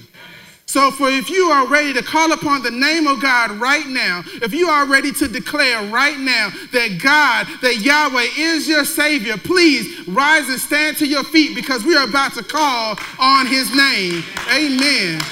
So, 0.68 0.90
for 0.90 1.08
if 1.08 1.30
you 1.30 1.46
are 1.46 1.66
ready 1.66 1.94
to 1.94 2.02
call 2.02 2.30
upon 2.32 2.62
the 2.62 2.70
name 2.70 3.06
of 3.06 3.22
God 3.22 3.52
right 3.52 3.86
now, 3.86 4.22
if 4.42 4.52
you 4.52 4.68
are 4.68 4.84
ready 4.84 5.10
to 5.12 5.26
declare 5.26 5.82
right 5.90 6.18
now 6.18 6.50
that 6.72 7.00
God, 7.02 7.46
that 7.62 7.78
Yahweh 7.78 8.26
is 8.36 8.68
your 8.68 8.84
Savior, 8.84 9.38
please 9.38 10.06
rise 10.06 10.46
and 10.50 10.60
stand 10.60 10.98
to 10.98 11.06
your 11.06 11.24
feet 11.24 11.54
because 11.54 11.84
we 11.86 11.96
are 11.96 12.06
about 12.06 12.34
to 12.34 12.44
call 12.44 12.98
on 13.18 13.46
His 13.46 13.74
name. 13.74 14.22
Amen. 14.52 15.22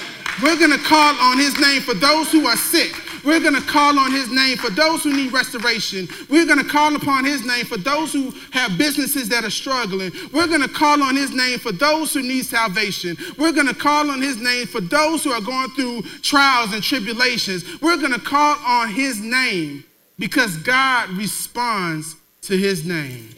We're 0.43 0.59
going 0.59 0.72
to 0.72 0.82
call 0.82 1.14
on 1.16 1.37
His 1.37 1.61
name 1.61 1.82
for 1.82 1.93
those 1.93 2.32
who 2.32 2.47
are 2.47 2.57
sick. 2.57 2.95
We're 3.27 3.41
going 3.41 3.57
to 3.57 3.61
call 3.61 3.99
on 3.99 4.12
his 4.12 4.31
name 4.31 4.57
for 4.57 4.70
those 4.70 5.03
who 5.03 5.12
need 5.12 5.33
restoration. 5.33 6.07
We're 6.31 6.47
going 6.47 6.61
to 6.61 6.64
call 6.64 6.95
upon 6.95 7.24
his 7.24 7.45
name 7.45 7.66
for 7.66 7.77
those 7.77 8.12
who 8.12 8.33
have 8.53 8.79
businesses 8.79 9.29
that 9.31 9.45
are 9.45 9.51
struggling. 9.51 10.12
We're 10.33 10.47
going 10.47 10.62
to 10.62 10.68
call 10.68 11.03
on 11.03 11.16
his 11.16 11.33
name 11.35 11.59
for 11.59 11.72
those 11.72 12.14
who 12.14 12.22
need 12.22 12.47
salvation. 12.47 13.16
We're 13.37 13.51
going 13.51 13.66
to 13.66 13.74
call 13.74 14.12
on 14.12 14.22
his 14.22 14.41
name 14.41 14.68
for 14.68 14.81
those 14.81 15.24
who 15.24 15.33
are 15.33 15.41
going 15.41 15.70
through 15.70 16.03
trials 16.22 16.72
and 16.72 16.83
tribulations. 16.83 17.64
We're 17.83 17.97
going 17.97 18.12
to 18.12 18.20
call 18.20 18.57
on 18.64 18.91
his 18.91 19.20
name 19.20 19.83
because 20.20 20.57
God 20.59 21.11
responds 21.11 22.14
to 22.43 22.57
his 22.57 22.85
name. 22.85 23.31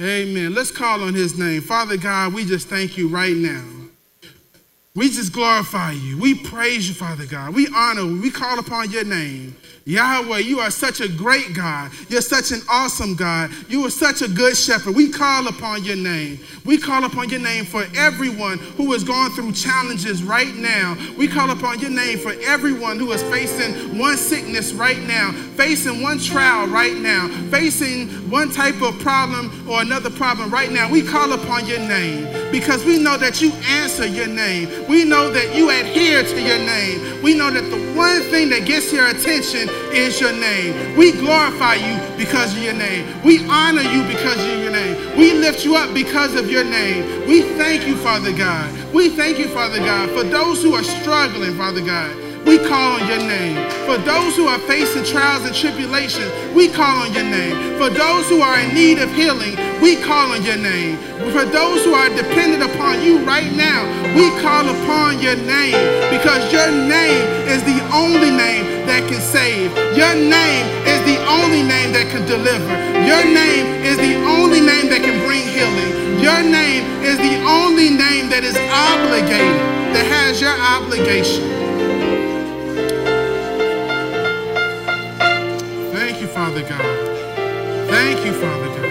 Amen. 0.00 0.54
Let's 0.54 0.70
call 0.70 1.02
on 1.02 1.12
his 1.12 1.38
name. 1.38 1.60
Father 1.60 1.98
God, 1.98 2.32
we 2.32 2.46
just 2.46 2.68
thank 2.68 2.96
you 2.96 3.08
right 3.08 3.36
now. 3.36 3.81
We 4.94 5.08
just 5.08 5.32
glorify 5.32 5.92
you. 5.92 6.18
We 6.18 6.34
praise 6.34 6.86
you, 6.86 6.94
Father 6.94 7.24
God. 7.24 7.54
We 7.54 7.66
honor, 7.74 8.04
we 8.04 8.30
call 8.30 8.58
upon 8.58 8.90
your 8.90 9.04
name. 9.04 9.56
Yahweh, 9.84 10.38
you 10.38 10.60
are 10.60 10.70
such 10.70 11.00
a 11.00 11.08
great 11.08 11.54
God. 11.54 11.90
You're 12.08 12.20
such 12.20 12.52
an 12.52 12.60
awesome 12.70 13.16
God. 13.16 13.50
You 13.68 13.84
are 13.84 13.90
such 13.90 14.22
a 14.22 14.28
good 14.28 14.56
shepherd. 14.56 14.94
We 14.94 15.10
call 15.10 15.48
upon 15.48 15.84
your 15.84 15.96
name. 15.96 16.38
We 16.64 16.78
call 16.78 17.04
upon 17.04 17.30
your 17.30 17.40
name 17.40 17.64
for 17.64 17.84
everyone 17.96 18.58
who 18.58 18.92
is 18.92 19.02
going 19.02 19.32
through 19.32 19.52
challenges 19.52 20.22
right 20.22 20.54
now. 20.54 20.96
We 21.18 21.26
call 21.26 21.50
upon 21.50 21.80
your 21.80 21.90
name 21.90 22.18
for 22.18 22.32
everyone 22.42 22.98
who 22.98 23.10
is 23.12 23.22
facing 23.24 23.98
one 23.98 24.16
sickness 24.16 24.72
right 24.72 25.00
now, 25.00 25.32
facing 25.56 26.02
one 26.02 26.20
trial 26.20 26.68
right 26.68 26.94
now, 26.94 27.28
facing 27.50 28.08
one 28.30 28.50
type 28.50 28.80
of 28.82 28.98
problem 29.00 29.68
or 29.68 29.82
another 29.82 30.10
problem 30.10 30.50
right 30.50 30.70
now. 30.70 30.88
We 30.88 31.02
call 31.02 31.32
upon 31.32 31.66
your 31.66 31.80
name 31.80 32.52
because 32.52 32.84
we 32.84 32.98
know 32.98 33.16
that 33.16 33.40
you 33.40 33.50
answer 33.66 34.06
your 34.06 34.28
name. 34.28 34.86
We 34.88 35.04
know 35.04 35.30
that 35.30 35.56
you 35.56 35.70
adhere 35.70 36.22
to 36.22 36.40
your 36.40 36.58
name. 36.58 37.22
We 37.22 37.34
know 37.34 37.50
that 37.50 37.68
the 37.70 37.92
one 37.96 38.20
thing 38.30 38.48
that 38.50 38.64
gets 38.64 38.92
your 38.92 39.08
attention 39.08 39.68
is 39.92 40.20
your 40.20 40.32
name. 40.32 40.96
We 40.96 41.12
glorify 41.12 41.74
you 41.74 42.16
because 42.16 42.56
of 42.56 42.62
your 42.62 42.74
name. 42.74 43.06
We 43.24 43.46
honor 43.48 43.82
you 43.82 44.02
because 44.04 44.38
of 44.38 44.58
your 44.62 44.72
name. 44.72 45.18
We 45.18 45.34
lift 45.34 45.64
you 45.64 45.76
up 45.76 45.92
because 45.94 46.34
of 46.34 46.50
your 46.50 46.64
name. 46.64 47.28
We 47.28 47.42
thank 47.42 47.86
you, 47.86 47.96
Father 47.96 48.32
God. 48.32 48.72
We 48.92 49.08
thank 49.10 49.38
you, 49.38 49.48
Father 49.48 49.78
God, 49.78 50.10
for 50.10 50.24
those 50.24 50.62
who 50.62 50.74
are 50.74 50.84
struggling, 50.84 51.54
Father 51.56 51.80
God. 51.80 52.16
We 52.46 52.58
call 52.58 53.00
on 53.00 53.06
your 53.06 53.18
name. 53.18 53.70
For 53.86 53.98
those 53.98 54.36
who 54.36 54.46
are 54.48 54.58
facing 54.60 55.04
trials 55.04 55.44
and 55.44 55.54
tribulations, 55.54 56.30
we 56.54 56.68
call 56.68 57.02
on 57.02 57.12
your 57.14 57.22
name. 57.22 57.78
For 57.78 57.88
those 57.88 58.28
who 58.28 58.40
are 58.40 58.58
in 58.58 58.74
need 58.74 58.98
of 58.98 59.12
healing, 59.14 59.54
we 59.80 59.96
call 60.02 60.32
on 60.32 60.42
your 60.42 60.56
name. 60.56 60.96
For 61.30 61.44
those 61.44 61.84
who 61.84 61.94
are 61.94 62.08
dependent 62.08 62.62
upon 62.62 63.02
you 63.02 63.24
right 63.24 63.52
now, 63.52 63.86
we 64.16 64.28
call 64.42 64.68
upon 64.68 65.22
your 65.22 65.36
name 65.36 65.78
because 66.10 66.52
your 66.52 66.70
name 66.70 67.22
is 67.46 67.62
the 67.62 67.78
only 67.94 68.30
name 68.30 68.71
that 68.86 69.08
can 69.08 69.20
save. 69.20 69.70
Your 69.96 70.14
name 70.14 70.66
is 70.86 71.00
the 71.06 71.18
only 71.28 71.62
name 71.62 71.92
that 71.92 72.10
can 72.10 72.26
deliver. 72.26 72.74
Your 73.06 73.24
name 73.24 73.84
is 73.84 73.96
the 73.96 74.14
only 74.24 74.60
name 74.60 74.88
that 74.90 75.02
can 75.02 75.18
bring 75.26 75.44
healing. 75.46 76.20
Your 76.20 76.42
name 76.42 76.84
is 77.02 77.16
the 77.18 77.36
only 77.46 77.90
name 77.90 78.28
that 78.30 78.44
is 78.44 78.56
obligated, 78.70 79.58
that 79.94 80.06
has 80.06 80.40
your 80.40 80.54
obligation. 80.54 81.44
Thank 85.92 86.20
you, 86.20 86.28
Father 86.28 86.62
God. 86.62 87.12
Thank 87.88 88.24
you, 88.24 88.32
Father 88.32 88.68
God. 88.68 88.82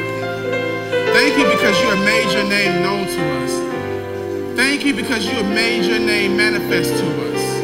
Thank 1.13 1.37
you 1.37 1.45
because 1.45 1.79
you 1.81 1.87
have 1.87 2.03
made 2.05 2.31
your 2.33 2.47
name 2.47 2.83
known 2.83 3.05
to 3.07 3.21
us. 3.43 4.55
Thank 4.55 4.85
you 4.85 4.93
because 4.93 5.25
you 5.25 5.33
have 5.33 5.49
made 5.53 5.85
your 5.85 5.99
name 5.99 6.37
manifest 6.37 6.91
to 6.99 7.33
us. 7.33 7.60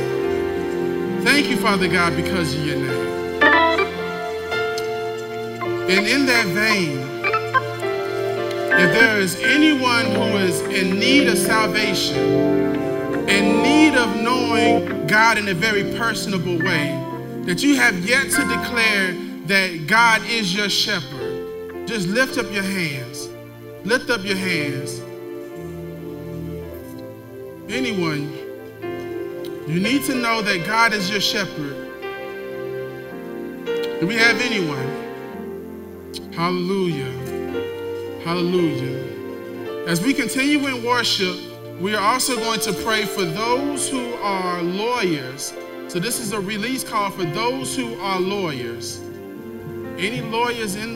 Thank 1.28 1.49
you, 1.49 1.57
Father 1.57 1.89
God, 1.89 2.15
because 2.15 2.55
of 2.55 2.65
your 2.65 2.78
name. 2.78 3.43
And 5.89 6.07
in 6.07 6.25
that 6.25 6.45
vein, 6.47 6.99
if 8.71 8.93
there 8.93 9.19
is 9.19 9.36
anyone 9.41 10.05
who 10.05 10.38
is 10.38 10.61
in 10.61 10.97
need 10.97 11.28
of 11.28 11.38
salvation, 11.38 12.17
in 13.28 13.61
need 13.61 13.95
of 13.95 14.21
knowing 14.21 15.05
God 15.07 15.38
in 15.38 15.49
a 15.49 15.53
very 15.53 15.84
personable 15.97 16.59
way, 16.59 16.97
that 17.41 17.61
you 17.61 17.75
have 17.75 18.05
yet 18.05 18.23
to 18.23 18.41
declare 18.47 19.13
that 19.47 19.86
God 19.86 20.21
is 20.30 20.55
your 20.55 20.69
shepherd, 20.69 21.86
just 21.89 22.07
lift 22.07 22.38
up 22.38 22.49
your 22.53 22.63
hands. 22.63 23.28
Lift 23.84 24.09
up 24.09 24.23
your 24.23 24.38
hands. 24.38 25.01
Anyone, 27.69 28.32
you 29.68 29.82
need 29.82 30.03
to 30.05 30.15
know 30.15 30.41
that 30.41 30.65
God 30.65 30.93
is 30.93 31.09
your 31.09 31.20
shepherd. 31.20 31.76
Do 33.99 34.07
we 34.07 34.15
have 34.15 34.39
anyone? 34.39 34.88
Hallelujah. 36.32 37.11
Hallelujah. 38.24 39.86
As 39.86 40.01
we 40.01 40.13
continue 40.13 40.65
in 40.68 40.86
worship, 40.86 41.36
we 41.82 41.95
are 41.95 42.01
also 42.01 42.38
going 42.38 42.61
to 42.61 42.72
pray 42.72 43.03
for 43.03 43.26
those 43.26 43.89
who 43.89 44.13
are 44.15 44.61
lawyers. 44.61 45.53
So, 45.89 45.99
this 45.99 46.20
is 46.20 46.32
a 46.32 46.39
release 46.39 46.86
call 46.86 47.11
for 47.11 47.26
those 47.26 47.76
who 47.76 47.99
are 47.99 48.22
lawyers. 48.22 49.01
Any 49.97 50.22
lawyers 50.22 50.76
in 50.76 50.95